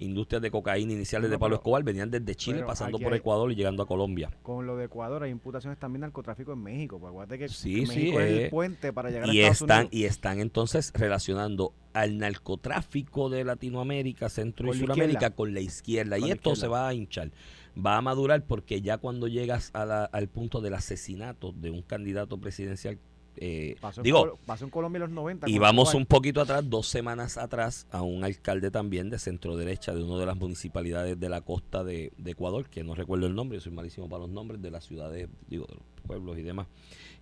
industrias 0.00 0.42
de 0.42 0.50
cocaína 0.50 0.92
iniciales 0.92 1.28
No, 1.28 1.32
de 1.32 1.38
Pablo 1.38 1.56
pero- 1.56 1.60
Escobar 1.62 1.84
venían 1.84 2.10
desde 2.10 2.34
Chile, 2.34 2.62
pasando 2.66 2.98
por 2.98 3.14
Ecuador 3.14 3.52
y 3.52 3.54
llegando 3.54 3.82
a 3.82 3.86
Colombia. 3.86 4.30
Con 4.42 4.66
lo 4.66 4.76
de 4.76 4.86
Ecuador 4.86 5.22
hay 5.22 5.30
imputaciones 5.30 5.78
también 5.78 6.00
de 6.00 6.06
narcotráfico 6.08 6.52
en 6.52 6.62
México. 6.62 6.98
Pues 6.98 7.10
acuérdate 7.10 7.38
que, 7.38 7.48
Sí, 7.48 7.80
que 7.80 7.86
sí, 7.86 7.98
México 7.98 8.20
es 8.20 8.30
eh, 8.30 8.44
el 8.44 8.50
puente 8.50 8.92
para 8.92 9.10
llegar 9.10 9.28
y 9.28 9.40
a 9.40 9.48
Estados 9.48 9.60
están 9.62 9.78
Unidos. 9.86 9.94
y 9.94 10.04
están 10.06 10.40
entonces 10.40 10.92
relacionando 10.94 11.74
al 11.92 12.18
narcotráfico 12.18 13.30
de 13.30 13.44
Latinoamérica, 13.44 14.28
Centro 14.28 14.68
Con 14.68 14.76
y 14.76 14.80
Sudamérica 14.80 15.30
con 15.30 15.54
la 15.54 15.60
izquierda 15.60 16.16
Con 16.16 16.24
y 16.26 16.28
la 16.28 16.34
esto 16.34 16.56
se 16.56 16.66
va 16.68 16.88
a 16.88 16.94
hinchar, 16.94 17.30
va 17.76 17.96
a 17.96 18.02
madurar 18.02 18.44
porque 18.46 18.80
ya 18.80 18.98
cuando 18.98 19.28
llegas 19.28 19.70
a 19.74 19.84
la- 19.84 20.04
al 20.04 20.28
punto 20.28 20.60
del 20.60 20.74
asesinato 20.74 21.52
de 21.52 21.70
un 21.70 21.82
candidato 21.82 22.38
presidencial 22.38 22.98
eh, 23.42 23.74
Pasó, 23.80 24.00
en 24.00 24.04
digo, 24.04 24.20
Col- 24.20 24.38
pasó 24.44 24.64
en 24.66 24.70
Colombia 24.70 24.98
en 24.98 25.00
los 25.02 25.10
90. 25.10 25.48
y 25.48 25.58
vamos 25.58 25.94
un 25.94 26.04
poquito 26.06 26.42
atrás, 26.42 26.68
dos 26.68 26.86
semanas 26.86 27.38
atrás, 27.38 27.86
a 27.90 28.02
un 28.02 28.22
alcalde 28.22 28.70
también 28.70 29.08
de 29.10 29.18
centro 29.18 29.56
derecha 29.56 29.94
de 29.94 30.02
una 30.04 30.18
de 30.18 30.26
las 30.26 30.36
municipalidades 30.36 31.18
de 31.18 31.28
la 31.30 31.40
costa 31.40 31.82
de, 31.82 32.12
de 32.18 32.30
Ecuador, 32.32 32.68
que 32.68 32.84
no 32.84 32.94
recuerdo 32.94 33.26
el 33.26 33.34
nombre, 33.34 33.56
yo 33.58 33.62
soy 33.62 33.72
malísimo 33.72 34.08
para 34.08 34.20
los 34.24 34.30
nombres, 34.30 34.60
de 34.60 34.70
las 34.70 34.84
ciudades, 34.84 35.28
digo, 35.48 35.64
de 35.66 35.74
los 35.74 35.82
pueblos 36.06 36.38
y 36.38 36.42
demás, 36.42 36.66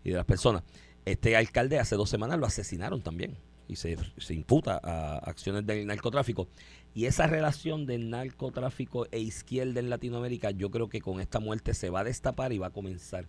y 0.05 0.11
de 0.11 0.17
las 0.17 0.25
personas. 0.27 0.65
Este 1.05 1.37
alcalde 1.37 1.79
hace 1.79 1.95
dos 1.97 2.11
semanas 2.11 2.39
lo 2.39 2.47
asesinaron 2.47 3.01
también 3.01 3.37
y 3.69 3.77
se, 3.77 3.97
se 4.17 4.35
imputa 4.35 4.81
a 4.83 5.19
acciones 5.19 5.65
del 5.67 5.87
narcotráfico. 5.87 6.49
Y 6.95 7.05
esa 7.05 7.27
relación 7.29 7.87
del 7.87 8.11
narcotráfico 8.11 9.07
e 9.13 9.21
izquierda 9.21 9.79
en 9.79 9.89
Latinoamérica, 9.91 10.51
yo 10.51 10.71
creo 10.71 10.89
que 10.89 11.01
con 11.01 11.21
esta 11.21 11.39
muerte 11.39 11.75
se 11.75 11.91
va 11.91 12.01
a 12.01 12.05
destapar 12.05 12.53
y 12.53 12.59
va 12.59 12.69
a 12.69 12.71
comenzar 12.71 13.27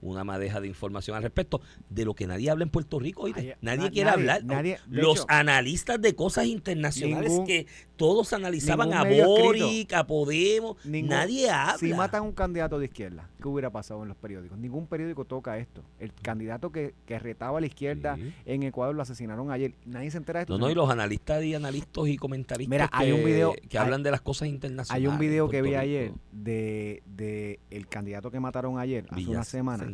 una 0.00 0.24
madeja 0.24 0.60
de 0.60 0.68
información 0.68 1.16
al 1.16 1.22
respecto 1.22 1.60
de 1.90 2.04
lo 2.04 2.14
que 2.14 2.26
nadie 2.26 2.50
habla 2.50 2.64
en 2.64 2.70
Puerto 2.70 2.98
Rico. 2.98 3.26
Ay, 3.26 3.52
nadie 3.60 3.84
na- 3.84 3.90
quiere 3.90 4.10
nadie, 4.10 4.20
hablar. 4.30 4.44
nadie, 4.44 4.78
Los 4.88 5.18
hecho, 5.18 5.26
analistas 5.28 6.00
de 6.00 6.14
cosas 6.14 6.46
internacionales 6.46 7.30
ningún- 7.30 7.46
que 7.46 7.66
todos 7.96 8.32
analizaban 8.32 8.92
a 8.92 9.04
Boric, 9.04 9.92
a 9.94 10.06
Podemos, 10.06 10.76
Ningún- 10.84 11.10
nadie 11.10 11.50
habla. 11.50 11.78
Si 11.78 11.92
matan 11.94 12.20
a 12.20 12.22
un 12.22 12.32
candidato 12.32 12.78
de 12.78 12.86
izquierda, 12.86 13.28
¿qué 13.40 13.48
hubiera 13.48 13.70
pasado 13.70 14.02
en 14.02 14.08
los 14.08 14.16
periódicos? 14.16 14.58
Ningún 14.58 14.86
periódico 14.86 15.24
toca 15.24 15.56
esto. 15.58 15.82
El 15.98 16.12
candidato 16.12 16.70
que, 16.70 16.94
que 17.06 17.18
retaba 17.18 17.58
a 17.58 17.60
la 17.60 17.66
izquierda 17.66 18.16
Sí. 18.16 18.32
en 18.44 18.62
Ecuador 18.64 18.94
lo 18.94 19.02
asesinaron 19.02 19.50
ayer. 19.50 19.72
Nadie 19.86 20.10
se 20.10 20.18
entera 20.18 20.40
de 20.40 20.42
esto. 20.44 20.58
No, 20.58 20.66
no, 20.66 20.70
y 20.70 20.74
los 20.74 20.90
analistas 20.90 21.42
y 21.42 21.54
analistas 21.54 22.06
y 22.08 22.16
comentaristas 22.16 22.70
Mira, 22.70 22.88
que, 22.88 22.96
hay 22.96 23.12
un 23.12 23.24
video- 23.24 23.54
que 23.68 23.78
hay- 23.78 23.84
hablan 23.84 24.02
de 24.02 24.10
las 24.10 24.20
cosas 24.20 24.48
internacionales. 24.48 25.02
Hay 25.02 25.06
un 25.12 25.18
video 25.18 25.48
que 25.48 25.62
vi 25.62 25.74
ayer 25.74 26.12
de, 26.32 27.02
de 27.06 27.60
el 27.70 27.86
candidato 27.88 28.30
que 28.30 28.40
mataron 28.40 28.78
ayer, 28.78 29.06
hace 29.10 29.26
una 29.30 29.44
semana, 29.44 29.85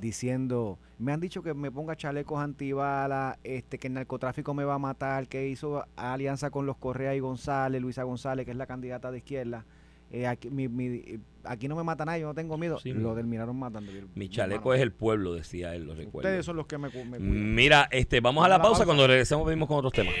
Diciendo, 0.00 0.78
me 0.98 1.12
han 1.12 1.20
dicho 1.20 1.42
que 1.42 1.54
me 1.54 1.70
ponga 1.70 1.94
chalecos 1.96 2.40
antibalas, 2.40 3.38
este, 3.44 3.78
que 3.78 3.86
el 3.86 3.94
narcotráfico 3.94 4.52
me 4.54 4.64
va 4.64 4.74
a 4.74 4.78
matar, 4.78 5.28
que 5.28 5.48
hizo 5.48 5.84
alianza 5.96 6.50
con 6.50 6.66
los 6.66 6.76
Correa 6.76 7.14
y 7.14 7.20
González, 7.20 7.80
Luisa 7.80 8.02
González, 8.02 8.44
que 8.44 8.50
es 8.50 8.56
la 8.56 8.66
candidata 8.66 9.10
de 9.12 9.18
izquierda. 9.18 9.64
Eh, 10.10 10.26
aquí, 10.26 10.50
mi- 10.50 10.68
mi- 10.68 11.20
aquí 11.44 11.66
no 11.68 11.74
me 11.76 11.82
mata 11.82 12.04
nadie, 12.04 12.20
yo 12.22 12.26
no 12.28 12.34
tengo 12.34 12.58
miedo. 12.58 12.78
Sí, 12.78 12.92
lo 12.92 13.10
mi- 13.10 13.14
terminaron 13.16 13.56
matando. 13.56 13.90
Mi 14.14 14.28
chaleco 14.28 14.74
es 14.74 14.80
el 14.80 14.92
pueblo, 14.92 15.32
decía 15.34 15.74
él, 15.74 15.84
lo 15.86 15.94
recuerdo. 15.94 16.28
Ustedes 16.28 16.44
son 16.44 16.56
los 16.56 16.66
que 16.66 16.76
me, 16.78 16.88
me 16.88 16.92
cuidan. 16.92 17.54
Mira, 17.54 17.88
este, 17.90 18.20
vamos 18.20 18.44
a 18.44 18.48
la 18.48 18.60
pausa. 18.60 18.84
Cuando 18.84 19.06
regresemos 19.06 19.46
venimos 19.46 19.68
con 19.68 19.78
otros 19.78 19.92
temas. 19.92 20.14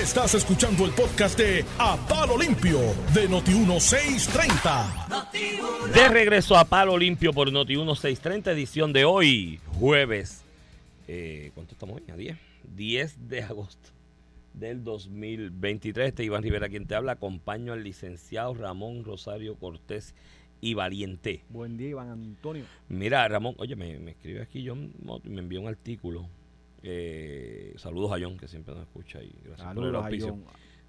Estás 0.00 0.34
escuchando 0.34 0.84
el 0.84 0.92
podcast 0.92 1.38
de 1.38 1.64
A 1.78 1.96
Palo 2.06 2.36
Limpio 2.36 2.78
de 3.14 3.30
Noti1630. 3.30 5.92
De 5.94 6.08
regreso 6.08 6.54
a 6.54 6.66
Palo 6.66 6.98
Limpio 6.98 7.32
por 7.32 7.50
Noti 7.50 7.76
1630, 7.76 8.52
edición 8.52 8.92
de 8.92 9.06
hoy, 9.06 9.58
jueves. 9.78 10.44
Eh, 11.08 11.50
¿Cuánto 11.54 11.72
estamos 11.72 11.96
hoy? 11.96 12.02
A 12.12 12.16
10. 12.16 12.36
10 12.76 13.28
de 13.28 13.42
agosto 13.42 13.88
del 14.52 14.84
2023. 14.84 16.08
Este 16.08 16.24
Iván 16.24 16.42
Rivera 16.42 16.68
quien 16.68 16.86
te 16.86 16.94
habla. 16.94 17.12
Acompaño 17.12 17.72
al 17.72 17.82
licenciado 17.82 18.52
Ramón 18.52 19.02
Rosario 19.02 19.54
Cortés 19.54 20.14
y 20.60 20.74
Valiente. 20.74 21.42
Buen 21.48 21.78
día, 21.78 21.88
Iván 21.88 22.10
Antonio. 22.10 22.64
Mira, 22.90 23.26
Ramón, 23.28 23.54
oye, 23.56 23.76
me, 23.76 23.98
me 23.98 24.10
escribe 24.10 24.42
aquí 24.42 24.68
Mott, 25.02 25.24
me 25.24 25.40
envió 25.40 25.62
un 25.62 25.68
artículo. 25.68 26.28
Eh, 26.88 27.74
saludos 27.78 28.12
a 28.12 28.16
John, 28.22 28.36
que 28.38 28.46
siempre 28.48 28.72
nos 28.74 28.84
escucha 28.84 29.22
y 29.22 29.32
gracias 29.44 29.74
por 29.74 29.84
el 29.86 29.94
auspicio 29.96 30.38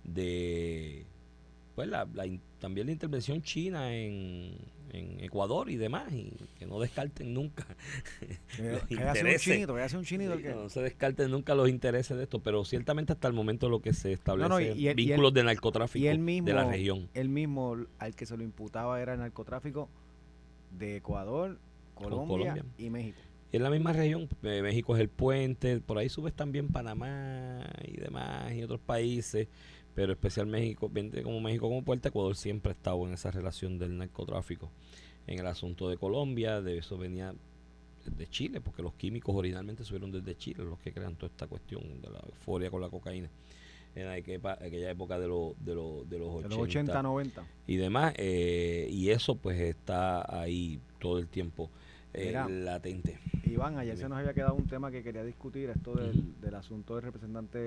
de 0.03 1.05
pues 1.75 1.87
la, 1.89 2.07
la 2.13 2.25
también 2.59 2.87
la 2.87 2.93
intervención 2.93 3.41
china 3.43 3.93
en, 3.95 4.55
en 4.91 5.19
Ecuador 5.23 5.69
y 5.69 5.75
demás 5.75 6.11
y 6.11 6.33
que 6.57 6.65
no 6.65 6.79
descarten 6.79 7.33
nunca 7.35 7.65
los 8.59 8.83
que 8.83 8.95
un 8.95 8.99
intereses. 9.01 9.41
chinito, 9.43 9.73
que 9.75 9.79
haya 9.81 9.89
sido 9.89 9.99
un 9.99 10.05
chinito 10.05 10.33
el 10.33 10.39
Sí, 10.39 10.43
que... 10.45 10.55
no 10.55 10.69
se 10.69 10.81
descarten 10.81 11.29
nunca 11.29 11.53
los 11.53 11.69
intereses 11.69 12.17
de 12.17 12.23
esto 12.23 12.39
pero 12.41 12.65
ciertamente 12.65 13.13
hasta 13.13 13.27
el 13.27 13.33
momento 13.35 13.69
lo 13.69 13.79
que 13.81 13.93
se 13.93 14.11
establece 14.13 14.49
No, 14.49 14.55
no, 14.55 14.61
y- 14.61 14.71
y 14.79 14.87
él- 14.87 14.99
y 14.99 15.05
vínculos 15.05 15.33
de 15.33 15.43
narcotráfico 15.43 16.03
y 16.03 16.07
él 16.07 16.17
mismo, 16.19 16.47
de 16.47 16.53
la 16.53 16.65
región 16.67 17.09
él 17.13 17.29
mismo 17.29 17.75
al 17.99 18.15
que 18.15 18.25
se 18.25 18.35
lo 18.37 18.43
imputaba 18.43 18.99
era 18.99 19.13
el 19.13 19.19
narcotráfico 19.19 19.89
de 20.71 20.97
Ecuador, 20.97 21.59
Colombia. 21.93 22.63
y 22.77 22.89
México. 22.89 23.19
Y 23.51 23.57
en 23.57 23.63
la 23.63 23.69
misma 23.69 23.93
región 23.93 24.27
eh, 24.43 24.61
México 24.61 24.95
es 24.95 25.01
el 25.01 25.09
puente 25.09 25.79
por 25.79 25.97
ahí 25.97 26.09
subes 26.09 26.33
también 26.33 26.67
Panamá 26.67 27.61
y 27.85 27.97
demás 27.97 28.53
y 28.53 28.63
otros 28.63 28.81
países 28.81 29.47
pero 29.97 30.13
especial 30.13 30.45
México, 30.45 30.91
como 31.23 31.41
México 31.41 31.67
como 31.67 31.83
puerta, 31.83 32.09
Ecuador 32.09 32.35
siempre 32.35 32.71
ha 32.71 32.75
estado 32.75 33.03
en 33.07 33.13
esa 33.13 33.31
relación 33.31 33.79
del 33.79 33.97
narcotráfico. 33.97 34.69
En 35.25 35.39
el 35.39 35.47
asunto 35.47 35.89
de 35.89 35.97
Colombia, 35.97 36.61
de 36.61 36.77
eso 36.77 36.99
venía 36.99 37.33
de 38.05 38.27
Chile, 38.27 38.61
porque 38.61 38.83
los 38.83 38.93
químicos 38.93 39.35
originalmente 39.35 39.83
subieron 39.83 40.11
desde 40.11 40.37
Chile, 40.37 40.63
los 40.65 40.77
que 40.77 40.93
crean 40.93 41.15
toda 41.15 41.31
esta 41.31 41.47
cuestión 41.47 41.99
de 41.99 42.11
la 42.11 42.19
euforia 42.19 42.69
con 42.69 42.79
la 42.79 42.89
cocaína 42.89 43.31
en 43.95 44.07
aquella, 44.07 44.91
época 44.91 45.17
de, 45.17 45.27
los 45.27 45.53
de, 45.65 45.73
los 45.73 46.07
de 46.07 46.19
los 46.19 46.43
De 46.43 46.45
80, 46.45 46.49
los 46.49 46.59
80, 46.59 47.01
90. 47.01 47.47
y 47.65 47.77
demás, 47.77 48.13
eh, 48.17 48.87
y 48.91 49.09
eso 49.09 49.33
pues 49.33 49.59
está 49.59 50.39
ahí 50.39 50.79
todo 50.99 51.17
el 51.17 51.27
tiempo 51.27 51.71
Mira. 52.25 52.47
latente. 52.49 53.19
Iván, 53.45 53.77
ayer 53.77 53.97
se 53.97 54.09
nos 54.09 54.17
había 54.19 54.33
quedado 54.33 54.55
un 54.55 54.67
tema 54.67 54.91
que 54.91 55.01
quería 55.01 55.23
discutir, 55.23 55.69
esto 55.69 55.93
del, 55.93 56.39
del 56.41 56.53
asunto 56.55 56.95
del 56.95 57.03
representante 57.03 57.57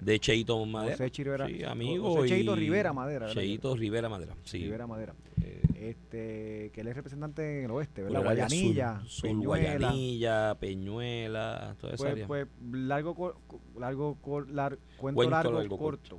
De 0.00 0.20
Cheito 0.20 0.64
Madera. 0.66 0.96
José 0.96 1.10
Rivera. 1.24 1.46
Sí, 1.48 1.64
amigo. 1.64 2.14
José 2.14 2.28
Cheito 2.28 2.54
Rivera 2.54 2.92
Madera. 2.92 3.28
Cheito 3.30 3.74
Rivera 3.74 4.08
Madera, 4.08 4.34
sí. 4.44 4.58
Rivera 4.58 4.86
Madera. 4.86 5.14
Eh, 5.42 5.62
Este, 5.74 6.70
que 6.72 6.80
él 6.82 6.88
es 6.88 6.94
representante 6.96 7.58
en 7.60 7.64
el 7.66 7.70
oeste, 7.70 8.02
¿verdad? 8.02 8.22
Guayanilla, 8.22 9.00
sur, 9.00 9.08
sur, 9.08 9.28
Peñuela. 9.30 9.46
Guayanilla, 9.88 10.54
Peñuela, 10.60 11.76
toda 11.80 11.94
esa 11.94 12.02
Pues, 12.02 12.12
área. 12.12 12.26
pues, 12.26 12.46
largo, 12.72 13.14
cor- 13.14 13.36
largo, 13.78 14.14
cor- 14.20 14.48
lar- 14.50 14.78
cuento, 14.98 15.16
Cuento 15.16 15.30
largo, 15.30 15.52
largo, 15.52 15.78
corto. 15.78 16.18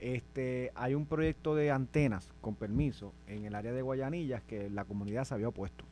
Este, 0.00 0.70
hay 0.76 0.94
un 0.94 1.06
proyecto 1.06 1.54
de 1.56 1.70
antenas 1.70 2.32
con 2.40 2.54
permiso 2.54 3.12
en 3.26 3.44
el 3.46 3.54
área 3.54 3.72
de 3.72 3.82
Guayanillas 3.82 4.42
que 4.44 4.70
la 4.70 4.84
comunidad 4.84 5.24
se 5.24 5.34
había 5.34 5.48
opuesto. 5.48 5.84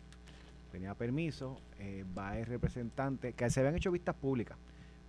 Tenía 0.76 0.94
permiso, 0.94 1.56
eh, 1.78 2.04
va 2.16 2.36
el 2.36 2.44
representante, 2.44 3.32
que 3.32 3.48
se 3.48 3.60
habían 3.60 3.76
hecho 3.76 3.90
vistas 3.90 4.14
públicas, 4.14 4.58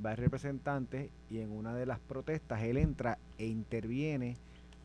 va 0.03 0.11
el 0.11 0.17
representante 0.17 1.09
y 1.29 1.39
en 1.39 1.51
una 1.51 1.75
de 1.75 1.85
las 1.85 1.99
protestas 1.99 2.61
él 2.61 2.77
entra 2.77 3.17
e 3.37 3.47
interviene 3.47 4.37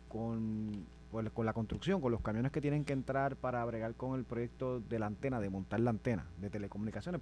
con 0.08 0.84
pues, 1.12 1.30
con 1.30 1.46
la 1.46 1.52
construcción, 1.52 2.00
con 2.00 2.10
los 2.10 2.20
camiones 2.20 2.50
que 2.50 2.60
tienen 2.60 2.84
que 2.84 2.94
entrar 2.94 3.36
para 3.36 3.64
bregar 3.64 3.94
con 3.94 4.18
el 4.18 4.24
proyecto 4.24 4.80
de 4.80 4.98
la 4.98 5.06
antena, 5.06 5.38
de 5.38 5.50
montar 5.50 5.78
la 5.78 5.90
antena 5.90 6.26
de 6.38 6.50
telecomunicaciones, 6.50 7.20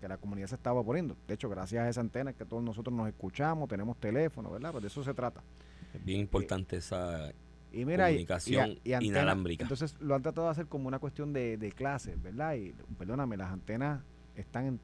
que 0.00 0.08
la 0.08 0.16
comunidad 0.16 0.46
se 0.46 0.54
estaba 0.54 0.82
poniendo. 0.82 1.18
De 1.28 1.34
hecho, 1.34 1.50
gracias 1.50 1.84
a 1.84 1.90
esa 1.90 2.00
antena 2.00 2.30
es 2.30 2.36
que 2.36 2.46
todos 2.46 2.62
nosotros 2.62 2.96
nos 2.96 3.08
escuchamos, 3.08 3.68
tenemos 3.68 3.98
teléfono, 3.98 4.50
¿verdad? 4.50 4.72
Pues 4.72 4.80
de 4.80 4.88
eso 4.88 5.04
se 5.04 5.12
trata. 5.12 5.42
Es 5.92 6.02
bien 6.02 6.20
importante 6.20 6.78
esa 6.78 7.30
Y 7.76 7.84
mira, 7.84 8.06
comunicación 8.06 8.78
y, 8.84 8.94
inalámbrica. 9.04 9.64
Entonces 9.64 9.96
lo 10.00 10.14
han 10.14 10.22
tratado 10.22 10.46
de 10.46 10.52
hacer 10.52 10.66
como 10.66 10.88
una 10.88 10.98
cuestión 10.98 11.32
de, 11.32 11.56
de 11.56 11.72
clases, 11.72 12.20
¿verdad? 12.22 12.54
Y 12.54 12.72
perdóname, 12.98 13.36
las 13.36 13.52
antenas 13.52 14.02
están 14.34 14.66
en 14.66 14.80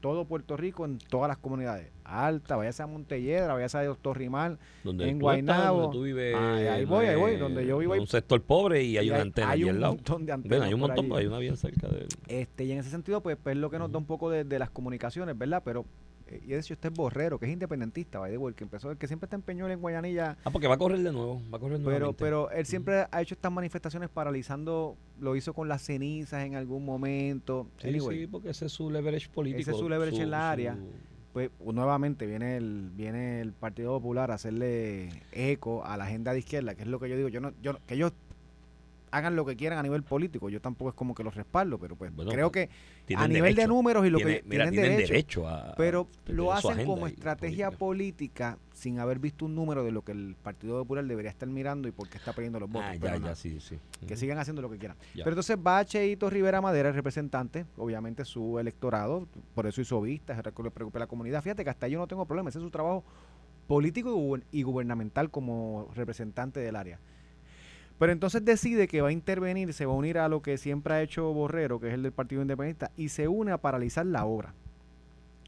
todo 0.00 0.24
Puerto 0.24 0.56
Rico, 0.56 0.86
en 0.86 0.96
todas 0.98 1.28
las 1.28 1.36
comunidades. 1.36 1.90
Alta, 2.04 2.56
vaya 2.56 2.72
a 2.82 2.86
Montelledra, 2.86 3.52
vaya 3.52 3.78
a 3.78 3.84
Doctor 3.84 4.16
Rimal. 4.16 4.58
donde 4.82 5.08
en 5.10 5.18
Guaynabo. 5.18 5.82
donde 5.82 5.96
tú 5.98 6.02
vives, 6.04 6.34
Ahí- 6.34 6.66
ahí 6.68 6.84
voy, 6.86 7.04
ahí 7.06 7.16
voy, 7.16 7.36
donde 7.36 7.66
yo 7.66 7.76
vivo 7.78 7.92
un 7.94 8.06
sector 8.06 8.40
pobre 8.40 8.82
y 8.82 8.96
hay 8.96 9.08
y 9.08 9.10
una 9.10 9.20
antena 9.20 9.50
hay 9.50 9.60
allí 9.60 9.64
un 9.64 9.70
al 9.76 9.80
lado. 9.82 9.94
montón 9.96 10.24
de 10.24 10.32
antenas. 10.32 10.58
Bueno, 10.58 10.64
hay 10.64 10.74
un 10.74 10.80
montón, 10.80 11.04
allí. 11.06 11.14
hay 11.16 11.26
una 11.26 11.38
bien 11.38 11.56
cerca 11.58 11.86
de 11.88 11.98
él. 12.00 12.08
Este, 12.28 12.64
y 12.64 12.72
en 12.72 12.78
ese 12.78 12.88
sentido, 12.88 13.22
pues, 13.22 13.36
pues 13.42 13.54
es 13.56 13.60
lo 13.60 13.68
que 13.70 13.78
nos 13.78 13.92
da 13.92 13.98
un 13.98 14.06
poco 14.06 14.30
de, 14.30 14.44
de 14.44 14.58
las 14.58 14.70
comunicaciones, 14.70 15.36
¿verdad? 15.36 15.60
Pero, 15.64 15.84
y 16.46 16.52
es 16.54 16.70
usted 16.70 16.90
es 16.92 16.94
borrero, 16.96 17.38
que 17.38 17.46
es 17.46 17.52
independentista, 17.52 18.18
by 18.18 18.30
the 18.30 18.38
way, 18.38 18.54
que 18.54 18.64
empezó, 18.64 18.90
el 18.90 18.98
que 18.98 19.06
siempre 19.06 19.26
está 19.26 19.36
en 19.36 19.42
Peñol, 19.42 19.70
en 19.70 19.80
Guayanilla, 19.80 20.36
Ah, 20.44 20.50
porque 20.50 20.66
va 20.68 20.74
a 20.74 20.78
correr 20.78 21.00
de 21.00 21.12
nuevo, 21.12 21.40
va 21.52 21.56
a 21.56 21.60
correr 21.60 21.78
pero, 21.78 21.90
nuevamente. 21.90 22.24
pero 22.24 22.50
él 22.50 22.66
siempre 22.66 23.06
ha 23.10 23.22
hecho 23.22 23.34
estas 23.34 23.50
manifestaciones 23.52 24.08
paralizando, 24.08 24.96
lo 25.18 25.36
hizo 25.36 25.52
con 25.54 25.68
las 25.68 25.82
cenizas 25.82 26.44
en 26.46 26.54
algún 26.54 26.84
momento. 26.84 27.66
Sí, 27.78 27.88
Anyway, 27.88 28.18
sí, 28.20 28.26
porque 28.26 28.50
ese 28.50 28.66
es 28.66 28.72
su 28.72 28.90
leverage 28.90 29.28
político. 29.28 29.60
Ese 29.62 29.70
es 29.72 29.76
su 29.78 29.88
leverage 29.88 30.22
en 30.22 30.30
la 30.30 30.50
área. 30.50 30.74
su- 30.74 31.10
pues 31.32 31.48
nuevamente 31.64 32.26
viene 32.26 32.56
el 32.56 32.90
viene 32.92 33.40
el 33.40 33.52
Partido 33.52 33.92
Popular 33.92 34.32
a 34.32 34.34
hacerle 34.34 35.10
eco 35.30 35.84
a 35.84 35.96
la 35.96 36.04
agenda 36.04 36.32
de 36.32 36.40
izquierda, 36.40 36.74
que 36.74 36.82
es 36.82 36.88
lo 36.88 36.98
que 36.98 37.08
yo 37.08 37.16
digo, 37.16 37.28
yo 37.28 37.40
no, 37.40 37.52
yo 37.62 37.76
que 37.86 37.94
ellos 37.94 38.12
hagan 39.10 39.36
lo 39.36 39.44
que 39.44 39.56
quieran 39.56 39.78
a 39.78 39.82
nivel 39.82 40.02
político, 40.02 40.48
yo 40.50 40.60
tampoco 40.60 40.90
es 40.90 40.94
como 40.94 41.14
que 41.14 41.24
los 41.24 41.34
respaldo, 41.34 41.78
pero 41.78 41.96
pues 41.96 42.14
Bueno, 42.14 42.30
creo 42.30 42.50
que 42.52 42.68
tienen 43.06 43.24
a 43.24 43.28
nivel 43.28 43.54
de 43.54 43.66
números 43.66 44.06
y 44.06 44.10
lo 44.10 44.18
tiene- 44.18 44.40
que 44.42 44.48
mira, 44.48 44.70
tienen 44.70 44.90
derecho, 44.92 45.12
derecho 45.12 45.48
a. 45.48 45.74
pero 45.76 46.06
lo 46.26 46.52
hacen 46.52 46.86
como 46.86 47.06
estrategia 47.06 47.70
política. 47.70 47.78
política 48.54 48.58
sin 48.72 48.98
haber 48.98 49.18
visto 49.18 49.44
un 49.44 49.54
número 49.54 49.84
de 49.84 49.90
lo 49.90 50.02
que 50.02 50.12
el 50.12 50.36
Partido 50.42 50.78
Popular 50.78 51.04
debería 51.04 51.30
estar 51.30 51.48
mirando 51.48 51.88
y 51.88 51.90
por 51.92 52.08
qué 52.08 52.16
está 52.18 52.32
perdiendo 52.32 52.60
los 52.60 52.70
votos. 52.70 52.88
Ah, 52.88 52.96
pero 53.00 53.14
ya, 53.14 53.18
nada, 53.20 53.32
ya, 53.32 53.36
sí, 53.36 53.60
sí. 53.60 53.78
Que 54.06 54.16
sigan 54.16 54.38
haciendo 54.38 54.62
lo 54.62 54.70
que 54.70 54.78
quieran. 54.78 54.96
Ya. 55.14 55.24
Pero 55.24 55.34
entonces 55.34 55.58
va 55.58 55.84
Cheito 55.84 56.30
Rivera 56.30 56.60
Madera, 56.60 56.88
el 56.88 56.94
representante, 56.94 57.66
obviamente 57.76 58.24
su 58.24 58.58
electorado, 58.58 59.26
por 59.54 59.66
eso 59.66 59.80
hizo 59.80 60.00
vistas, 60.00 60.38
es 60.38 60.52
que 60.54 60.62
le 60.62 60.70
preocupa 60.70 60.98
a 60.98 61.00
la 61.00 61.06
comunidad. 61.06 61.42
Fíjate 61.42 61.64
que 61.64 61.70
hasta 61.70 61.88
yo 61.88 61.98
no 61.98 62.06
tengo 62.06 62.24
problema, 62.26 62.48
ese 62.48 62.58
es 62.58 62.64
su 62.64 62.70
trabajo 62.70 63.04
político 63.66 64.38
y 64.50 64.62
gubernamental 64.62 65.30
como 65.30 65.88
representante 65.94 66.60
del 66.60 66.76
área. 66.76 66.98
Pero 68.00 68.12
entonces 68.12 68.42
decide 68.42 68.88
que 68.88 69.02
va 69.02 69.08
a 69.08 69.12
intervenir, 69.12 69.74
se 69.74 69.84
va 69.84 69.92
a 69.92 69.96
unir 69.96 70.16
a 70.16 70.26
lo 70.30 70.40
que 70.40 70.56
siempre 70.56 70.94
ha 70.94 71.02
hecho 71.02 71.34
Borrero, 71.34 71.78
que 71.78 71.88
es 71.88 71.92
el 71.92 72.02
del 72.02 72.12
Partido 72.12 72.40
Independiente, 72.40 72.86
y 72.96 73.10
se 73.10 73.28
une 73.28 73.52
a 73.52 73.58
paralizar 73.58 74.06
la 74.06 74.24
obra 74.24 74.54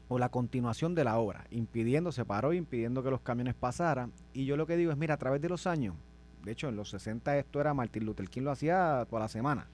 o 0.07 0.19
la 0.19 0.29
continuación 0.29 0.93
de 0.93 1.03
la 1.03 1.17
obra, 1.17 1.47
impidiendo, 1.49 2.11
se 2.11 2.25
paró 2.25 2.53
impidiendo 2.53 3.01
que 3.01 3.09
los 3.09 3.21
camiones 3.21 3.55
pasaran. 3.55 4.13
Y 4.33 4.45
yo 4.45 4.55
lo 4.55 4.67
que 4.67 4.77
digo 4.77 4.91
es, 4.91 4.97
mira, 4.99 5.15
a 5.15 5.17
través 5.17 5.41
de 5.41 5.49
los 5.49 5.65
años, 5.65 5.95
de 6.43 6.51
hecho 6.51 6.69
en 6.69 6.75
los 6.75 6.91
60 6.91 7.39
esto 7.39 7.59
era 7.59 7.73
Martin 7.73 8.05
Luther 8.05 8.29
King 8.29 8.43
lo 8.43 8.51
hacía 8.51 9.07
toda 9.09 9.23
la 9.23 9.29
semana, 9.29 9.65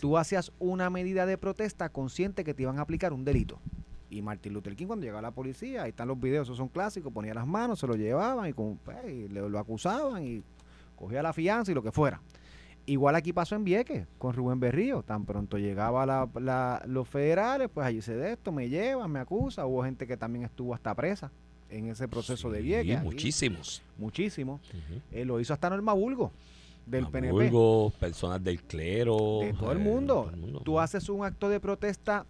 tú 0.00 0.16
hacías 0.16 0.50
una 0.60 0.88
medida 0.88 1.26
de 1.26 1.36
protesta 1.36 1.90
consciente 1.90 2.42
que 2.42 2.54
te 2.54 2.62
iban 2.62 2.78
a 2.78 2.82
aplicar 2.82 3.12
un 3.12 3.22
delito. 3.22 3.58
Y 4.08 4.22
Martin 4.22 4.54
Luther 4.54 4.74
King 4.76 4.86
cuando 4.86 5.04
llegaba 5.04 5.20
la 5.20 5.30
policía, 5.30 5.82
ahí 5.82 5.90
están 5.90 6.08
los 6.08 6.18
videos, 6.18 6.46
esos 6.46 6.56
son 6.56 6.68
clásicos, 6.68 7.12
ponía 7.12 7.34
las 7.34 7.46
manos, 7.46 7.80
se 7.80 7.86
lo 7.86 7.96
llevaban 7.96 8.48
y, 8.48 8.54
con, 8.54 8.78
pues, 8.78 8.96
y 9.06 9.28
lo 9.28 9.58
acusaban 9.58 10.24
y 10.24 10.42
cogía 10.96 11.22
la 11.22 11.32
fianza 11.32 11.72
y 11.72 11.74
lo 11.74 11.82
que 11.82 11.92
fuera. 11.92 12.20
Igual 12.84 13.14
aquí 13.14 13.32
pasó 13.32 13.54
en 13.54 13.62
Vieques 13.64 14.06
con 14.18 14.32
Rubén 14.34 14.58
Berrío. 14.58 15.02
Tan 15.02 15.24
pronto 15.24 15.56
llegaba 15.56 16.04
la, 16.04 16.28
la- 16.40 16.82
los 16.86 17.08
federales, 17.08 17.68
pues 17.72 17.86
allí 17.86 18.02
se 18.02 18.14
de 18.16 18.32
esto, 18.32 18.50
me 18.50 18.68
llevan, 18.68 19.10
me 19.10 19.20
acusa. 19.20 19.66
Hubo 19.66 19.84
gente 19.84 20.06
que 20.06 20.16
también 20.16 20.44
estuvo 20.44 20.74
hasta 20.74 20.92
presa 20.94 21.30
en 21.70 21.86
ese 21.88 22.08
proceso 22.08 22.50
de 22.50 22.60
Vieques. 22.60 23.02
muchísimos. 23.02 23.82
Muchísimo. 23.98 24.54
Ujú. 24.54 25.00
Eh, 25.12 25.24
lo 25.24 25.38
hizo 25.38 25.52
hasta 25.54 25.70
Norma 25.70 25.92
Bulgo, 25.92 26.32
del 26.84 27.06
PNP. 27.06 27.32
Personas 28.00 28.42
del 28.42 28.60
clero. 28.62 29.14
De 29.14 29.20
todo 29.20 29.44
el 29.46 29.48
eh, 29.48 29.54
todo 29.58 29.72
el 29.72 29.78
mundo. 29.78 30.60
Tú 30.64 30.80
haces 30.80 31.08
un 31.08 31.24
acto 31.24 31.48
de 31.48 31.60
protesta 31.60 32.26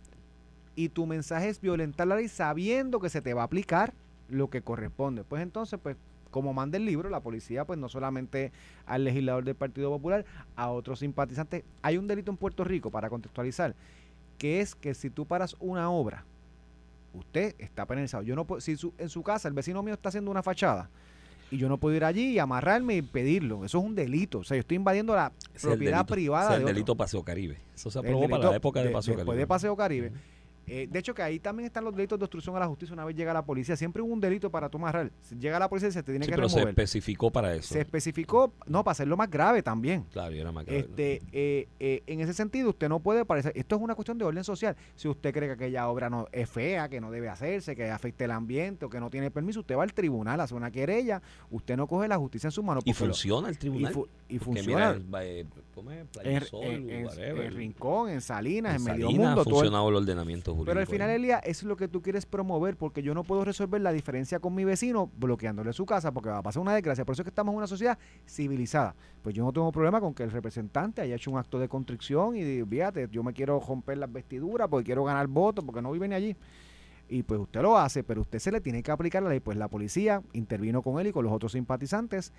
y 0.77 0.90
tu 0.90 1.07
mensaje 1.07 1.48
es 1.48 1.61
violentar 1.62 2.07
la 2.07 2.16
ley 2.16 2.29
sabiendo 2.29 3.01
que 3.01 3.09
se 3.09 3.22
te 3.22 3.33
va 3.33 3.40
a 3.40 3.44
aplicar 3.46 3.94
lo 4.29 4.51
que 4.51 4.61
corresponde. 4.61 5.25
Pues 5.25 5.42
entonces, 5.42 5.81
pues 5.83 5.96
como 6.33 6.53
manda 6.53 6.77
el 6.79 6.85
libro, 6.85 7.09
la 7.11 7.21
policía, 7.21 7.64
pues 7.64 7.79
no 7.79 7.88
solamente 7.88 8.51
al 8.87 9.05
legislador 9.05 9.45
del 9.45 9.55
Partido 9.55 9.90
Popular, 9.90 10.25
a 10.57 10.71
otros 10.71 10.99
simpatizantes. 10.99 11.62
Hay 11.83 11.97
un 11.99 12.09
delito 12.09 12.33
en 12.33 12.37
Puerto 12.37 12.64
Rico, 12.64 12.90
para 12.90 13.09
contextualizar, 13.09 13.77
que 14.38 14.61
es 14.61 14.75
que 14.75 14.95
si 14.95 15.11
tú 15.11 15.27
paras 15.27 15.55
una 15.61 15.88
obra, 15.90 16.25
usted 17.14 17.55
está 17.59 17.87
penalizado. 17.87 18.23
Yo 18.25 18.35
no 18.35 18.45
puedo, 18.47 18.61
si 18.61 18.75
su- 18.77 18.92
en 18.99 19.09
su 19.09 19.23
casa 19.23 19.47
el 19.47 19.55
vecino 19.55 19.83
mío 19.83 19.95
está 19.95 20.09
haciendo 20.09 20.31
una 20.31 20.42
fachada 20.42 20.88
y 21.51 21.59
yo 21.59 21.68
no 21.68 21.77
puedo 21.77 21.95
ir 21.95 22.05
allí 22.05 22.31
y 22.33 22.38
amarrarme 22.38 22.97
y 22.97 23.03
pedirlo, 23.03 23.64
eso 23.64 23.79
es 23.79 23.85
un 23.85 23.95
delito. 23.95 24.38
O 24.38 24.45
sea, 24.45 24.57
yo 24.57 24.61
estoy 24.61 24.79
invadiendo 24.79 25.14
la 25.14 25.31
es 25.55 25.62
propiedad 25.62 25.99
delito- 25.99 26.14
privada 26.14 26.45
es 26.45 26.49
de 26.51 26.57
el 26.57 26.62
otro. 26.62 26.75
delito 26.75 26.97
Paseo 26.97 27.23
Caribe. 27.23 27.59
Eso 27.75 27.90
se 27.90 27.99
aprobó 27.99 28.29
para 28.29 28.51
la 28.51 28.57
época 28.57 28.81
de, 28.81 28.87
de- 28.88 28.92
Paseo 28.95 29.12
después 29.14 29.27
Caribe. 29.27 29.40
de 29.42 29.47
Paseo 29.47 29.77
Caribe. 29.77 30.07
Ujú. 30.09 30.16
Eh, 30.66 30.88
de 30.90 30.98
hecho, 30.98 31.14
que 31.14 31.22
ahí 31.22 31.38
también 31.38 31.66
están 31.66 31.85
los 31.85 31.94
delitos 31.94 32.18
de 32.18 32.25
obstrucción 32.25 32.55
a 32.57 32.61
la 32.61 32.66
justicia 32.68 32.92
una 32.94 33.05
vez 33.05 33.16
llega 33.16 33.33
la 33.33 33.44
policía. 33.44 33.77
Siempre 33.77 34.01
hubo 34.03 34.12
un 34.12 34.20
delito 34.20 34.51
para 34.51 34.68
tú 34.68 34.79
amarrar. 34.79 35.11
Si 35.20 35.37
llega 35.37 35.59
la 35.59 35.68
policía 35.68 35.90
se 35.90 36.03
te 36.03 36.12
tiene 36.12 36.25
Sí, 36.25 36.31
que 36.31 36.37
pero 36.37 36.48
se 36.48 36.61
especificó 36.62 37.31
para 37.31 37.55
eso. 37.55 37.75
Se 37.75 37.81
especificó, 37.81 38.53
no, 38.66 38.85
para 38.85 38.92
hacerlo 38.92 39.16
más 39.16 39.31
grave 39.31 39.62
también. 39.62 40.05
Claro, 40.12 40.35
y 40.35 40.38
era 40.40 40.53
más 40.53 40.64
grave. 40.64 40.81
Este, 40.81 41.22
eh, 41.33 41.68
eh, 41.81 42.03
en 42.07 42.20
ese 42.20 42.33
sentido, 42.35 42.70
usted 42.70 42.88
no 42.88 43.01
puede 43.01 43.25
parecer. 43.25 43.53
Esto 43.57 43.77
es 43.77 43.83
una 43.83 43.94
cuestión 43.94 44.18
de 44.18 44.25
orden 44.25 44.44
social. 44.44 44.77
Si 44.94 45.09
usted 45.09 45.33
cree 45.33 45.48
que 45.48 45.55
aquella 45.55 45.88
obra 45.88 46.09
no 46.11 46.27
es 46.33 46.48
fea, 46.48 46.88
que 46.88 47.01
no 47.01 47.11
debe 47.11 47.29
hacerse, 47.29 47.75
que 47.77 47.90
afecte 47.90 48.25
el 48.25 48.31
ambiente 48.31 48.85
o 48.85 48.90
que 48.90 49.01
no 49.01 49.11
tiene 49.11 49.31
permiso, 49.31 49.61
usted 49.61 49.77
va 49.77 49.83
al 49.83 49.92
tribunal, 49.92 50.40
hace 50.40 50.55
una 50.55 50.70
querella. 50.70 51.20
Usted 51.51 51.77
no 51.77 51.87
coge 51.87 52.09
la 52.09 52.18
justicia 52.18 52.48
en 52.48 52.53
sus 52.53 52.64
manos. 52.64 52.83
y 52.87 52.90
lo- 52.90 52.94
funciona 52.96 53.48
el 53.48 53.55
y, 53.55 53.59
tribunal. 53.59 53.92
fu- 53.92 54.09
y 54.29 54.38
funciona. 54.38 54.94
mira, 54.94 55.25
eh, 55.25 55.44
¿cómo 55.75 55.90
es? 55.90 56.07
Sol, 56.48 56.62
en- 56.64 56.90
en- 56.90 57.53
Rincón, 57.55 58.09
en 58.11 58.20
Salinas, 58.20 58.77
en, 58.77 58.85
Medio 58.85 59.11
Mundo, 59.11 59.29
ha 59.29 59.35
todo 59.35 59.44
el- 59.44 59.51
funcionado 59.55 59.88
el 59.88 59.96
ordenamiento 59.96 60.55
jurídico. 60.62 60.70
Pero 60.70 60.81
al 60.81 60.87
final, 60.87 61.11
ahí. 61.11 61.16
Elia, 61.16 61.38
eso 61.38 61.61
es 61.61 61.68
lo 61.68 61.77
que 61.77 61.88
tú 61.88 62.03
quieres 62.03 62.27
promover, 62.27 62.77
porque 62.77 63.03
yo 63.03 63.14
no 63.14 63.25
puedo 63.25 63.44
resolver 63.44 63.81
la 63.81 63.92
diferencia 63.92 64.38
con 64.40 64.55
mi 64.55 64.64
vecino 64.64 65.11
bloqueándole 65.18 65.72
su 65.72 65.87
casa, 65.87 66.12
porque 66.12 66.31
va 66.31 66.38
a 66.38 66.42
pasar 66.42 66.62
una 66.62 66.75
desgracia. 66.75 67.05
Por 67.05 67.12
eso 67.14 67.22
es 67.22 67.25
que 67.25 67.31
estamos 67.31 67.53
en 67.53 67.59
una 67.59 67.66
sociedad 67.66 67.98
civilizada. 68.27 68.94
Pues 69.22 69.35
yo 69.35 69.44
no 69.44 69.53
tengo 69.53 69.70
problema 69.72 70.01
con 70.01 70.14
que 70.14 70.22
el 70.22 70.31
representante 70.31 71.01
haya 71.03 71.14
hecho 71.16 71.31
un 71.31 71.38
acto 71.38 71.59
de 71.59 71.68
constricción 71.68 72.37
y 72.37 72.42
diga, 72.42 72.66
fíjate, 72.66 73.09
yo 73.12 73.22
me 73.22 73.33
quiero 73.33 73.61
romper 73.61 73.98
las 73.98 74.12
vestiduras 74.12 74.68
porque 74.68 74.87
quiero 74.87 75.05
ganar 75.05 75.27
votos, 75.29 75.64
porque 75.64 75.83
no 75.83 75.92
vive 75.92 76.09
ni 76.09 76.14
allí. 76.14 76.37
Y 77.09 77.22
pues 77.25 77.38
usted 77.40 77.61
lo 77.61 77.77
hace, 77.77 78.03
pero 78.05 78.22
usted 78.22 78.38
se 78.38 78.51
le 78.51 78.61
tiene 78.61 78.83
que 78.83 78.90
aplicar 78.90 79.22
la 79.22 79.29
ley. 79.29 79.40
Pues 79.40 79.59
la 79.59 79.68
policía 79.68 80.22
intervino 80.33 80.81
con 80.83 80.98
él 80.98 81.09
y 81.09 81.12
con 81.12 81.25
los 81.25 81.33
otros 81.33 81.53
simpatizantes 81.53 82.33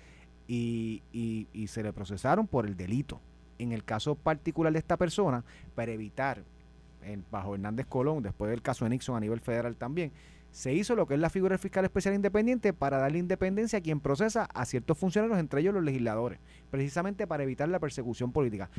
y, 0.48 1.02
y- 1.12 1.46
y 1.52 1.68
se 1.68 1.82
le 1.82 1.92
procesaron 1.92 2.46
por 2.48 2.66
el 2.66 2.76
delito. 2.76 3.20
En 3.58 3.70
el 3.70 3.84
caso 3.84 4.16
particular 4.16 4.72
de 4.72 4.80
esta 4.80 4.96
persona, 4.96 5.44
para 5.76 5.92
evitar, 5.92 6.42
en- 7.04 7.24
bajo 7.30 7.54
Hernández 7.54 7.86
Colón, 7.86 8.22
después 8.22 8.50
del 8.50 8.62
caso 8.62 8.84
de 8.84 8.90
Nixon 8.90 9.16
a 9.16 9.20
nivel 9.20 9.40
federal 9.40 9.76
también, 9.76 10.12
se 10.50 10.72
hizo 10.72 10.94
lo 10.94 11.06
que 11.06 11.14
es 11.14 11.20
la 11.20 11.30
figura 11.30 11.50
del 11.54 11.58
fiscal 11.58 11.84
especial 11.84 12.14
independiente 12.14 12.72
para 12.72 12.98
darle 12.98 13.18
independencia 13.18 13.80
a 13.80 13.82
quien 13.82 13.98
procesa 14.00 14.44
a 14.54 14.64
ciertos 14.64 14.96
funcionarios, 14.96 15.38
entre 15.40 15.60
ellos 15.60 15.74
los 15.74 15.82
legisladores, 15.82 16.38
precisamente 16.70 17.26
para 17.26 17.42
evitar 17.42 17.68
la 17.68 17.80
persecución 17.80 18.30
política. 18.30 18.70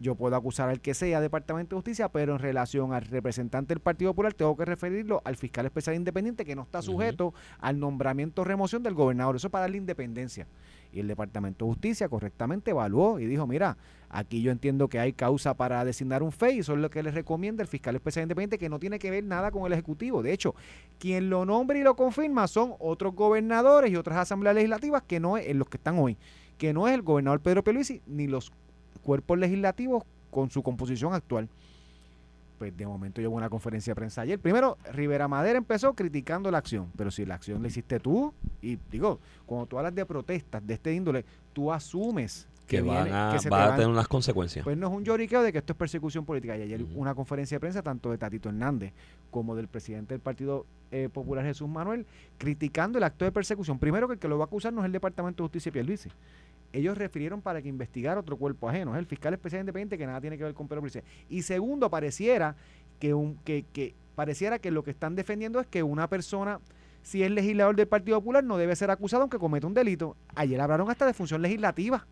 Yo 0.00 0.14
puedo 0.14 0.36
acusar 0.36 0.68
al 0.68 0.80
que 0.80 0.94
sea 0.94 1.20
Departamento 1.20 1.74
de 1.74 1.78
Justicia, 1.78 2.08
pero 2.08 2.34
en 2.34 2.38
relación 2.38 2.92
al 2.92 3.02
representante 3.02 3.74
del 3.74 3.80
Partido 3.80 4.12
Popular 4.12 4.32
tengo 4.32 4.56
que 4.56 4.64
referirlo 4.64 5.20
al 5.24 5.34
fiscal 5.34 5.66
especial 5.66 5.96
independiente 5.96 6.44
que 6.44 6.54
no 6.54 6.62
está 6.62 6.82
sujeto 6.82 7.34
al 7.58 7.80
nombramiento 7.80 8.42
o 8.42 8.44
remoción 8.44 8.84
del 8.84 8.94
gobernador. 8.94 9.34
Eso 9.34 9.50
para 9.50 9.62
darle 9.62 9.78
independencia. 9.78 10.46
Y 10.92 11.00
el 11.00 11.08
Departamento 11.08 11.64
de 11.64 11.70
Justicia 11.72 12.08
correctamente 12.08 12.70
evaluó 12.70 13.20
y 13.20 13.26
dijo, 13.26 13.46
mira, 13.46 13.76
aquí 14.08 14.40
yo 14.40 14.50
entiendo 14.50 14.88
que 14.88 14.98
hay 14.98 15.12
causa 15.12 15.54
para 15.54 15.84
designar 15.84 16.22
un 16.22 16.32
FEI, 16.32 16.60
eso 16.60 16.72
es 16.72 16.78
lo 16.78 16.90
que 16.90 17.02
le 17.02 17.10
recomienda 17.10 17.62
el 17.62 17.68
fiscal 17.68 17.94
especial 17.94 18.22
independiente, 18.22 18.58
que 18.58 18.68
no 18.68 18.78
tiene 18.78 18.98
que 18.98 19.10
ver 19.10 19.24
nada 19.24 19.50
con 19.50 19.66
el 19.66 19.72
Ejecutivo. 19.72 20.22
De 20.22 20.32
hecho, 20.32 20.54
quien 20.98 21.28
lo 21.28 21.44
nombra 21.44 21.78
y 21.78 21.82
lo 21.82 21.94
confirma 21.94 22.48
son 22.48 22.74
otros 22.78 23.14
gobernadores 23.14 23.90
y 23.90 23.96
otras 23.96 24.18
asambleas 24.18 24.54
legislativas 24.54 25.02
que 25.02 25.20
no 25.20 25.36
es 25.36 25.46
en 25.46 25.58
los 25.58 25.68
que 25.68 25.76
están 25.76 25.98
hoy, 25.98 26.16
que 26.56 26.72
no 26.72 26.88
es 26.88 26.94
el 26.94 27.02
gobernador 27.02 27.40
Pedro 27.40 27.62
Pierluisi 27.62 28.00
ni 28.06 28.26
los 28.26 28.52
cuerpos 29.02 29.38
legislativos 29.38 30.04
con 30.30 30.50
su 30.50 30.62
composición 30.62 31.14
actual. 31.14 31.48
Pues 32.58 32.76
de 32.76 32.86
momento 32.86 33.20
yo 33.20 33.30
hubo 33.30 33.36
una 33.36 33.48
conferencia 33.48 33.92
de 33.92 33.94
prensa 33.94 34.22
ayer. 34.22 34.38
Primero, 34.40 34.76
Rivera 34.92 35.28
Madera 35.28 35.58
empezó 35.58 35.94
criticando 35.94 36.50
la 36.50 36.58
acción, 36.58 36.90
pero 36.96 37.10
si 37.10 37.24
la 37.24 37.34
acción 37.36 37.62
la 37.62 37.68
hiciste 37.68 38.00
tú, 38.00 38.34
y 38.60 38.76
digo, 38.90 39.20
cuando 39.46 39.66
tú 39.66 39.78
hablas 39.78 39.94
de 39.94 40.04
protestas 40.04 40.66
de 40.66 40.74
este 40.74 40.92
índole, 40.92 41.24
tú 41.52 41.72
asumes 41.72 42.48
que, 42.66 42.80
van 42.82 43.04
viene- 43.04 43.16
a, 43.16 43.30
que 43.32 43.38
se 43.38 43.48
te 43.48 43.54
va 43.54 43.64
a 43.64 43.68
van- 43.68 43.76
tener 43.76 43.90
unas 43.90 44.08
consecuencias. 44.08 44.64
pues 44.64 44.76
no 44.76 44.88
es 44.88 44.92
un 44.92 45.04
lloriqueo 45.04 45.42
de 45.42 45.52
que 45.52 45.58
esto 45.58 45.72
es 45.72 45.76
persecución 45.78 46.24
política. 46.24 46.56
Y 46.56 46.62
ayer 46.62 46.82
Ujú. 46.82 47.00
una 47.00 47.14
conferencia 47.14 47.54
de 47.56 47.60
prensa 47.60 47.80
tanto 47.80 48.10
de 48.10 48.18
Tatito 48.18 48.48
Hernández 48.48 48.92
como 49.30 49.54
del 49.54 49.68
presidente 49.68 50.14
del 50.14 50.20
Partido 50.20 50.66
eh, 50.90 51.08
Popular 51.12 51.44
Jesús 51.44 51.68
Manuel 51.68 52.06
criticando 52.38 52.98
el 52.98 53.04
acto 53.04 53.24
de 53.24 53.30
persecución. 53.32 53.78
Primero 53.78 54.06
que 54.08 54.14
el 54.14 54.18
que 54.18 54.26
lo 54.28 54.36
va 54.38 54.44
a 54.44 54.46
acusar 54.46 54.72
no 54.72 54.80
es 54.80 54.86
el 54.86 54.92
Departamento 54.92 55.42
de 55.42 55.46
Justicia 55.46 55.70
Pierluisi, 55.70 56.10
ellos 56.72 56.98
refirieron 56.98 57.40
para 57.42 57.62
que 57.62 57.68
investigara 57.68 58.20
otro 58.20 58.36
cuerpo 58.36 58.68
ajeno. 58.68 58.92
Es 58.94 58.98
el 58.98 59.06
fiscal 59.06 59.32
especial 59.34 59.60
independiente 59.60 59.96
que 59.98 60.06
nada 60.06 60.20
tiene 60.20 60.36
que 60.36 60.44
ver 60.44 60.54
con 60.54 60.68
Pedro 60.68 60.82
Pierluisi. 60.82 61.06
Y 61.28 61.42
segundo, 61.42 61.90
pareciera 61.90 62.56
que, 62.98 63.14
un, 63.14 63.36
que, 63.38 63.64
que 63.72 63.94
pareciera 64.14 64.58
que 64.58 64.70
lo 64.70 64.82
que 64.82 64.90
están 64.90 65.14
defendiendo 65.14 65.60
es 65.60 65.66
que 65.66 65.82
una 65.82 66.08
persona, 66.08 66.60
si 67.02 67.22
es 67.22 67.30
legislador 67.30 67.76
del 67.76 67.88
Partido 67.88 68.18
Popular, 68.18 68.44
no 68.44 68.58
debe 68.58 68.76
ser 68.76 68.90
acusado 68.90 69.22
aunque 69.22 69.38
cometa 69.38 69.66
un 69.66 69.74
delito. 69.74 70.16
Ayer 70.34 70.60
hablaron 70.60 70.90
hasta 70.90 71.06
de 71.06 71.14
función 71.14 71.40
legislativa. 71.40 72.06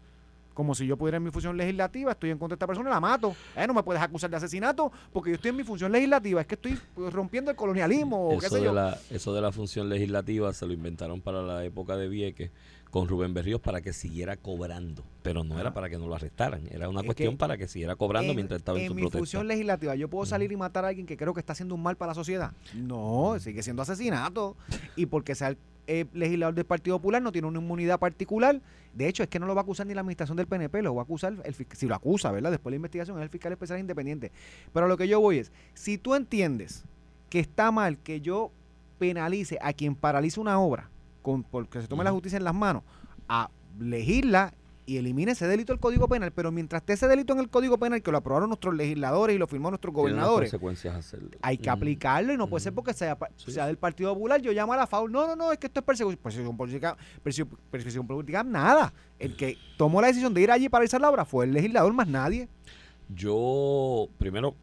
Como 0.54 0.74
si 0.74 0.86
yo 0.86 0.96
pudiera 0.96 1.18
en 1.18 1.22
mi 1.22 1.30
función 1.30 1.54
legislativa, 1.54 2.12
estoy 2.12 2.30
en 2.30 2.38
contra 2.38 2.54
de 2.54 2.57
esta 2.57 2.66
persona 2.66 2.88
y 2.88 2.92
la 2.94 2.98
mato. 2.98 3.36
Eh, 3.54 3.66
no 3.66 3.74
me 3.74 3.82
puedes 3.82 4.00
acusar 4.00 4.30
de 4.30 4.38
asesinato 4.38 4.90
porque 5.12 5.28
yo 5.28 5.34
estoy 5.34 5.50
en 5.50 5.57
mi 5.57 5.64
función 5.64 5.92
legislativa. 5.92 6.40
Es 6.40 6.46
que 6.46 6.54
estoy 6.54 6.78
pues, 6.94 7.12
rompiendo 7.12 7.50
el 7.50 7.59
colonialismo 7.59 8.28
o 8.28 8.38
qué 8.38 8.46
Eso 8.46 8.54
sé 8.54 8.61
de, 8.61 8.64
yo. 8.64 8.72
la, 8.72 8.96
eso 9.11 9.34
de 9.34 9.42
la 9.42 9.52
función 9.52 9.90
legislativa 9.90 10.50
se 10.54 10.64
lo 10.64 10.72
inventaron 10.72 11.20
para 11.20 11.42
la 11.42 11.62
época 11.62 11.98
de 11.98 12.09
Vieques 12.09 12.52
con 12.91 13.09
Rubén 13.09 13.34
Berríos 13.34 13.61
para 13.61 13.80
que 13.80 13.93
siguiera 13.93 14.37
cobrando, 14.37 15.05
pero 15.22 15.45
no 15.45 15.59
era 15.59 15.74
para 15.74 15.89
que 15.89 15.99
no 15.99 16.07
lo 16.07 16.14
arrestaran, 16.14 16.62
era 16.70 16.89
una 16.89 17.01
Es 17.01 17.07
cuestión 17.07 17.37
para 17.37 17.57
que 17.57 17.68
siguiera 17.68 17.97
cobrando 17.97 18.30
en, 18.30 18.37
mientras 18.37 18.59
estaba 18.59 18.78
en, 18.78 18.84
en 18.84 18.89
su 18.89 18.95
mi 18.95 19.03
protesta. 19.03 19.18
función 19.18 19.49
legislativa, 19.49 19.95
¿yo 19.97 20.09
puedo 20.09 20.24
salir 20.24 20.53
y 20.53 20.57
matar 20.57 20.84
a 20.84 20.89
alguien 20.89 21.07
que 21.07 21.16
creo 21.16 21.34
que 21.34 21.41
está 21.41 21.53
haciendo 21.53 21.74
un 21.74 21.82
mal 21.82 21.97
para 21.97 22.11
la 22.11 22.14
sociedad? 22.14 22.53
No, 22.74 23.37
sigue 23.39 23.62
siendo 23.62 23.82
asesinato. 23.82 24.57
Y 24.95 25.07
porque 25.07 25.34
sea 25.34 25.49
el 25.49 25.59
eh, 25.89 26.07
legislador 26.14 26.55
del 26.55 26.64
Partido 26.64 26.97
Popular, 26.97 27.22
no 27.22 27.32
tiene 27.32 27.49
una 27.49 27.61
inmunidad 27.61 27.99
particular. 27.99 28.61
De 28.95 29.09
hecho, 29.09 29.22
es 29.22 29.28
que 29.28 29.39
no 29.39 29.47
lo 29.47 29.55
va 29.55 29.61
a 29.61 29.64
acusar 29.64 29.87
ni 29.87 29.95
la 29.95 30.01
administración 30.01 30.37
del 30.37 30.47
PNP, 30.47 30.82
lo 30.82 30.95
va 30.95 31.03
a 31.03 31.05
acusar, 31.05 31.34
el, 31.45 31.55
si 31.72 31.87
lo 31.87 31.95
acusa, 31.95 32.30
¿verdad? 32.30 32.51
Después 32.51 32.70
de 32.70 32.72
la 32.72 32.76
investigación 32.76 33.18
es 33.18 33.22
el 33.24 33.28
fiscal 33.28 33.53
especial 33.53 33.78
independiente. 33.78 34.32
Pero 34.72 34.89
lo 34.89 34.97
que 34.97 35.07
yo 35.07 35.20
voy 35.20 35.39
es, 35.39 35.53
si 35.74 35.99
tú 35.99 36.14
entiendes 36.14 36.84
que 37.28 37.41
está 37.41 37.70
mal 37.70 37.99
que 37.99 38.20
yo 38.20 38.51
penalice 38.99 39.59
a 39.61 39.72
quien 39.72 39.95
paraliza 39.95 40.41
una 40.41 40.59
obra 40.59 40.89
con, 41.26 41.42
porque 41.42 41.82
se 41.82 41.88
tome 41.88 42.04
la 42.04 42.12
justicia 42.12 42.36
en 42.36 42.44
las 42.44 42.54
manos, 42.54 42.84
a 43.28 43.50
legisla 43.80 44.54
y 44.86 44.96
elimine 44.96 45.32
ese 45.32 45.48
delito 45.48 45.72
del 45.72 45.80
Código 45.80 46.06
Penal, 46.06 46.30
pero 46.30 46.52
mientras 46.52 46.82
esté 46.82 46.92
ese 46.92 47.08
delito 47.08 47.32
en 47.32 47.40
el 47.40 47.48
Código 47.48 47.78
Penal, 47.78 48.00
que 48.00 48.12
lo 48.12 48.18
aprobaron 48.18 48.48
nuestros 48.48 48.76
legisladores 48.76 49.34
y 49.34 49.38
lo 49.40 49.48
firmó 49.48 49.68
nuestros 49.68 49.92
gobernadores, 49.92 50.54
hay 51.42 51.58
que 51.58 51.68
aplicarlo 51.68 52.32
y 52.32 52.36
no 52.36 52.46
puede 52.48 52.62
ser 52.62 52.74
porque 52.74 52.92
sea, 52.94 53.18
del 53.66 53.76
Partido 53.76 54.14
Popular, 54.14 54.40
yo 54.40 54.52
llamo 54.52 54.72
a 54.74 54.76
la 54.76 54.86
FAU, 54.86 55.08
no, 55.08 55.26
no, 55.26 55.34
no, 55.34 55.50
es 55.50 55.58
que 55.58 55.66
esto 55.66 55.80
es 55.80 55.84
persecución, 55.84 56.20
persecución 56.22 56.56
política, 56.56 56.96
persecución, 57.72 58.06
política, 58.06 58.44
nada. 58.44 58.94
El 59.18 59.34
que 59.34 59.58
tomó 59.76 60.00
la 60.00 60.06
decisión 60.06 60.32
de 60.32 60.42
ir 60.42 60.52
allí 60.52 60.68
para 60.68 60.78
paralizar 60.78 61.00
la 61.00 61.10
obra 61.10 61.24
fue 61.24 61.44
el 61.46 61.54
legislador, 61.54 61.92
más 61.92 62.06
nadie. 62.06 62.48
Yo, 63.08 64.08
primero, 64.18 64.54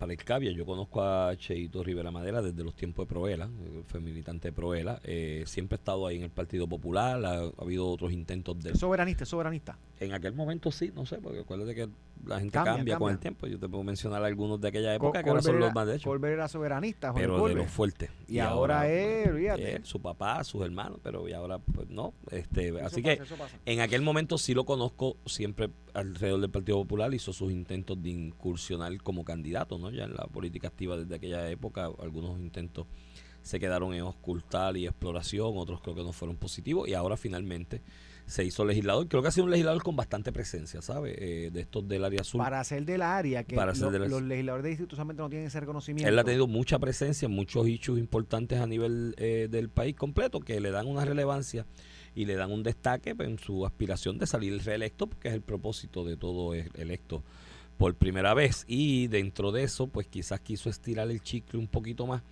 para 0.00 0.14
el 0.14 0.24
Cavia, 0.24 0.50
yo 0.50 0.64
conozco 0.64 1.02
a 1.02 1.36
Cheito 1.36 1.84
Rivera 1.84 2.10
Madera 2.10 2.40
desde 2.40 2.64
los 2.64 2.74
tiempos 2.74 3.06
de 3.06 3.14
Proela, 3.14 3.50
eh, 3.62 3.82
fue 3.84 4.00
militante 4.00 4.48
de 4.48 4.52
Proela, 4.52 4.98
eh, 5.04 5.44
siempre 5.46 5.74
ha 5.76 5.78
estado 5.78 6.06
ahí 6.06 6.16
en 6.16 6.22
el 6.22 6.30
Partido 6.30 6.66
Popular, 6.66 7.22
ha, 7.22 7.34
ha 7.40 7.50
habido 7.58 7.86
otros 7.86 8.10
intentos 8.10 8.58
de... 8.60 8.70
Es 8.70 8.78
soberanista, 8.78 9.24
es 9.24 9.28
soberanista. 9.28 9.76
En 9.98 10.14
aquel 10.14 10.32
momento 10.32 10.72
sí, 10.72 10.90
no 10.94 11.04
sé, 11.04 11.18
porque 11.18 11.40
acuérdate 11.40 11.74
que 11.74 11.90
la 12.24 12.38
gente 12.38 12.52
Cambia, 12.52 12.76
cambia, 12.76 12.98
con 12.98 13.12
el 13.12 13.18
tiempo, 13.18 13.46
yo 13.46 13.58
te 13.58 13.68
puedo 13.68 13.84
mencionar 13.84 14.24
algunos 14.24 14.60
de 14.60 14.68
aquella 14.68 14.94
época 14.94 15.22
que 15.22 15.28
ahora 15.28 15.42
son 15.42 15.60
los 15.60 15.74
más 15.74 15.86
derechos, 15.86 16.04
Colbert 16.04 16.34
era 16.34 16.48
soberanista, 16.48 17.08
Jorge 17.12 17.22
pero 17.22 17.34
de 17.34 17.40
Colbert. 17.40 17.58
los 17.58 17.70
fuertes. 17.70 18.10
Y 18.26 18.38
ahora 18.38 18.88
es, 18.88 19.24
pues, 19.24 19.34
olvídate. 19.34 19.76
él, 19.76 19.84
su 19.84 20.00
papá, 20.00 20.42
sus 20.44 20.62
hermanos, 20.62 20.98
pero 21.02 21.28
y 21.28 21.32
ahora 21.32 21.58
pues 21.58 21.90
no, 21.90 22.14
este, 22.30 22.68
Eso 22.68 22.86
así 22.86 23.02
pasa, 23.02 23.16
que 23.64 23.72
en 23.72 23.80
aquel 23.80 24.00
momento 24.00 24.38
sí 24.38 24.54
lo 24.54 24.64
conozco, 24.64 25.18
siempre 25.26 25.70
alrededor 25.92 26.40
del 26.40 26.50
Partido 26.50 26.78
Popular 26.78 27.12
hizo 27.12 27.32
sus 27.32 27.52
intentos 27.52 28.02
de 28.02 28.10
incursionar 28.10 28.96
como 29.02 29.24
candidato, 29.24 29.78
¿no? 29.78 29.89
Ya 29.92 30.04
en 30.04 30.14
la 30.14 30.26
política 30.26 30.68
activa 30.68 30.96
desde 30.96 31.14
aquella 31.14 31.48
época, 31.50 31.90
algunos 32.00 32.38
intentos 32.40 32.86
se 33.42 33.58
quedaron 33.58 33.94
en 33.94 34.02
ocultar 34.02 34.76
y 34.76 34.86
exploración, 34.86 35.52
otros 35.56 35.80
creo 35.80 35.94
que 35.94 36.02
no 36.02 36.12
fueron 36.12 36.36
positivos 36.36 36.86
y 36.88 36.92
ahora 36.94 37.16
finalmente 37.16 37.80
se 38.26 38.44
hizo 38.44 38.64
legislador. 38.66 39.08
Creo 39.08 39.22
que 39.22 39.28
ha 39.28 39.30
sido 39.30 39.44
un 39.46 39.50
legislador 39.50 39.82
con 39.82 39.96
bastante 39.96 40.30
presencia, 40.30 40.82
¿sabe? 40.82 41.14
Eh, 41.46 41.50
de 41.50 41.60
estos 41.62 41.88
del 41.88 42.04
área 42.04 42.20
azul. 42.20 42.38
Para 42.38 42.62
ser 42.64 42.84
del 42.84 43.00
área, 43.02 43.42
que 43.44 43.56
Para 43.56 43.72
lo- 43.72 43.90
del- 43.90 44.10
los 44.10 44.22
legisladores 44.22 44.62
de 44.64 44.68
distrito 44.70 45.04
no 45.04 45.28
tienen 45.30 45.46
ese 45.48 45.58
reconocimiento. 45.58 46.06
Él 46.08 46.18
ha 46.18 46.22
tenido 46.22 46.46
mucha 46.46 46.78
presencia 46.78 47.26
en 47.26 47.32
muchos 47.32 47.66
hechos 47.66 47.98
importantes 47.98 48.60
a 48.60 48.66
nivel 48.66 49.14
eh, 49.16 49.48
del 49.50 49.70
país 49.70 49.96
completo 49.96 50.40
que 50.40 50.60
le 50.60 50.70
dan 50.70 50.86
una 50.86 51.04
relevancia 51.06 51.66
y 52.14 52.26
le 52.26 52.34
dan 52.36 52.52
un 52.52 52.62
destaque 52.62 53.16
en 53.18 53.38
su 53.38 53.64
aspiración 53.64 54.18
de 54.18 54.26
salir 54.26 54.62
reelecto, 54.62 55.06
porque 55.08 55.28
es 55.28 55.34
el 55.34 55.42
propósito 55.42 56.04
de 56.04 56.16
todo 56.18 56.52
el- 56.54 56.70
electo 56.74 57.24
por 57.80 57.94
primera 57.94 58.34
vez. 58.34 58.66
Y 58.68 59.06
dentro 59.06 59.52
de 59.52 59.62
eso, 59.62 59.86
pues 59.86 60.06
quizás 60.06 60.38
quiso 60.40 60.68
estirar 60.68 61.10
el 61.10 61.22
chicle 61.22 61.58
un 61.58 61.66
poquito 61.66 62.06
más 62.06 62.22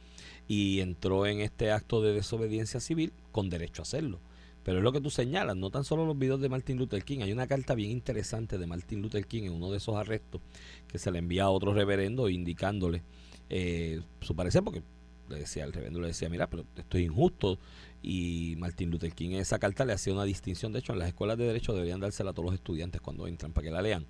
y 0.47 0.81
entró 0.81 1.25
en 1.25 1.41
este 1.41 1.73
acto 1.73 2.03
de 2.03 2.13
desobediencia 2.13 2.81
civil 2.81 3.15
con 3.33 3.49
derecho 3.49 3.81
a 3.81 3.85
hacerlo. 3.85 4.21
Pero 4.63 4.77
es 4.77 4.85
lo 4.85 4.93
que 4.93 5.01
tú 5.01 5.09
señalas, 5.09 5.57
no 5.57 5.71
tan 5.71 5.85
solo 5.85 6.05
los 6.05 6.19
videos 6.19 6.43
de 6.43 6.51
Martin 6.51 6.77
Luther 6.77 7.03
King, 7.03 7.21
hay 7.23 7.33
una 7.33 7.47
carta 7.47 7.75
bien 7.75 7.91
interesante 7.91 8.59
de 8.59 8.67
Martin 8.67 9.01
Luther 9.01 9.27
King 9.27 9.45
en 9.45 9.53
uno 9.53 9.71
de 9.71 9.79
esos 9.79 9.97
arrestos 9.97 10.43
que 10.87 10.99
se 10.99 11.11
le 11.11 11.19
envía 11.19 11.45
a 11.45 11.49
otro 11.49 11.73
reverendo 11.73 12.29
indicándole 12.29 13.03
eh, 13.49 14.03
su 14.21 14.37
parecer, 14.37 14.63
porque 14.63 14.83
le 15.31 15.37
decía, 15.39 15.65
el 15.65 15.73
reverendo 15.73 16.03
le 16.03 16.09
decía, 16.09 16.29
mira, 16.29 16.51
pero 16.51 16.67
esto 16.77 16.99
es 16.99 17.05
injusto. 17.05 17.59
Y 18.03 18.55
Martin 18.59 18.91
Luther 18.91 19.15
King 19.15 19.31
en 19.31 19.41
esa 19.41 19.59
carta 19.59 19.87
le 19.87 19.95
hacía 19.95 20.13
una 20.13 20.25
distinción, 20.25 20.75
de 20.75 20.81
hecho 20.81 20.93
en 20.93 20.99
las 20.99 21.09
escuelas 21.09 21.39
de 21.39 21.47
derecho 21.47 21.73
deberían 21.73 22.01
dársela 22.01 22.33
a 22.33 22.35
todos 22.35 22.51
los 22.51 22.55
estudiantes 22.55 23.01
cuando 23.01 23.27
entran 23.27 23.55
para 23.55 23.65
que 23.65 23.71
la 23.71 23.81
lean, 23.81 24.05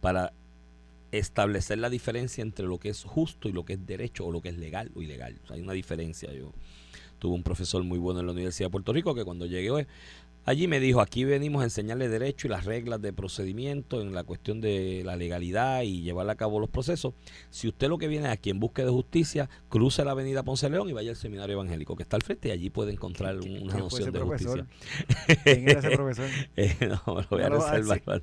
para 0.00 0.32
establecer 1.12 1.78
la 1.78 1.90
diferencia 1.90 2.42
entre 2.42 2.66
lo 2.66 2.78
que 2.78 2.90
es 2.90 3.04
justo 3.04 3.48
y 3.48 3.52
lo 3.52 3.64
que 3.64 3.74
es 3.74 3.86
derecho 3.86 4.26
o 4.26 4.32
lo 4.32 4.40
que 4.40 4.50
es 4.50 4.58
legal 4.58 4.90
o 4.94 5.02
ilegal. 5.02 5.40
Hay 5.48 5.60
una 5.60 5.72
diferencia. 5.72 6.32
Yo 6.32 6.52
tuve 7.18 7.34
un 7.34 7.42
profesor 7.42 7.82
muy 7.82 7.98
bueno 7.98 8.20
en 8.20 8.26
la 8.26 8.32
Universidad 8.32 8.68
de 8.68 8.72
Puerto 8.72 8.92
Rico 8.92 9.14
que 9.14 9.24
cuando 9.24 9.46
llegué 9.46 9.86
allí 10.48 10.66
me 10.66 10.80
dijo, 10.80 11.00
aquí 11.02 11.24
venimos 11.24 11.60
a 11.60 11.64
enseñarle 11.64 12.08
derecho 12.08 12.46
y 12.46 12.50
las 12.50 12.64
reglas 12.64 13.02
de 13.02 13.12
procedimiento 13.12 14.00
en 14.00 14.14
la 14.14 14.24
cuestión 14.24 14.60
de 14.62 15.02
la 15.04 15.14
legalidad 15.16 15.82
y 15.82 16.00
llevar 16.00 16.28
a 16.30 16.36
cabo 16.36 16.58
los 16.58 16.70
procesos. 16.70 17.12
Si 17.50 17.68
usted 17.68 17.88
lo 17.88 17.98
que 17.98 18.08
viene 18.08 18.28
aquí 18.28 18.48
en 18.48 18.58
búsqueda 18.58 18.86
de 18.86 18.92
justicia, 18.92 19.50
cruce 19.68 20.04
la 20.04 20.12
avenida 20.12 20.42
Ponce 20.42 20.70
León 20.70 20.88
y 20.88 20.94
vaya 20.94 21.10
al 21.10 21.16
seminario 21.16 21.52
evangélico 21.54 21.96
que 21.96 22.02
está 22.02 22.16
al 22.16 22.22
frente 22.22 22.48
y 22.48 22.50
allí 22.52 22.70
puede 22.70 22.92
encontrar 22.92 23.36
una 23.36 23.44
¿Quién 23.44 23.70
fue 23.70 23.80
noción 23.80 24.12
de 24.12 24.18
profesor? 24.20 24.66
justicia. 24.66 25.36
¿Quién 25.44 25.68
era 25.68 25.80
ese 25.80 25.90
profesor? 25.90 26.28
Eh, 26.56 26.74
no, 26.80 27.14
me 27.14 27.22
lo 27.22 27.28
voy 27.28 27.42
a 27.42 27.48
No 27.50 27.58
reservar. 27.58 28.22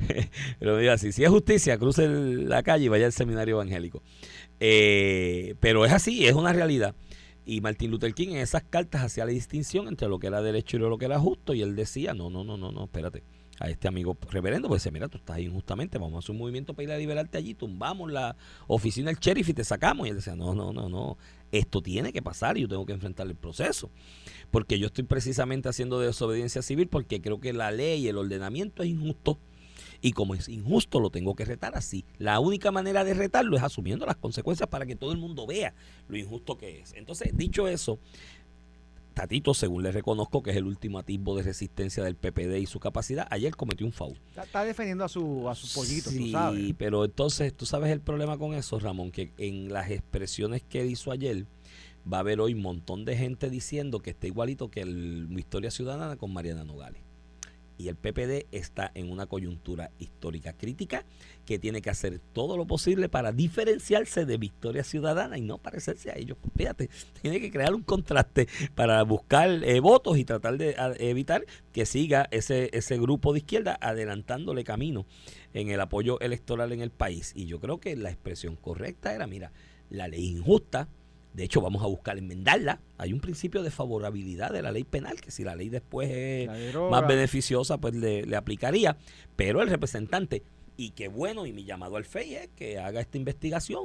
Pero 0.58 0.78
diga 0.78 0.94
así, 0.94 1.12
si 1.12 1.24
es 1.24 1.30
justicia, 1.30 1.78
cruce 1.78 2.08
la 2.08 2.62
calle 2.62 2.86
y 2.86 2.88
vaya 2.88 3.06
al 3.06 3.12
seminario 3.12 3.56
evangélico. 3.56 4.02
Eh, 4.60 5.54
pero 5.60 5.84
es 5.84 5.92
así, 5.92 6.26
es 6.26 6.32
una 6.32 6.52
realidad. 6.52 6.94
Y 7.48 7.60
Martin 7.60 7.92
Luther 7.92 8.12
King 8.12 8.30
en 8.30 8.38
esas 8.38 8.64
cartas 8.64 9.04
hacía 9.04 9.24
la 9.24 9.30
distinción 9.30 9.86
entre 9.86 10.08
lo 10.08 10.18
que 10.18 10.26
era 10.26 10.42
derecho 10.42 10.76
y 10.76 10.80
lo 10.80 10.98
que 10.98 11.04
era 11.04 11.20
justo. 11.20 11.54
Y 11.54 11.62
él 11.62 11.76
decía, 11.76 12.12
no, 12.12 12.28
no, 12.28 12.42
no, 12.42 12.56
no, 12.56 12.72
no, 12.72 12.84
espérate. 12.84 13.22
A 13.60 13.70
este 13.70 13.88
amigo 13.88 14.18
reverendo, 14.30 14.68
pues 14.68 14.82
dice, 14.82 14.90
mira, 14.90 15.08
tú 15.08 15.16
estás 15.16 15.38
injustamente, 15.38 15.96
vamos 15.96 16.16
a 16.16 16.18
hacer 16.18 16.32
un 16.32 16.38
movimiento 16.38 16.74
para 16.74 16.84
ir 16.84 16.90
a 16.90 16.98
liberarte 16.98 17.38
allí, 17.38 17.54
tumbamos 17.54 18.12
la 18.12 18.36
oficina 18.66 19.06
del 19.06 19.18
sheriff 19.18 19.48
y 19.48 19.54
te 19.54 19.64
sacamos. 19.64 20.06
Y 20.06 20.10
él 20.10 20.16
decía, 20.16 20.34
no, 20.36 20.54
no, 20.54 20.72
no, 20.72 20.90
no, 20.90 21.16
esto 21.52 21.80
tiene 21.80 22.12
que 22.12 22.20
pasar 22.20 22.58
y 22.58 22.62
yo 22.62 22.68
tengo 22.68 22.84
que 22.84 22.92
enfrentar 22.92 23.28
el 23.28 23.36
proceso. 23.36 23.90
Porque 24.50 24.78
yo 24.78 24.88
estoy 24.88 25.04
precisamente 25.04 25.68
haciendo 25.68 26.00
desobediencia 26.00 26.62
civil 26.62 26.88
porque 26.88 27.22
creo 27.22 27.40
que 27.40 27.52
la 27.52 27.70
ley 27.70 28.04
y 28.04 28.08
el 28.08 28.18
ordenamiento 28.18 28.82
es 28.82 28.90
injusto. 28.90 29.38
Y 30.06 30.12
como 30.12 30.36
es 30.36 30.48
injusto, 30.48 31.00
lo 31.00 31.10
tengo 31.10 31.34
que 31.34 31.44
retar 31.44 31.76
así. 31.76 32.04
La 32.18 32.38
única 32.38 32.70
manera 32.70 33.02
de 33.02 33.12
retarlo 33.12 33.56
es 33.56 33.64
asumiendo 33.64 34.06
las 34.06 34.14
consecuencias 34.14 34.68
para 34.68 34.86
que 34.86 34.94
todo 34.94 35.10
el 35.10 35.18
mundo 35.18 35.48
vea 35.48 35.74
lo 36.06 36.16
injusto 36.16 36.56
que 36.56 36.78
es. 36.78 36.92
Entonces, 36.92 37.36
dicho 37.36 37.66
eso, 37.66 37.98
Tatito, 39.14 39.52
según 39.52 39.82
le 39.82 39.90
reconozco 39.90 40.44
que 40.44 40.52
es 40.52 40.56
el 40.58 40.66
último 40.66 41.00
atisbo 41.00 41.36
de 41.36 41.42
resistencia 41.42 42.04
del 42.04 42.14
PPD 42.14 42.58
y 42.58 42.66
su 42.66 42.78
capacidad, 42.78 43.26
ayer 43.32 43.56
cometió 43.56 43.84
un 43.84 43.92
foul. 43.92 44.16
Está, 44.28 44.44
está 44.44 44.64
defendiendo 44.64 45.02
a 45.02 45.08
su, 45.08 45.48
a 45.48 45.56
su 45.56 45.74
pollito, 45.74 46.08
sí, 46.10 46.26
tú 46.26 46.30
sabes. 46.30 46.74
pero 46.78 47.04
entonces, 47.04 47.52
tú 47.52 47.66
sabes 47.66 47.90
el 47.90 48.00
problema 48.00 48.38
con 48.38 48.54
eso, 48.54 48.78
Ramón, 48.78 49.10
que 49.10 49.32
en 49.38 49.72
las 49.72 49.90
expresiones 49.90 50.62
que 50.62 50.86
hizo 50.86 51.10
ayer, 51.10 51.46
va 52.06 52.18
a 52.18 52.20
haber 52.20 52.40
hoy 52.40 52.54
un 52.54 52.62
montón 52.62 53.04
de 53.04 53.16
gente 53.16 53.50
diciendo 53.50 53.98
que 53.98 54.10
está 54.10 54.28
igualito 54.28 54.70
que 54.70 54.82
el 54.82 55.26
Historia 55.36 55.72
Ciudadana 55.72 56.14
con 56.14 56.32
Mariana 56.32 56.62
Nogales. 56.62 57.05
Y 57.78 57.88
el 57.88 57.96
PPD 57.96 58.46
está 58.52 58.90
en 58.94 59.10
una 59.10 59.26
coyuntura 59.26 59.90
histórica 59.98 60.52
crítica 60.52 61.04
que 61.44 61.58
tiene 61.58 61.82
que 61.82 61.90
hacer 61.90 62.20
todo 62.32 62.56
lo 62.56 62.66
posible 62.66 63.08
para 63.08 63.32
diferenciarse 63.32 64.24
de 64.24 64.38
Victoria 64.38 64.84
Ciudadana 64.84 65.38
y 65.38 65.42
no 65.42 65.58
parecerse 65.58 66.10
a 66.10 66.16
ellos. 66.16 66.38
Fíjate, 66.56 66.88
tiene 67.20 67.40
que 67.40 67.50
crear 67.50 67.74
un 67.74 67.82
contraste 67.82 68.48
para 68.74 69.02
buscar 69.02 69.50
eh, 69.64 69.80
votos 69.80 70.18
y 70.18 70.24
tratar 70.24 70.56
de 70.58 70.74
evitar 70.98 71.44
que 71.72 71.86
siga 71.86 72.28
ese, 72.30 72.70
ese 72.72 72.98
grupo 72.98 73.32
de 73.32 73.40
izquierda 73.40 73.78
adelantándole 73.80 74.64
camino 74.64 75.06
en 75.52 75.70
el 75.70 75.80
apoyo 75.80 76.20
electoral 76.20 76.72
en 76.72 76.80
el 76.80 76.90
país. 76.90 77.32
Y 77.34 77.46
yo 77.46 77.60
creo 77.60 77.78
que 77.78 77.96
la 77.96 78.10
expresión 78.10 78.56
correcta 78.56 79.14
era, 79.14 79.26
mira, 79.26 79.52
la 79.90 80.08
ley 80.08 80.26
injusta, 80.26 80.88
de 81.36 81.44
hecho, 81.44 81.60
vamos 81.60 81.82
a 81.82 81.86
buscar 81.86 82.16
enmendarla. 82.16 82.80
Hay 82.96 83.12
un 83.12 83.20
principio 83.20 83.62
de 83.62 83.70
favorabilidad 83.70 84.52
de 84.52 84.62
la 84.62 84.72
ley 84.72 84.84
penal, 84.84 85.20
que 85.20 85.30
si 85.30 85.44
la 85.44 85.54
ley 85.54 85.68
después 85.68 86.10
es 86.10 86.48
más 86.90 87.06
beneficiosa, 87.06 87.76
pues 87.76 87.94
le, 87.94 88.24
le 88.24 88.36
aplicaría. 88.36 88.96
Pero 89.36 89.60
el 89.60 89.68
representante, 89.68 90.42
y 90.78 90.92
qué 90.92 91.08
bueno, 91.08 91.44
y 91.44 91.52
mi 91.52 91.66
llamado 91.66 91.96
al 91.96 92.06
FEI 92.06 92.34
es 92.36 92.48
que 92.56 92.78
haga 92.78 93.02
esta 93.02 93.18
investigación 93.18 93.84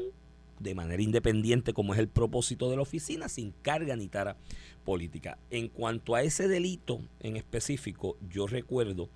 de 0.59 0.75
manera 0.75 1.03
independiente, 1.03 1.73
como 1.73 1.93
es 1.93 1.99
el 1.99 2.07
propósito 2.07 2.69
de 2.69 2.77
la 2.77 2.83
oficina, 2.83 3.27
sin 3.27 3.51
carga 3.51 3.97
ni 3.97 4.07
tara 4.07 4.37
política. 4.85 5.37
En 5.49 5.67
cuanto 5.67 6.15
a 6.15 6.23
ese 6.23 6.47
delito 6.47 7.01
en 7.19 7.35
específico, 7.35 8.17
yo 8.29 8.47
recuerdo 8.47 9.09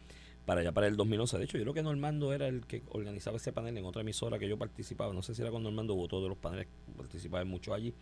para 0.45 0.59
allá 0.59 0.73
para 0.73 0.87
el 0.87 0.97
2011. 0.97 1.37
De 1.37 1.43
hecho, 1.45 1.57
yo 1.57 1.63
creo 1.63 1.73
que 1.73 1.83
Normando 1.83 2.33
era 2.33 2.47
el 2.47 2.65
que 2.65 2.83
organizaba 2.89 3.37
ese 3.37 3.51
panel 3.51 3.77
en 3.77 3.85
otra 3.85 4.01
emisora 4.01 4.39
que 4.39 4.47
yo 4.49 4.57
participaba. 4.57 5.13
No 5.13 5.21
sé 5.23 5.35
si 5.35 5.41
era 5.41 5.51
cuando 5.51 5.69
Normando 5.69 5.95
votó 5.95 6.21
de 6.21 6.29
los 6.29 6.37
paneles, 6.37 6.67
participaba 6.97 7.41
en 7.41 7.47
muchos 7.47 7.73
allí. 7.73 7.93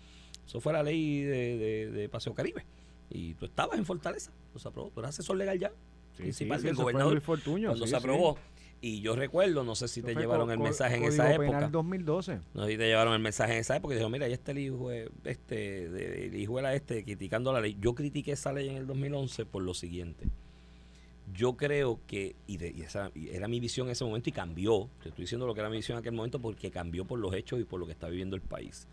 Eso 0.45 0.59
fue 0.59 0.73
la 0.73 0.83
ley 0.83 1.21
de, 1.21 1.91
de, 1.91 2.09
Paseo 2.09 2.33
Caribe. 2.33 2.65
Y 3.09 3.33
tú 3.35 3.45
estabas 3.45 3.77
en 3.77 3.85
Fortaleza, 3.85 4.31
lo 4.53 4.59
se 4.59 4.67
aprobó. 4.67 4.89
Tú 4.89 4.99
eras 4.99 5.09
asesor 5.09 5.37
legal 5.37 5.57
ya, 5.59 5.71
principal 6.17 6.61
del 6.61 6.75
gobernador. 6.75 7.21
cuando 7.21 7.87
se 7.87 7.95
aprobó. 7.95 8.37
Y 8.81 8.99
yo 8.99 9.15
recuerdo, 9.15 9.63
no 9.63 9.75
sé 9.75 9.87
si 9.87 10.01
te 10.01 10.13
llevaron 10.13 10.51
el 10.51 10.59
mensaje 10.59 10.97
en 10.97 11.05
esa 11.05 11.31
época. 11.33 11.51
Penal 11.51 11.71
2012. 11.71 12.39
No 12.53 12.65
sé 12.65 12.71
si 12.71 12.77
te 12.77 12.85
llevaron 12.85 13.13
el 13.13 13.19
mensaje 13.19 13.53
en 13.53 13.59
esa 13.59 13.77
época 13.77 13.93
y 13.93 13.95
dijeron, 13.95 14.11
mira, 14.11 14.25
ahí 14.25 14.33
está 14.33 14.51
el 14.51 14.57
hijo, 14.57 14.91
este, 14.91 16.25
el 16.25 16.35
hijo 16.35 16.59
era 16.59 16.73
este 16.73 17.05
criticando 17.05 17.53
la 17.53 17.61
ley. 17.61 17.77
Yo 17.79 17.95
critiqué 17.95 18.33
esa 18.33 18.51
ley 18.51 18.67
en 18.67 18.75
el 18.75 18.87
2011 18.87 19.45
por 19.45 19.63
lo 19.63 19.73
siguiente 19.73 20.27
yo 21.33 21.55
creo 21.55 21.99
que, 22.07 22.35
y, 22.47 22.57
de, 22.57 22.69
esa 22.83 23.11
era 23.15 23.47
mi 23.47 23.59
visión 23.59 23.87
en 23.87 23.91
ese 23.91 24.03
momento 24.03 24.29
y 24.29 24.33
cambió, 24.33 24.89
te 25.01 25.09
estoy 25.09 25.23
diciendo 25.23 25.47
lo 25.47 25.53
que 25.53 25.61
era 25.61 25.69
mi 25.69 25.77
visión 25.77 25.97
en 25.97 26.01
aquel 26.01 26.13
momento 26.13 26.39
porque 26.39 26.69
cambió 26.71 27.05
por 27.05 27.19
los 27.19 27.33
hechos 27.33 27.59
y 27.59 27.63
por 27.63 27.79
lo 27.79 27.85
que 27.85 27.93
está 27.93 28.07
viviendo 28.07 28.35
el 28.35 28.41
país. 28.41 28.87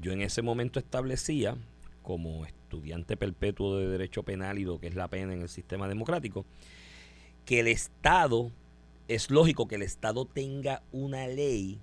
Yo 0.00 0.12
en 0.12 0.22
ese 0.22 0.42
momento 0.42 0.78
establecía, 0.78 1.56
como 2.02 2.44
estudiante 2.44 3.16
perpetuo 3.16 3.78
de 3.78 3.88
derecho 3.88 4.22
penal 4.22 4.58
y 4.58 4.64
lo 4.64 4.78
que 4.78 4.88
es 4.88 4.94
la 4.94 5.08
pena 5.08 5.32
en 5.32 5.42
el 5.42 5.48
sistema 5.48 5.88
democrático, 5.88 6.44
que 7.44 7.60
el 7.60 7.68
Estado, 7.68 8.50
es 9.08 9.30
lógico 9.30 9.68
que 9.68 9.76
el 9.76 9.82
Estado 9.82 10.24
tenga 10.24 10.82
una 10.92 11.26
ley 11.26 11.78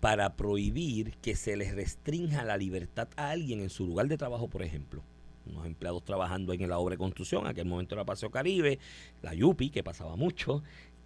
para 0.00 0.36
prohibir 0.36 1.14
que 1.22 1.34
se 1.34 1.56
les 1.56 1.74
restrinja 1.74 2.44
la 2.44 2.56
libertad 2.56 3.08
a 3.16 3.30
alguien 3.30 3.60
en 3.60 3.70
su 3.70 3.86
lugar 3.86 4.06
de 4.06 4.18
trabajo, 4.18 4.48
por 4.48 4.62
ejemplo. 4.62 5.02
Unos 5.46 5.66
empleados 5.66 6.04
trabajando 6.04 6.52
en 6.52 6.68
la 6.68 6.78
obra 6.78 6.94
de 6.94 6.98
construcción, 6.98 7.42
en 7.42 7.48
aquel 7.48 7.66
momento 7.66 7.94
era 7.94 8.04
Paseo 8.04 8.30
Caribe, 8.30 8.78
la 9.22 9.34
Yupi, 9.34 9.70
que 9.70 9.82
pasaba 9.82 10.16
mucho, 10.16 10.62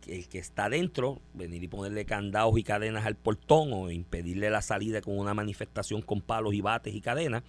el 0.06 0.28
que 0.28 0.38
está 0.38 0.68
dentro, 0.68 1.20
venir 1.34 1.62
y 1.62 1.68
ponerle 1.68 2.04
candados 2.04 2.56
y 2.58 2.62
cadenas 2.62 3.06
al 3.06 3.16
portón 3.16 3.72
o 3.72 3.90
impedirle 3.90 4.50
la 4.50 4.62
salida 4.62 5.00
con 5.00 5.18
una 5.18 5.34
manifestación 5.34 6.02
con 6.02 6.20
palos 6.20 6.54
y 6.54 6.60
bates 6.60 6.94
y 6.94 7.00
cadenas, 7.00 7.42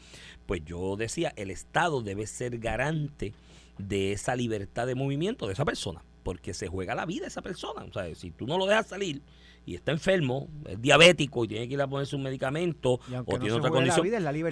pues 0.46 0.64
yo 0.66 0.96
decía, 0.96 1.34
el 1.36 1.52
Estado 1.52 2.02
debe 2.02 2.28
ser 2.28 2.58
garante 2.58 3.34
de 3.78 4.12
esa 4.12 4.36
libertad 4.36 4.88
de 4.88 4.96
movimiento 4.96 5.48
de 5.48 5.54
esa 5.54 5.66
persona, 5.66 6.04
porque 6.24 6.54
se 6.54 6.68
juega 6.68 6.96
la 6.96 7.06
vida 7.06 7.22
de 7.22 7.28
esa 7.28 7.42
persona. 7.42 7.84
O 7.84 7.94
sea, 7.94 8.14
si 8.16 8.32
tú 8.32 8.46
no 8.48 8.58
lo 8.58 8.66
dejas 8.66 8.88
salir, 8.88 9.22
y 9.66 9.76
está 9.76 9.92
enfermo, 9.92 10.48
es 10.66 10.82
diabético 10.82 11.46
y 11.46 11.48
tiene 11.48 11.68
que 11.68 11.76
ir 11.76 11.82
a 11.82 11.88
ponerse 11.88 12.16
un 12.16 12.24
medicamento 12.24 12.94
o 12.94 13.40
tiene 13.40 13.52
otra 13.54 13.70
condición. 13.70 14.00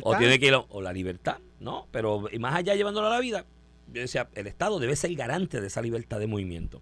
o 0.03 0.17
tiene 0.17 0.39
que 0.39 0.47
ir 0.47 0.53
o 0.69 0.81
la 0.81 0.93
libertad, 0.93 1.37
¿no? 1.59 1.87
Pero 1.91 2.25
más 2.39 2.55
allá 2.55 2.75
llevándolo 2.75 3.07
a 3.07 3.09
la 3.09 3.19
vida, 3.19 3.45
yo 3.91 4.01
decía, 4.01 4.29
el 4.35 4.45
Estado 4.47 4.79
debe 4.79 4.95
ser 4.95 5.15
garante 5.15 5.59
de 5.59 5.67
esa 5.67 5.81
libertad 5.81 6.19
de 6.19 6.27
movimiento. 6.27 6.81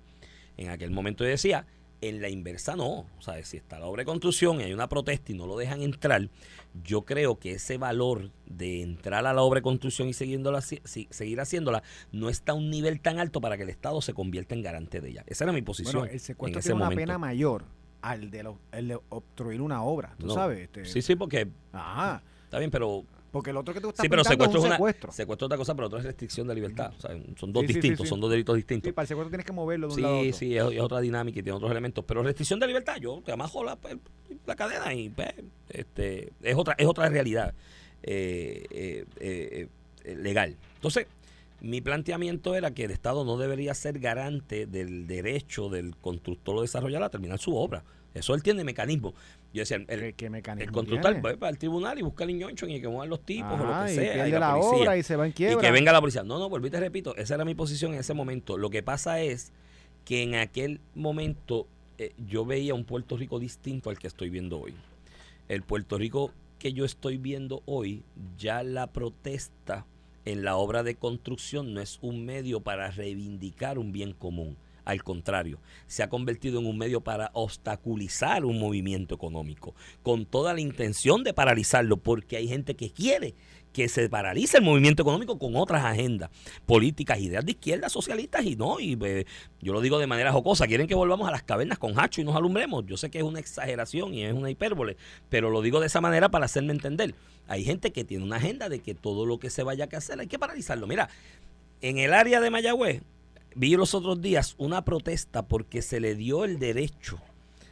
En 0.57 0.69
aquel 0.69 0.91
momento 0.91 1.23
yo 1.23 1.29
decía, 1.29 1.65
en 2.01 2.21
la 2.21 2.29
inversa 2.29 2.75
no. 2.75 3.05
O 3.17 3.21
sea, 3.21 3.41
si 3.43 3.57
está 3.57 3.79
la 3.79 3.85
obra 3.87 4.01
de 4.01 4.05
construcción 4.05 4.59
y 4.59 4.63
hay 4.63 4.73
una 4.73 4.89
protesta 4.89 5.31
y 5.31 5.35
no 5.35 5.47
lo 5.47 5.57
dejan 5.57 5.81
entrar, 5.81 6.29
yo 6.83 7.03
creo 7.03 7.39
que 7.39 7.53
ese 7.53 7.77
valor 7.77 8.31
de 8.45 8.81
entrar 8.81 9.25
a 9.25 9.33
la 9.33 9.41
obra 9.41 9.59
de 9.59 9.63
construcción 9.63 10.07
y 10.07 10.13
siguiéndola, 10.13 10.61
seguir 10.61 11.39
haciéndola 11.39 11.83
no 12.11 12.29
está 12.29 12.51
a 12.51 12.55
un 12.55 12.69
nivel 12.69 12.99
tan 13.01 13.19
alto 13.19 13.41
para 13.41 13.57
que 13.57 13.63
el 13.63 13.69
Estado 13.69 14.01
se 14.01 14.13
convierta 14.13 14.55
en 14.55 14.61
garante 14.61 15.01
de 15.01 15.09
ella. 15.09 15.23
Esa 15.27 15.45
era 15.45 15.53
mi 15.53 15.61
posición. 15.61 16.01
Bueno, 16.01 16.13
el 16.13 16.19
secuestro 16.19 16.61
tiene 16.61 16.75
una 16.75 16.89
pena 16.89 17.17
mayor 17.17 17.65
al 18.01 18.29
de, 18.29 18.53
el 18.71 18.99
obstruir 19.09 19.61
una 19.61 19.83
obra, 19.83 20.15
tú 20.19 20.29
sabes. 20.29 20.59
Este, 20.59 20.85
sí, 20.85 21.01
sí, 21.01 21.15
porque... 21.15 21.47
Ajá. 21.71 22.21
Está 22.43 22.59
bien, 22.59 22.69
pero... 22.69 23.03
Porque 23.35 23.49
el 23.49 23.57
otro 23.57 23.73
que 23.73 23.81
tú 23.81 23.89
estás 23.89 24.01
Sí, 24.01 24.07
pero 24.07 24.23
secuestro 24.23 24.59
es, 24.59 24.65
un 24.65 24.71
secuestro. 24.71 25.11
secuestro 25.11 25.45
es 25.45 25.47
otra 25.47 25.57
cosa, 25.57 25.75
pero 25.75 25.87
otro 25.87 25.99
es 25.99 26.05
restricción 26.05 26.47
de 26.47 26.55
libertad. 26.55 26.93
O 26.97 27.01
sea, 27.01 27.11
son 27.35 27.51
dos 27.51 27.67
distintos, 27.67 28.07
son 28.07 28.21
dos 28.21 28.31
delitos 28.31 28.55
distintos. 28.55 28.87
Sí, 28.87 28.93
para 28.93 29.03
el 29.03 29.07
secuestro 29.09 29.29
tienes 29.29 29.45
que 29.45 29.51
moverlo 29.51 29.87
de 29.87 29.91
un 29.91 29.95
sí, 29.97 30.01
lado 30.01 30.15
a 30.15 30.19
otro. 30.19 30.31
Sí, 30.31 30.55
es, 30.55 30.63
otra 30.79 31.01
dinámica 31.01 31.41
y 31.41 31.43
tiene 31.43 31.57
otros 31.57 31.69
elementos. 31.69 32.05
Pero 32.07 32.23
restricción 32.23 32.61
de 32.61 32.67
libertad, 32.67 32.95
yo 32.95 33.21
te 33.25 33.33
amajo 33.33 33.65
la, 33.65 33.75
pues, 33.75 33.97
la 34.45 34.55
cadena 34.55 34.93
y 34.93 35.09
pues, 35.09 35.33
este, 35.67 36.31
es, 36.41 36.55
otra, 36.55 36.75
es 36.77 36.87
otra 36.87 37.09
realidad 37.09 37.53
eh, 38.03 38.65
eh, 38.69 39.05
eh, 39.19 40.15
legal. 40.15 40.55
Entonces, 40.75 41.07
mi 41.59 41.81
planteamiento 41.81 42.55
era 42.55 42.71
que 42.71 42.85
el 42.85 42.91
Estado 42.91 43.25
no 43.25 43.35
debería 43.35 43.73
ser 43.73 43.99
garante 43.99 44.65
del 44.65 45.07
derecho 45.07 45.67
del 45.67 45.97
constructor 45.97 46.55
o 46.55 46.61
desarrollador 46.61 47.03
a 47.03 47.09
terminar 47.09 47.37
su 47.39 47.53
obra. 47.53 47.83
Eso 48.13 48.33
él 48.33 48.41
tiene 48.41 48.63
mecanismo. 48.63 49.13
Yo 49.55 49.61
decía, 49.61 49.77
el, 49.87 50.13
¿Qué, 50.15 50.29
mecanismo 50.29 50.67
el 50.67 50.73
constructor 50.73 51.25
va 51.25 51.37
para 51.37 51.49
el 51.49 51.57
tribunal 51.57 51.97
y 51.97 52.01
busca 52.01 52.25
el 52.25 52.37
ñoncho 52.37 52.67
y 52.67 52.81
que 52.81 52.89
muevan 52.89 53.07
los 53.07 53.21
tipos 53.21 53.53
o 53.53 53.63
lo 53.63 53.85
que 53.85 53.93
sea. 53.93 54.27
Y, 54.27 54.31
la, 54.31 54.57
obra 54.57 54.97
y 54.97 55.03
se 55.03 55.15
va 55.15 55.25
en 55.25 55.31
quiebra. 55.31 55.55
Y 55.55 55.65
que 55.65 55.71
venga 55.71 55.93
la 55.93 56.01
policía. 56.01 56.23
No, 56.23 56.37
no, 56.39 56.49
volví 56.49 56.69
te 56.69 56.77
repito, 56.77 57.15
esa 57.15 57.35
era 57.35 57.45
mi 57.45 57.55
posición 57.55 57.93
en 57.93 58.01
ese 58.01 58.13
momento. 58.13 58.57
Lo 58.57 58.69
que 58.69 58.83
pasa 58.83 59.21
es 59.21 59.53
que 60.03 60.23
en 60.23 60.35
aquel 60.35 60.81
momento 60.93 61.67
eh, 61.97 62.11
yo 62.27 62.45
veía 62.45 62.73
un 62.73 62.83
Puerto 62.83 63.15
Rico 63.15 63.39
distinto 63.39 63.89
al 63.89 63.97
que 63.97 64.07
estoy 64.07 64.29
viendo 64.29 64.59
hoy. 64.59 64.73
El 65.47 65.63
Puerto 65.63 65.97
Rico 65.97 66.33
que 66.59 66.73
yo 66.73 66.83
estoy 66.83 67.17
viendo 67.17 67.63
hoy, 67.65 68.03
ya 68.37 68.61
la 68.61 68.87
protesta 68.87 69.85
en 70.25 70.43
la 70.43 70.57
obra 70.57 70.83
de 70.83 70.95
construcción 70.95 71.73
no 71.73 71.79
es 71.79 71.97
un 72.01 72.25
medio 72.25 72.59
para 72.59 72.91
reivindicar 72.91 73.79
un 73.79 73.93
bien 73.93 74.11
común 74.11 74.57
al 74.85 75.03
contrario, 75.03 75.59
se 75.87 76.03
ha 76.03 76.09
convertido 76.09 76.59
en 76.59 76.67
un 76.67 76.77
medio 76.77 77.01
para 77.01 77.31
obstaculizar 77.33 78.45
un 78.45 78.59
movimiento 78.59 79.15
económico, 79.15 79.75
con 80.03 80.25
toda 80.25 80.53
la 80.53 80.61
intención 80.61 81.23
de 81.23 81.33
paralizarlo, 81.33 81.97
porque 81.97 82.37
hay 82.37 82.47
gente 82.47 82.75
que 82.75 82.91
quiere 82.91 83.35
que 83.75 83.89
se 83.89 84.07
paralice 84.07 84.59
el 84.59 84.63
movimiento 84.63 85.01
económico 85.01 85.37
con 85.37 85.57
otras 85.57 85.83
agendas 85.83 86.29
políticas, 86.65 87.19
ideas 87.19 87.45
de 87.45 87.51
izquierda, 87.51 87.89
socialistas 87.89 88.45
y 88.45 88.55
no, 88.55 88.79
y 88.79 88.97
eh, 89.03 89.25
yo 89.61 89.73
lo 89.73 89.81
digo 89.81 89.99
de 89.99 90.07
manera 90.07 90.31
jocosa, 90.31 90.65
quieren 90.65 90.87
que 90.87 90.95
volvamos 90.95 91.27
a 91.27 91.31
las 91.31 91.43
cavernas 91.43 91.77
con 91.77 91.99
hacho 91.99 92.21
y 92.21 92.23
nos 92.23 92.37
alumbremos. 92.37 92.85
Yo 92.85 92.95
sé 92.95 93.11
que 93.11 93.17
es 93.17 93.25
una 93.25 93.41
exageración 93.41 94.13
y 94.13 94.23
es 94.23 94.31
una 94.31 94.49
hipérbole, 94.49 94.95
pero 95.27 95.49
lo 95.49 95.61
digo 95.61 95.81
de 95.81 95.87
esa 95.87 95.99
manera 95.99 96.29
para 96.29 96.45
hacerme 96.45 96.71
entender. 96.71 97.15
Hay 97.49 97.65
gente 97.65 97.91
que 97.91 98.05
tiene 98.05 98.23
una 98.23 98.37
agenda 98.37 98.69
de 98.69 98.79
que 98.79 98.95
todo 98.95 99.25
lo 99.25 99.39
que 99.39 99.49
se 99.49 99.61
vaya 99.61 99.89
a 99.91 99.97
hacer 99.97 100.21
hay 100.21 100.27
que 100.27 100.39
paralizarlo. 100.39 100.87
Mira, 100.87 101.09
en 101.81 101.97
el 101.97 102.13
área 102.13 102.39
de 102.39 102.49
Mayagüez 102.49 103.01
vi 103.55 103.75
los 103.75 103.95
otros 103.95 104.21
días 104.21 104.53
una 104.57 104.85
protesta 104.85 105.47
porque 105.47 105.81
se 105.81 105.99
le 105.99 106.13
dio 106.15 106.43
el 106.43 106.59
derecho 106.59 107.17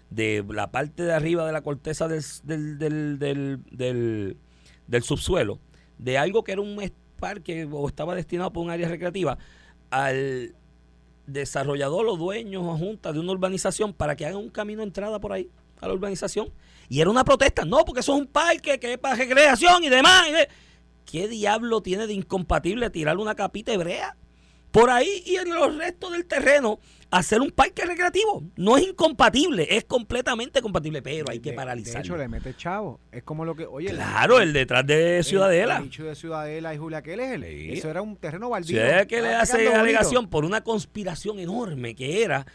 de 0.10 0.44
la 0.50 0.72
parte 0.72 1.04
de 1.04 1.14
arriba 1.14 1.46
de 1.46 1.52
la 1.52 1.62
corteza 1.62 2.08
del, 2.08 2.30
del, 2.48 4.38
subsuelo, 5.04 5.60
de 5.98 6.18
algo 6.18 6.44
que 6.44 6.54
era 6.54 6.62
un 6.62 6.80
parque 7.20 7.68
o 7.70 7.88
estaba 7.88 8.16
destinado 8.16 8.52
para 8.52 8.64
un 8.64 8.70
área 8.70 8.88
recreativa, 8.88 9.38
al 9.90 10.56
desarrollador 11.28 12.08
o 12.08 12.18
dueños 12.18 12.64
o 12.66 12.78
junta 12.78 13.12
de 13.12 13.20
una 13.20 13.32
urbanización 13.32 13.94
para 13.94 14.16
que 14.16 14.26
hagan 14.26 14.40
un 14.40 14.50
camino 14.50 14.80
de 14.80 14.88
entrada 14.88 15.20
por 15.20 15.34
ahí 15.34 15.50
a 15.82 15.88
la 15.88 15.94
urbanización. 15.94 16.50
Y 16.90 17.02
era 17.02 17.10
una 17.10 17.24
protesta, 17.24 17.66
no, 17.66 17.84
porque 17.86 18.02
eso 18.02 18.14
es 18.14 18.22
un 18.22 18.28
parque 18.28 18.80
que 18.80 18.94
es 18.94 19.00
para 19.00 19.16
recreación 19.16 19.84
y 19.84 19.90
demás. 19.90 20.28
¿Qué 21.06 21.28
diablo 21.28 21.82
tiene 21.82 22.08
de 22.08 22.14
incompatible 22.14 22.90
tirarle 22.90 23.22
una 23.22 23.36
capita 23.36 23.74
hebrea 23.74 24.16
por 24.74 24.90
ahí 24.90 25.22
y 25.28 25.36
en 25.36 25.54
los 25.54 25.78
restos 25.78 26.12
del 26.14 26.26
terreno 26.26 26.80
hacer 27.12 27.42
un 27.42 27.52
parque 27.52 27.86
recreativo. 27.86 28.44
No 28.56 28.76
es 28.76 28.88
incompatible, 28.88 29.68
es 29.70 29.86
completamente 29.86 30.64
compatible, 30.64 31.04
pero 31.04 31.30
hay 31.30 31.40
que 31.40 31.54
paralizarlo. 31.54 32.02
De 32.02 32.08
hecho, 32.08 32.18
le 32.18 32.28
mete 32.28 32.56
chavo. 32.58 33.00
Es 33.12 33.22
como 33.22 33.46
lo 33.46 33.56
que, 33.56 33.68
oye. 33.68 33.90
Claro, 33.90 34.40
el, 34.40 34.52
detrás 34.52 34.86
de 34.88 35.22
Ciudadela. 35.22 35.78
El, 35.78 35.84
dicho 35.84 36.04
de 36.06 36.16
Ciudadela 36.16 36.74
y 36.74 36.80
Julia 36.80 37.04
Keller, 37.04 37.44
eso 37.44 37.92
era 37.92 38.02
un 38.02 38.18
terreno 38.18 38.50
baldío. 38.50 38.82
que 39.08 39.22
le 39.22 39.36
hace 39.36 39.72
alegación 39.72 40.28
por 40.28 40.44
una 40.44 40.64
conspiración 40.64 41.38
enorme 41.38 41.94
que 41.94 42.24
era 42.24 42.48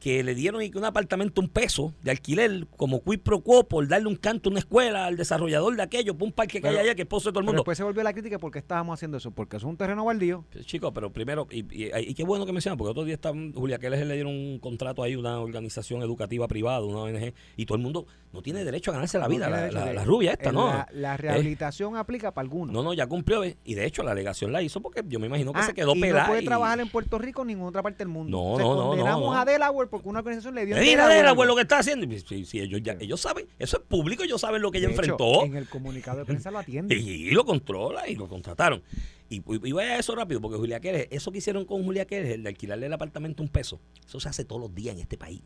que 0.00 0.22
le 0.22 0.34
dieron 0.34 0.60
un 0.74 0.84
apartamento 0.84 1.40
un 1.40 1.48
peso 1.48 1.94
de 2.02 2.10
alquiler 2.10 2.66
como 2.76 3.02
quid 3.02 3.20
pro 3.20 3.40
quo 3.40 3.64
por 3.64 3.86
darle 3.88 4.08
un 4.08 4.16
canto 4.16 4.48
a 4.48 4.50
una 4.50 4.60
escuela 4.60 5.06
al 5.06 5.16
desarrollador 5.16 5.76
de 5.76 5.82
aquello, 5.82 6.16
por 6.16 6.26
un 6.26 6.32
parque 6.32 6.60
que 6.60 6.68
hay 6.68 6.76
allá 6.76 6.94
que 6.94 7.02
es 7.02 7.08
de 7.08 7.30
todo 7.30 7.40
el 7.40 7.44
mundo. 7.46 7.60
después 7.60 7.78
se 7.78 7.84
volvió 7.84 8.02
la 8.02 8.12
crítica 8.12 8.38
porque 8.38 8.58
estábamos 8.58 8.94
haciendo 8.94 9.16
eso, 9.16 9.30
porque 9.30 9.56
es 9.56 9.62
un 9.62 9.76
terreno 9.76 10.04
baldío. 10.04 10.44
Chicos, 10.64 10.92
pero 10.94 11.12
primero, 11.12 11.46
y, 11.50 11.64
y, 11.70 12.14
qué 12.14 12.24
bueno 12.24 12.46
que 12.46 12.52
mencionan, 12.52 12.76
porque 12.76 12.90
otro 12.90 13.04
día 13.04 13.14
está 13.14 13.32
Julia 13.54 13.78
que 13.78 13.90
le 13.90 14.14
dieron 14.14 14.32
un 14.32 14.58
contrato 14.58 15.02
ahí 15.02 15.14
a 15.14 15.18
una 15.18 15.40
organización 15.40 16.02
educativa 16.02 16.46
privada, 16.48 16.84
una 16.84 17.00
ONG, 17.00 17.32
y 17.56 17.66
todo 17.66 17.76
el 17.76 17.82
mundo 17.82 18.06
no 18.36 18.42
tiene 18.42 18.64
derecho 18.64 18.90
a 18.90 18.94
ganarse 18.94 19.18
la 19.18 19.28
vida, 19.28 19.48
la, 19.48 20.04
rubia 20.04 20.32
esta, 20.32 20.52
¿no? 20.52 20.84
La, 20.92 21.16
rehabilitación 21.16 21.96
aplica 21.96 22.32
para 22.32 22.44
algunos. 22.44 22.72
No, 22.72 22.82
no, 22.82 22.92
ya 22.92 23.06
cumplió, 23.06 23.42
y 23.44 23.74
de 23.74 23.86
hecho 23.86 24.02
la 24.02 24.12
alegación 24.12 24.52
la 24.52 24.60
hizo 24.60 24.82
porque 24.82 25.02
yo 25.08 25.18
me 25.18 25.26
imagino 25.26 25.54
que 25.54 25.60
ah, 25.60 25.62
se 25.64 25.72
quedó 25.72 25.96
y 25.96 26.00
pelada. 26.00 26.24
no 26.24 26.28
puede 26.28 26.42
trabajar 26.42 26.80
en 26.80 26.88
Puerto 26.90 27.18
Rico 27.18 27.44
ni 27.46 27.54
en 27.54 27.62
otra 27.62 27.82
parte 27.82 27.98
del 27.98 28.08
mundo. 28.08 28.36
No, 28.36 28.58
no, 28.58 28.74
no. 28.74 28.88
Condenamos 28.88 29.36
a 29.36 29.44
Delaware 29.46 29.88
porque 29.88 30.08
una 30.08 30.18
organización 30.18 30.54
le 30.54 30.66
Mira 30.66 31.08
de 31.08 31.22
lo 31.22 31.56
que 31.56 31.62
está 31.62 31.78
haciendo. 31.78 32.06
Si, 32.44 32.60
ellos, 32.60 32.82
ya, 32.82 32.96
ellos 33.00 33.20
saben, 33.20 33.46
eso 33.58 33.78
es 33.78 33.82
público, 33.84 34.22
ellos 34.22 34.40
saben 34.40 34.60
lo 34.60 34.70
que 34.70 34.78
ella 34.78 34.88
enfrentó. 34.88 35.44
En 35.44 35.56
el 35.56 35.66
comunicado 35.66 36.18
de 36.18 36.24
prensa 36.26 36.50
lo 36.50 36.58
atiende. 36.58 36.94
Y, 37.06 37.30
lo 37.30 37.44
controla 37.44 38.08
y 38.08 38.16
lo 38.16 38.28
contrataron. 38.28 38.82
Y, 39.30 39.42
y, 39.66 39.72
vaya 39.72 39.92
a 39.92 39.98
eso 39.98 40.14
rápido, 40.14 40.40
porque 40.40 40.56
Julia 40.56 40.80
Quérez, 40.80 41.08
eso 41.10 41.30
que 41.32 41.38
hicieron 41.38 41.64
con 41.64 41.84
Julia 41.84 42.06
el 42.10 42.42
de 42.42 42.48
alquilarle 42.48 42.86
el 42.86 42.92
apartamento 42.92 43.42
un 43.42 43.48
peso, 43.48 43.80
eso 44.06 44.20
se 44.20 44.28
hace 44.28 44.44
todos 44.44 44.60
los 44.60 44.74
días 44.74 44.94
en 44.94 45.00
este 45.00 45.16
país. 45.16 45.40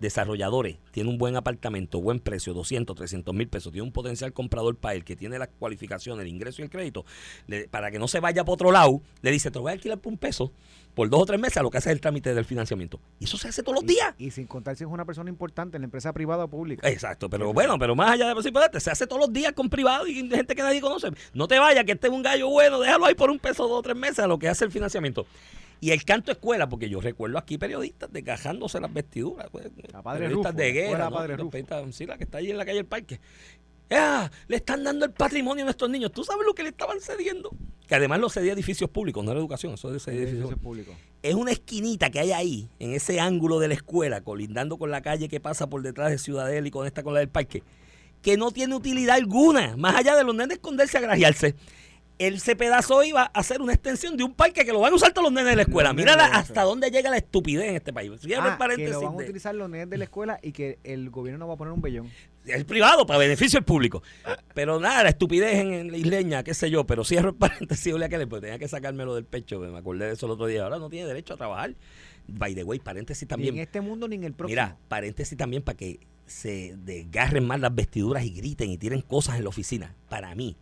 Desarrolladores, 0.00 0.76
tiene 0.90 1.10
un 1.10 1.18
buen 1.18 1.36
apartamento, 1.36 2.00
buen 2.00 2.20
precio, 2.20 2.54
200, 2.54 2.96
300 2.96 3.34
mil 3.34 3.48
pesos, 3.48 3.72
tiene 3.72 3.86
un 3.86 3.92
potencial 3.92 4.32
comprador 4.32 4.76
para 4.76 4.94
él 4.94 5.04
que 5.04 5.16
tiene 5.16 5.38
las 5.38 5.48
cualificaciones, 5.58 6.22
el 6.24 6.28
ingreso 6.32 6.62
y 6.62 6.64
el 6.64 6.70
crédito, 6.70 7.04
le- 7.46 7.68
para 7.68 7.90
que 7.90 7.98
no 7.98 8.08
se 8.08 8.20
vaya 8.20 8.44
para 8.44 8.54
otro 8.54 8.72
lado, 8.72 9.00
le 9.22 9.30
dice, 9.30 9.50
te 9.50 9.58
voy 9.58 9.70
a 9.70 9.72
alquilar 9.74 9.98
por 9.98 10.12
un 10.12 10.18
peso 10.18 10.52
por 10.94 11.10
dos 11.10 11.20
o 11.20 11.26
tres 11.26 11.38
meses 11.38 11.58
a 11.58 11.62
lo 11.62 11.70
que 11.70 11.76
hace 11.76 11.92
el 11.92 12.00
trámite 12.00 12.32
del 12.34 12.46
financiamiento. 12.46 12.98
Y 13.20 13.24
eso 13.24 13.36
se 13.36 13.48
hace 13.48 13.62
todos 13.62 13.74
los 13.82 13.86
días. 13.86 14.14
Y, 14.16 14.30
sin 14.30 14.46
contar 14.46 14.76
si 14.76 14.84
es 14.84 14.88
una 14.90 15.04
persona 15.04 15.28
importante 15.28 15.76
en 15.76 15.82
la 15.82 15.84
empresa 15.84 16.10
privada 16.14 16.44
o 16.44 16.48
pública. 16.48 16.88
Exacto, 16.88 17.28
pero 17.28 17.52
bueno, 17.52 17.78
pero 17.78 17.94
más 17.94 18.12
allá 18.12 18.28
de 18.28 18.34
posible, 18.34 18.60
se 18.80 18.90
hace 18.90 19.06
todos 19.06 19.20
los 19.20 19.30
días 19.32 19.52
con 19.52 19.68
privado 19.68 20.06
y 20.06 20.14
gente 20.26 20.54
que 20.54 20.62
nadie 20.62 20.80
conoce. 20.80 21.08
No 21.34 21.48
te 21.48 21.58
vayas, 21.58 21.84
que 21.84 21.92
este 21.92 22.06
es 22.06 22.12
un 22.14 22.22
gallo 22.22 22.48
bueno, 22.48 22.80
déjalo 22.80 23.04
ahí 23.04 23.14
por 23.14 23.30
un 23.30 23.38
peso, 23.38 23.68
dos 23.68 23.80
o 23.80 23.82
tres 23.82 23.94
meses 23.96 24.20
a 24.20 24.26
lo 24.26 24.38
que 24.38 24.48
hace 24.48 24.64
el 24.64 24.70
financiamiento. 24.72 25.26
Y 25.80 25.90
el 25.90 26.04
canto 26.04 26.32
escuela, 26.32 26.68
porque 26.68 26.88
yo 26.88 27.00
recuerdo 27.00 27.38
aquí 27.38 27.58
periodistas 27.58 28.10
desgajándose 28.12 28.80
las 28.80 28.92
vestiduras, 28.92 29.48
pues, 29.50 29.66
A 29.92 30.02
Padre 30.02 30.26
periodistas 30.26 30.52
Rufo, 30.52 30.62
de 30.62 30.68
la 30.68 30.74
guerra, 30.74 31.10
¿no? 31.10 31.16
Padre 31.16 31.36
Rufo. 31.36 31.92
sí, 31.92 32.06
la 32.06 32.16
que 32.16 32.24
está 32.24 32.38
ahí 32.38 32.50
en 32.50 32.56
la 32.56 32.64
calle 32.64 32.78
del 32.78 32.86
parque. 32.86 33.20
¡Ah! 33.90 34.30
Le 34.48 34.56
están 34.56 34.82
dando 34.82 35.04
el 35.04 35.12
patrimonio 35.12 35.62
a 35.62 35.66
nuestros 35.66 35.88
niños. 35.90 36.10
¿Tú 36.12 36.24
sabes 36.24 36.44
lo 36.44 36.54
que 36.54 36.62
le 36.64 36.70
estaban 36.70 37.00
cediendo? 37.00 37.50
Que 37.86 37.94
además 37.94 38.18
lo 38.18 38.28
cedía 38.28 38.50
a 38.50 38.54
edificios 38.54 38.90
públicos, 38.90 39.24
no 39.24 39.30
era 39.30 39.38
educación, 39.38 39.74
eso 39.74 39.94
es 39.94 40.08
edificios 40.08 40.32
Edificios 40.32 40.58
públicos. 40.60 40.96
es 41.22 41.34
una 41.34 41.52
esquinita 41.52 42.10
que 42.10 42.18
hay 42.18 42.32
ahí, 42.32 42.68
en 42.80 42.94
ese 42.94 43.20
ángulo 43.20 43.60
de 43.60 43.68
la 43.68 43.74
escuela, 43.74 44.22
colindando 44.22 44.76
con 44.76 44.90
la 44.90 45.02
calle 45.02 45.28
que 45.28 45.38
pasa 45.38 45.68
por 45.68 45.82
detrás 45.82 46.10
de 46.10 46.18
Ciudadela 46.18 46.66
y 46.66 46.70
conecta 46.72 47.04
con 47.04 47.14
la 47.14 47.20
del 47.20 47.28
parque, 47.28 47.62
que 48.22 48.36
no 48.36 48.50
tiene 48.50 48.74
utilidad 48.74 49.14
alguna, 49.14 49.76
más 49.76 49.94
allá 49.94 50.16
de 50.16 50.24
los 50.24 50.34
nenes 50.34 50.56
esconderse 50.56 50.98
a 50.98 51.02
grajearse. 51.02 51.54
Ese 52.18 52.56
pedazo 52.56 53.02
iba 53.04 53.24
a 53.24 53.42
ser 53.42 53.60
una 53.60 53.74
extensión 53.74 54.16
de 54.16 54.24
un 54.24 54.32
parque 54.32 54.64
que 54.64 54.72
lo 54.72 54.80
van 54.80 54.92
a 54.92 54.96
usar 54.96 55.12
todos 55.12 55.24
los 55.24 55.32
nenes 55.32 55.50
de 55.50 55.56
la 55.56 55.62
escuela. 55.62 55.92
Mira 55.92 56.14
hasta 56.14 56.62
dónde 56.62 56.90
llega 56.90 57.10
la 57.10 57.18
estupidez 57.18 57.68
en 57.68 57.76
este 57.76 57.92
país. 57.92 58.10
Cierro 58.20 58.44
el 58.46 58.48
Ah, 58.48 58.52
que 58.54 58.58
paréntesis 58.58 58.92
lo 58.94 59.02
van 59.02 59.12
a 59.14 59.16
utilizar 59.16 59.54
los 59.54 59.68
nenes 59.68 59.90
de 59.90 59.98
la 59.98 60.04
escuela 60.04 60.38
y 60.42 60.52
que 60.52 60.78
el 60.82 61.10
gobierno 61.10 61.38
no 61.38 61.48
va 61.48 61.54
a 61.54 61.56
poner 61.58 61.72
un 61.74 61.82
bellón. 61.82 62.10
es 62.46 62.64
privado 62.64 63.04
para 63.06 63.18
beneficio 63.18 63.58
del 63.58 63.64
público. 63.64 64.02
Pero 64.54 64.80
nada, 64.80 65.02
la 65.02 65.10
estupidez 65.10 65.56
en, 65.56 65.72
en 65.74 65.90
la 65.90 65.98
isleña, 65.98 66.42
qué 66.42 66.54
sé 66.54 66.70
yo, 66.70 66.86
pero 66.86 67.04
cierro 67.04 67.30
el 67.30 67.34
paréntesis, 67.36 67.92
Julia, 67.92 68.08
que 68.08 68.26
pues 68.26 68.40
tenía 68.40 68.58
que 68.58 68.68
sacármelo 68.68 69.14
del 69.14 69.24
pecho, 69.26 69.58
me 69.60 69.76
acordé 69.76 70.06
de 70.06 70.12
eso 70.14 70.24
el 70.24 70.32
otro 70.32 70.46
día. 70.46 70.62
Ahora 70.62 70.78
no 70.78 70.88
tiene 70.88 71.06
derecho 71.06 71.34
a 71.34 71.36
trabajar. 71.36 71.74
By 72.28 72.54
the 72.54 72.64
way, 72.64 72.78
paréntesis 72.78 73.28
también. 73.28 73.54
Ni 73.54 73.60
en 73.60 73.66
este 73.66 73.80
mundo 73.82 74.08
ni 74.08 74.16
en 74.16 74.24
el 74.24 74.32
próximo. 74.32 74.52
Mira, 74.60 74.78
paréntesis 74.88 75.36
también 75.36 75.62
para 75.62 75.76
que 75.76 76.00
se 76.26 76.74
desgarren 76.78 77.46
más 77.46 77.60
las 77.60 77.74
vestiduras 77.74 78.24
y 78.24 78.30
griten 78.30 78.70
y 78.70 78.78
tiren 78.78 79.02
cosas 79.02 79.36
en 79.36 79.42
la 79.44 79.50
oficina. 79.50 79.94
Para 80.08 80.34
mí, 80.34 80.56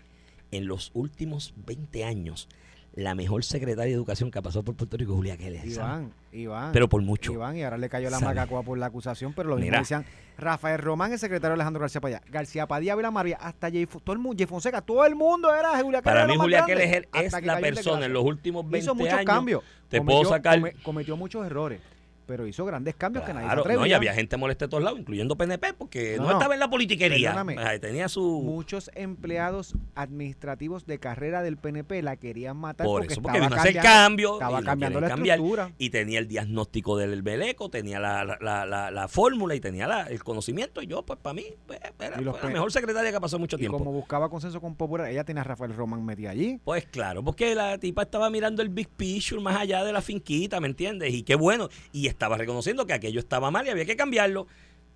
en 0.50 0.66
los 0.66 0.90
últimos 0.94 1.54
20 1.66 2.04
años, 2.04 2.48
la 2.94 3.14
mejor 3.16 3.42
secretaria 3.44 3.86
de 3.90 3.94
educación 3.94 4.30
que 4.30 4.38
ha 4.38 4.42
pasado 4.42 4.62
por 4.62 4.76
Puerto 4.76 4.96
Rico 4.96 5.12
es 5.12 5.16
Julia 5.16 5.36
Keller. 5.36 5.60
¿sabes? 5.62 5.74
Iván, 5.76 6.12
Iván. 6.32 6.72
Pero 6.72 6.88
por 6.88 7.02
mucho. 7.02 7.32
Iván, 7.32 7.56
y 7.56 7.62
ahora 7.64 7.76
le 7.76 7.88
cayó 7.88 8.08
la 8.08 8.18
¿Sabe? 8.20 8.34
macacoa 8.36 8.62
por 8.62 8.78
la 8.78 8.86
acusación, 8.86 9.32
pero 9.34 9.48
lo 9.48 9.56
mismo 9.56 9.76
decían 9.78 10.04
Rafael 10.38 10.78
Román, 10.78 11.12
el 11.12 11.18
secretario 11.18 11.54
Alejandro 11.54 11.80
García 11.80 12.00
Padilla, 12.00 12.22
García 12.30 12.66
Padilla, 12.66 12.94
Vila 12.94 13.10
María, 13.10 13.36
hasta 13.40 13.68
Jay, 13.70 13.86
todo 13.86 14.12
el 14.12 14.18
mundo, 14.20 14.36
Jay 14.38 14.46
Fonseca, 14.46 14.80
todo 14.80 15.04
el 15.04 15.14
mundo 15.16 15.52
era 15.54 15.76
Julia 15.80 16.02
Para 16.02 16.20
Keller 16.22 16.28
mí, 16.28 16.34
lo 16.34 16.38
más 16.38 16.44
Julia 16.44 16.64
Keller 16.66 17.08
es 17.12 17.32
la 17.42 17.58
persona 17.58 18.06
en 18.06 18.12
los 18.12 18.24
últimos 18.24 18.62
20 18.64 18.78
hizo 18.78 18.94
muchos 18.94 19.12
años. 19.14 19.26
cambios. 19.26 19.62
Te 19.88 19.98
Cometió- 19.98 20.04
puedo 20.20 20.30
sacar. 20.30 20.58
come- 20.60 20.72
cometió 20.84 21.16
muchos 21.16 21.44
errores, 21.46 21.80
pero 22.26 22.46
hizo 22.46 22.64
grandes 22.64 22.94
cambios 22.94 23.24
que 23.24 23.32
nadie 23.34 23.48
se 23.48 23.52
atrevía. 23.60 23.80
no, 23.80 23.86
y 23.86 23.92
había 23.92 24.14
gente 24.14 24.36
molesta 24.36 24.66
de 24.66 24.70
todos 24.70 24.82
lados, 24.82 24.98
incluyendo 25.00 25.36
PNP, 25.36 25.74
porque 25.74 26.16
no, 26.18 26.30
estaba 26.32 26.54
en 26.54 26.60
la 26.60 26.68
politiquería. 26.70 27.34
Tenía 27.80 28.08
su. 28.08 28.42
Muchos 28.44 28.90
empleados 28.94 29.74
administrativos 29.94 30.86
de 30.86 30.98
carrera 30.98 31.42
del 31.42 31.56
PNP 31.56 32.02
la 32.02 32.16
querían 32.16 32.56
matar 32.56 32.86
Por 32.86 33.00
porque 33.02 33.14
eso, 33.14 33.22
porque 33.22 33.38
estaba 33.38 33.48
vino 33.48 33.56
a 33.56 33.62
hacer 33.62 33.74
cambiando- 33.74 34.04
cambio. 34.04 34.32
estaba 34.34 34.60
y 34.60 34.64
cambiando 34.64 35.00
la 35.00 35.08
cambiar, 35.08 35.38
estructura. 35.38 35.70
Y 35.78 35.90
tenía 35.90 36.18
el 36.18 36.28
diagnóstico 36.28 36.96
del 36.96 37.22
Beleco, 37.22 37.68
tenía 37.70 38.00
la, 38.00 38.24
la, 38.24 38.38
la, 38.40 38.66
la- 38.66 38.90
la 38.90 39.08
fórmula 39.08 39.54
y 39.54 39.60
tenía 39.60 39.84
el 40.08 40.22
conocimiento. 40.24 40.82
Y 40.82 40.86
yo, 40.86 41.02
pues, 41.04 41.18
para 41.20 41.34
mí, 41.34 41.44
pues, 41.66 41.78
era, 41.98 42.20
Y 42.20 42.24
fue 42.24 42.40
la 42.42 42.48
mejor 42.50 42.72
secretaria 42.72 43.12
que 43.12 43.20
pasó 43.20 43.38
mucho 43.38 43.56
Y 43.56 43.60
tiempo. 43.60 43.78
como 43.78 43.92
buscaba 43.92 44.28
consenso 44.28 44.60
con 44.60 44.74
Popular, 44.76 45.08
ella 45.10 45.24
tenía 45.24 45.42
a 45.42 45.44
Rafael 45.44 45.74
Román 45.74 46.04
metida 46.04 46.30
allí. 46.30 46.58
Pues 46.64 46.86
claro, 46.86 47.22
porque 47.22 47.54
la 47.54 47.78
tipa 47.78 48.02
estaba 48.02 48.30
mirando 48.30 48.62
el 48.62 48.68
big 48.68 48.88
picture 48.88 49.40
más 49.40 49.56
allá 49.56 49.84
de 49.84 49.92
la 49.92 50.00
finquita, 50.02 50.60
¿me 50.60 50.68
entiendes? 50.68 51.12
Y 51.14 51.22
qué 51.22 51.34
bueno. 51.34 51.68
Y 51.92 52.08
estaba 52.14 52.38
reconociendo 52.38 52.86
que 52.86 52.94
aquello 52.94 53.20
estaba 53.20 53.50
mal 53.50 53.66
y 53.66 53.70
había 53.70 53.84
que 53.84 53.96
cambiarlo. 53.96 54.46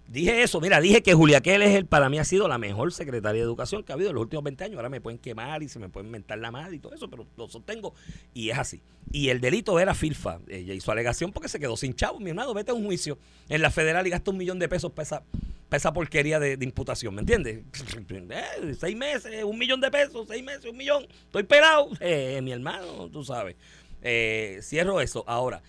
Dije 0.08 0.42
eso, 0.42 0.58
mira, 0.58 0.80
dije 0.80 1.02
que 1.02 1.12
Julia 1.12 1.42
Keller 1.42 1.84
para 1.84 2.08
mí 2.08 2.18
ha 2.18 2.24
sido 2.24 2.48
la 2.48 2.56
mejor 2.56 2.94
secretaria 2.94 3.42
de 3.42 3.44
educación 3.44 3.84
que 3.84 3.92
ha 3.92 3.94
habido 3.94 4.08
en 4.08 4.14
los 4.14 4.22
últimos 4.22 4.42
20 4.42 4.64
años. 4.64 4.76
Ahora 4.76 4.88
me 4.88 5.02
pueden 5.02 5.18
quemar 5.18 5.62
y 5.62 5.68
se 5.68 5.78
me 5.78 5.90
pueden 5.90 6.10
mentar 6.10 6.38
la 6.38 6.50
madre 6.50 6.76
y 6.76 6.78
todo 6.78 6.94
eso, 6.94 7.10
pero 7.10 7.26
lo 7.36 7.46
sostengo. 7.46 7.92
Y 8.32 8.48
es 8.48 8.58
así. 8.58 8.80
Y 9.12 9.28
el 9.28 9.42
delito 9.42 9.78
era 9.78 9.94
filfa. 9.94 10.38
Ella 10.48 10.72
hizo 10.72 10.90
alegación 10.90 11.30
porque 11.30 11.50
se 11.50 11.60
quedó 11.60 11.76
sin 11.76 11.94
chavo. 11.94 12.20
Mi 12.20 12.30
hermano, 12.30 12.54
vete 12.54 12.70
a 12.70 12.74
un 12.74 12.86
juicio 12.86 13.18
en 13.50 13.60
la 13.60 13.70
federal 13.70 14.06
y 14.06 14.10
gasta 14.10 14.30
un 14.30 14.38
millón 14.38 14.58
de 14.58 14.66
pesos 14.66 14.92
para 14.92 15.02
esa, 15.02 15.22
para 15.68 15.92
porquería 15.92 16.40
de, 16.40 16.56
de 16.56 16.64
imputación, 16.64 17.14
¿me 17.14 17.20
entiendes? 17.20 17.60
Eh, 18.10 18.74
seis 18.78 18.96
meses, 18.96 19.44
un 19.44 19.58
millón 19.58 19.80
de 19.80 19.90
pesos, 19.90 20.26
seis 20.26 20.42
meses, 20.42 20.64
un 20.64 20.76
millón. 20.76 21.06
Estoy 21.26 21.42
pelado. 21.42 21.90
Eh, 22.00 22.40
mi 22.42 22.52
hermano, 22.52 23.10
tú 23.10 23.24
sabes. 23.24 23.56
Eh, 24.00 24.60
cierro 24.62 25.02
eso. 25.02 25.24
Ahora, 25.26 25.62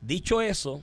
dicho 0.00 0.40
eso, 0.40 0.82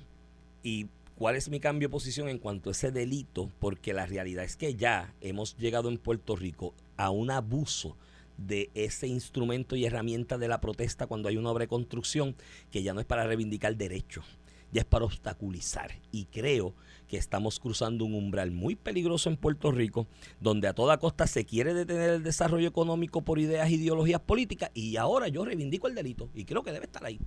y 0.64 0.88
cuál 1.16 1.36
es 1.36 1.50
mi 1.50 1.60
cambio 1.60 1.88
de 1.88 1.92
posición 1.92 2.30
en 2.30 2.40
cuanto 2.40 2.70
a 2.70 2.72
ese 2.72 2.92
delito, 2.92 3.52
porque 3.60 3.94
la 3.94 4.06
realidad 4.06 4.44
es 4.44 4.56
que 4.56 4.76
ya 4.76 5.14
hemos 5.22 5.56
llegado 5.58 5.90
en 5.90 5.98
Puerto 5.98 6.36
Rico 6.36 6.74
a 6.98 7.10
un 7.10 7.32
abuso 7.32 7.98
de 8.38 8.72
ese 8.74 9.08
instrumento 9.08 9.76
y 9.76 9.86
herramienta 9.86 10.38
de 10.38 10.48
la 10.48 10.62
protesta 10.62 11.08
cuando 11.08 11.30
hay 11.30 11.38
una 11.38 11.52
obra 11.52 11.66
de 11.66 11.70
construcción 11.70 12.36
que 12.72 12.82
ya 12.82 12.94
no 12.94 13.00
es 13.00 13.06
para 13.06 13.26
reivindicar 13.26 13.76
derechos, 13.76 14.26
ya 14.72 14.82
es 14.82 14.86
para 14.86 15.06
obstaculizar. 15.06 15.92
Y 16.12 16.26
creo 16.26 16.74
que 17.08 17.18
estamos 17.18 17.60
cruzando 17.60 18.06
un 18.06 18.16
umbral 18.16 18.52
muy 18.52 18.76
peligroso 18.76 19.30
en 19.30 19.38
Puerto 19.38 19.72
Rico, 19.72 20.08
donde 20.40 20.68
a 20.68 20.74
toda 20.74 20.98
costa 20.98 21.28
se 21.28 21.46
quiere 21.46 21.74
detener 21.74 22.10
el 22.10 22.24
desarrollo 22.24 22.68
económico 22.68 23.22
por 23.22 23.38
ideas 23.38 23.68
e 23.68 23.74
ideologías 23.74 24.22
políticas, 24.22 24.72
y 24.74 24.96
ahora 24.96 25.28
yo 25.28 25.46
reivindico 25.46 25.88
el 25.88 25.94
delito, 25.94 26.30
y 26.34 26.46
creo 26.46 26.64
que 26.64 26.72
debe 26.72 26.86
estar 26.86 27.06
ahí. 27.06 27.20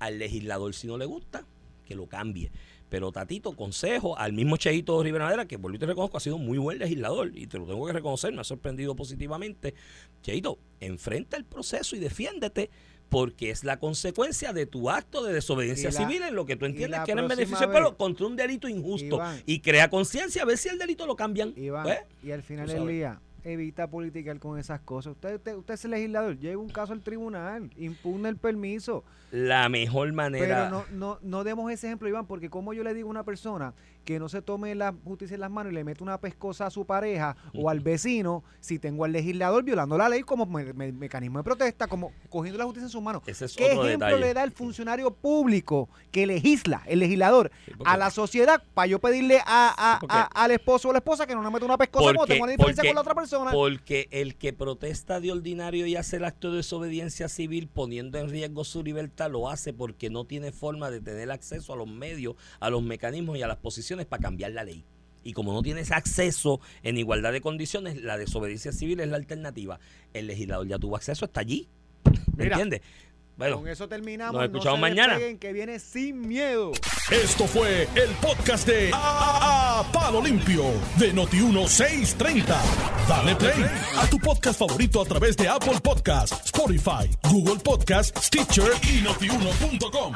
Al 0.00 0.18
legislador, 0.18 0.74
si 0.74 0.86
no 0.86 0.98
le 0.98 1.06
gusta, 1.06 1.46
que 1.88 1.94
lo 1.96 2.06
cambie. 2.06 2.52
Pero 2.90 3.10
Tatito, 3.12 3.52
consejo 3.56 4.16
al 4.18 4.32
mismo 4.32 4.56
Cheito 4.56 5.02
Rivera 5.02 5.24
Madera, 5.26 5.46
que 5.46 5.58
por 5.58 5.70
lo 5.70 5.74
que 5.74 5.80
te 5.80 5.86
reconozco, 5.86 6.16
ha 6.16 6.20
sido 6.20 6.38
muy 6.38 6.58
buen 6.58 6.78
legislador 6.78 7.32
y 7.34 7.46
te 7.46 7.58
lo 7.58 7.66
tengo 7.66 7.84
que 7.86 7.92
reconocer, 7.92 8.32
me 8.32 8.40
ha 8.40 8.44
sorprendido 8.44 8.94
positivamente. 8.96 9.74
Cheito, 10.22 10.58
enfrenta 10.80 11.36
el 11.36 11.44
proceso 11.44 11.96
y 11.96 11.98
defiéndete 11.98 12.70
porque 13.10 13.50
es 13.50 13.64
la 13.64 13.78
consecuencia 13.78 14.52
de 14.52 14.66
tu 14.66 14.90
acto 14.90 15.22
de 15.24 15.32
desobediencia 15.32 15.90
la- 15.90 15.98
civil 15.98 16.22
en 16.22 16.34
lo 16.34 16.44
que 16.44 16.56
tú 16.56 16.66
entiendes 16.66 17.00
que 17.06 17.12
era 17.12 17.22
en 17.22 17.28
beneficio 17.28 17.60
del 17.60 17.70
pueblo 17.70 17.96
contra 17.96 18.26
un 18.26 18.36
delito 18.36 18.68
injusto 18.68 19.16
Iván. 19.16 19.42
y 19.46 19.60
crea 19.60 19.88
conciencia 19.88 20.42
a 20.42 20.44
ver 20.44 20.58
si 20.58 20.68
el 20.68 20.78
delito 20.78 21.06
lo 21.06 21.16
cambian. 21.16 21.54
Iván, 21.56 21.84
Pues, 21.84 22.00
y 22.22 22.30
al 22.32 22.42
final 22.42 22.68
del 22.68 22.86
día, 22.86 23.20
evita 23.52 23.88
politicar 23.88 24.38
con 24.38 24.58
esas 24.58 24.80
cosas. 24.80 25.12
Usted, 25.12 25.36
usted, 25.36 25.56
usted 25.56 25.74
es 25.74 25.84
el 25.84 25.90
legislador, 25.92 26.38
lleva 26.38 26.60
un 26.60 26.68
caso 26.68 26.92
al 26.92 27.00
tribunal, 27.00 27.70
impugna 27.76 28.28
el 28.28 28.36
permiso. 28.36 29.04
la 29.30 29.68
mejor 29.68 30.12
manera 30.12 30.46
Pero 30.46 30.70
no, 30.70 30.84
no, 30.92 31.18
no 31.22 31.44
demos 31.44 31.70
ese 31.72 31.86
ejemplo, 31.86 32.08
Iván, 32.08 32.26
porque 32.26 32.50
como 32.50 32.72
yo 32.72 32.82
le 32.84 32.94
digo 32.94 33.08
a 33.08 33.10
una 33.10 33.24
persona 33.24 33.74
que 34.08 34.18
no 34.18 34.30
se 34.30 34.40
tome 34.40 34.74
la 34.74 34.94
justicia 35.04 35.34
en 35.34 35.42
las 35.42 35.50
manos 35.50 35.70
y 35.70 35.74
le 35.74 35.84
mete 35.84 36.02
una 36.02 36.18
pescosa 36.18 36.64
a 36.64 36.70
su 36.70 36.86
pareja 36.86 37.36
o 37.54 37.68
al 37.68 37.80
vecino, 37.80 38.42
si 38.58 38.78
tengo 38.78 39.04
al 39.04 39.12
legislador 39.12 39.62
violando 39.64 39.98
la 39.98 40.08
ley 40.08 40.22
como 40.22 40.46
me- 40.46 40.72
me- 40.72 40.92
mecanismo 40.92 41.40
de 41.40 41.44
protesta, 41.44 41.86
como 41.88 42.10
cogiendo 42.30 42.56
la 42.58 42.64
justicia 42.64 42.86
en 42.86 42.90
sus 42.90 43.02
manos. 43.02 43.20
Ese 43.26 43.44
es 43.44 43.54
¿Qué 43.54 43.64
otro 43.66 43.84
ejemplo 43.86 44.06
detalle. 44.06 44.24
le 44.28 44.32
da 44.32 44.44
el 44.44 44.52
funcionario 44.52 45.10
público 45.10 45.90
que 46.10 46.26
legisla, 46.26 46.80
el 46.86 47.00
legislador, 47.00 47.50
Sí, 47.66 47.72
a 47.84 47.98
la 47.98 48.10
sociedad 48.10 48.62
para 48.72 48.86
yo 48.86 48.98
pedirle 48.98 49.40
a, 49.44 49.98
a- 50.08 50.22
al 50.42 50.52
esposo 50.52 50.88
o 50.88 50.92
la 50.92 51.00
esposa 51.00 51.26
que 51.26 51.34
no 51.34 51.42
me 51.42 51.50
meta 51.50 51.66
una 51.66 51.76
pescosa 51.76 52.06
como 52.06 52.20
Porque- 52.20 52.32
tengo 52.32 52.44
una 52.44 52.52
diferencia 52.52 52.80
porque- 52.80 52.88
con 52.88 52.94
la 52.94 53.00
otra 53.02 53.14
persona? 53.14 53.50
Porque 53.50 54.08
el 54.10 54.36
que 54.36 54.54
protesta 54.54 55.20
de 55.20 55.32
ordinario 55.32 55.84
y 55.84 55.96
hace 55.96 56.16
el 56.16 56.24
acto 56.24 56.50
de 56.50 56.56
desobediencia 56.56 57.28
civil 57.28 57.68
poniendo 57.68 58.16
en 58.16 58.30
riesgo 58.30 58.64
su 58.64 58.82
libertad 58.82 59.30
lo 59.30 59.50
hace 59.50 59.74
porque 59.74 60.08
no 60.08 60.24
tiene 60.24 60.50
forma 60.50 60.90
de 60.90 61.02
tener 61.02 61.30
acceso 61.30 61.74
a 61.74 61.76
los 61.76 61.88
medios, 61.88 62.36
a 62.58 62.70
los 62.70 62.82
mecanismos 62.82 63.36
y 63.36 63.42
a 63.42 63.46
las 63.46 63.58
posiciones 63.58 63.97
para 64.06 64.22
cambiar 64.22 64.52
la 64.52 64.64
ley. 64.64 64.84
Y 65.24 65.32
como 65.32 65.52
no 65.52 65.62
tienes 65.62 65.90
acceso 65.90 66.60
en 66.82 66.96
igualdad 66.96 67.32
de 67.32 67.40
condiciones, 67.40 68.00
la 68.02 68.16
desobediencia 68.16 68.72
civil 68.72 69.00
es 69.00 69.08
la 69.08 69.16
alternativa. 69.16 69.78
El 70.14 70.26
legislador 70.28 70.66
ya 70.66 70.78
tuvo 70.78 70.96
acceso, 70.96 71.24
está 71.26 71.40
allí. 71.40 71.68
¿Me 72.36 72.44
entiendes? 72.44 72.80
Bueno, 73.36 73.58
con 73.58 73.68
eso 73.68 73.88
terminamos. 73.88 74.34
nos 74.34 74.44
escuchamos 74.46 74.80
no 74.80 74.86
se 74.86 74.90
mañana. 74.94 75.18
que 75.38 75.52
viene 75.52 75.78
sin 75.78 76.26
miedo. 76.26 76.72
Esto 77.10 77.46
fue 77.46 77.82
el 77.94 78.10
podcast 78.20 78.66
de 78.66 78.90
A, 78.92 79.80
A- 79.80 79.92
Palo 79.92 80.20
Limpio 80.20 80.64
de 80.98 81.14
Noti1630. 81.14 82.44
Dale 83.08 83.36
play 83.36 83.64
a 83.96 84.06
tu 84.10 84.18
podcast 84.18 84.58
favorito 84.58 85.02
a 85.02 85.04
través 85.04 85.36
de 85.36 85.48
Apple 85.48 85.78
Podcasts, 85.82 86.46
Spotify, 86.46 87.08
Google 87.30 87.60
Podcasts, 87.62 88.26
Stitcher 88.26 88.72
y 88.92 89.02
notiuno.com. 89.02 90.14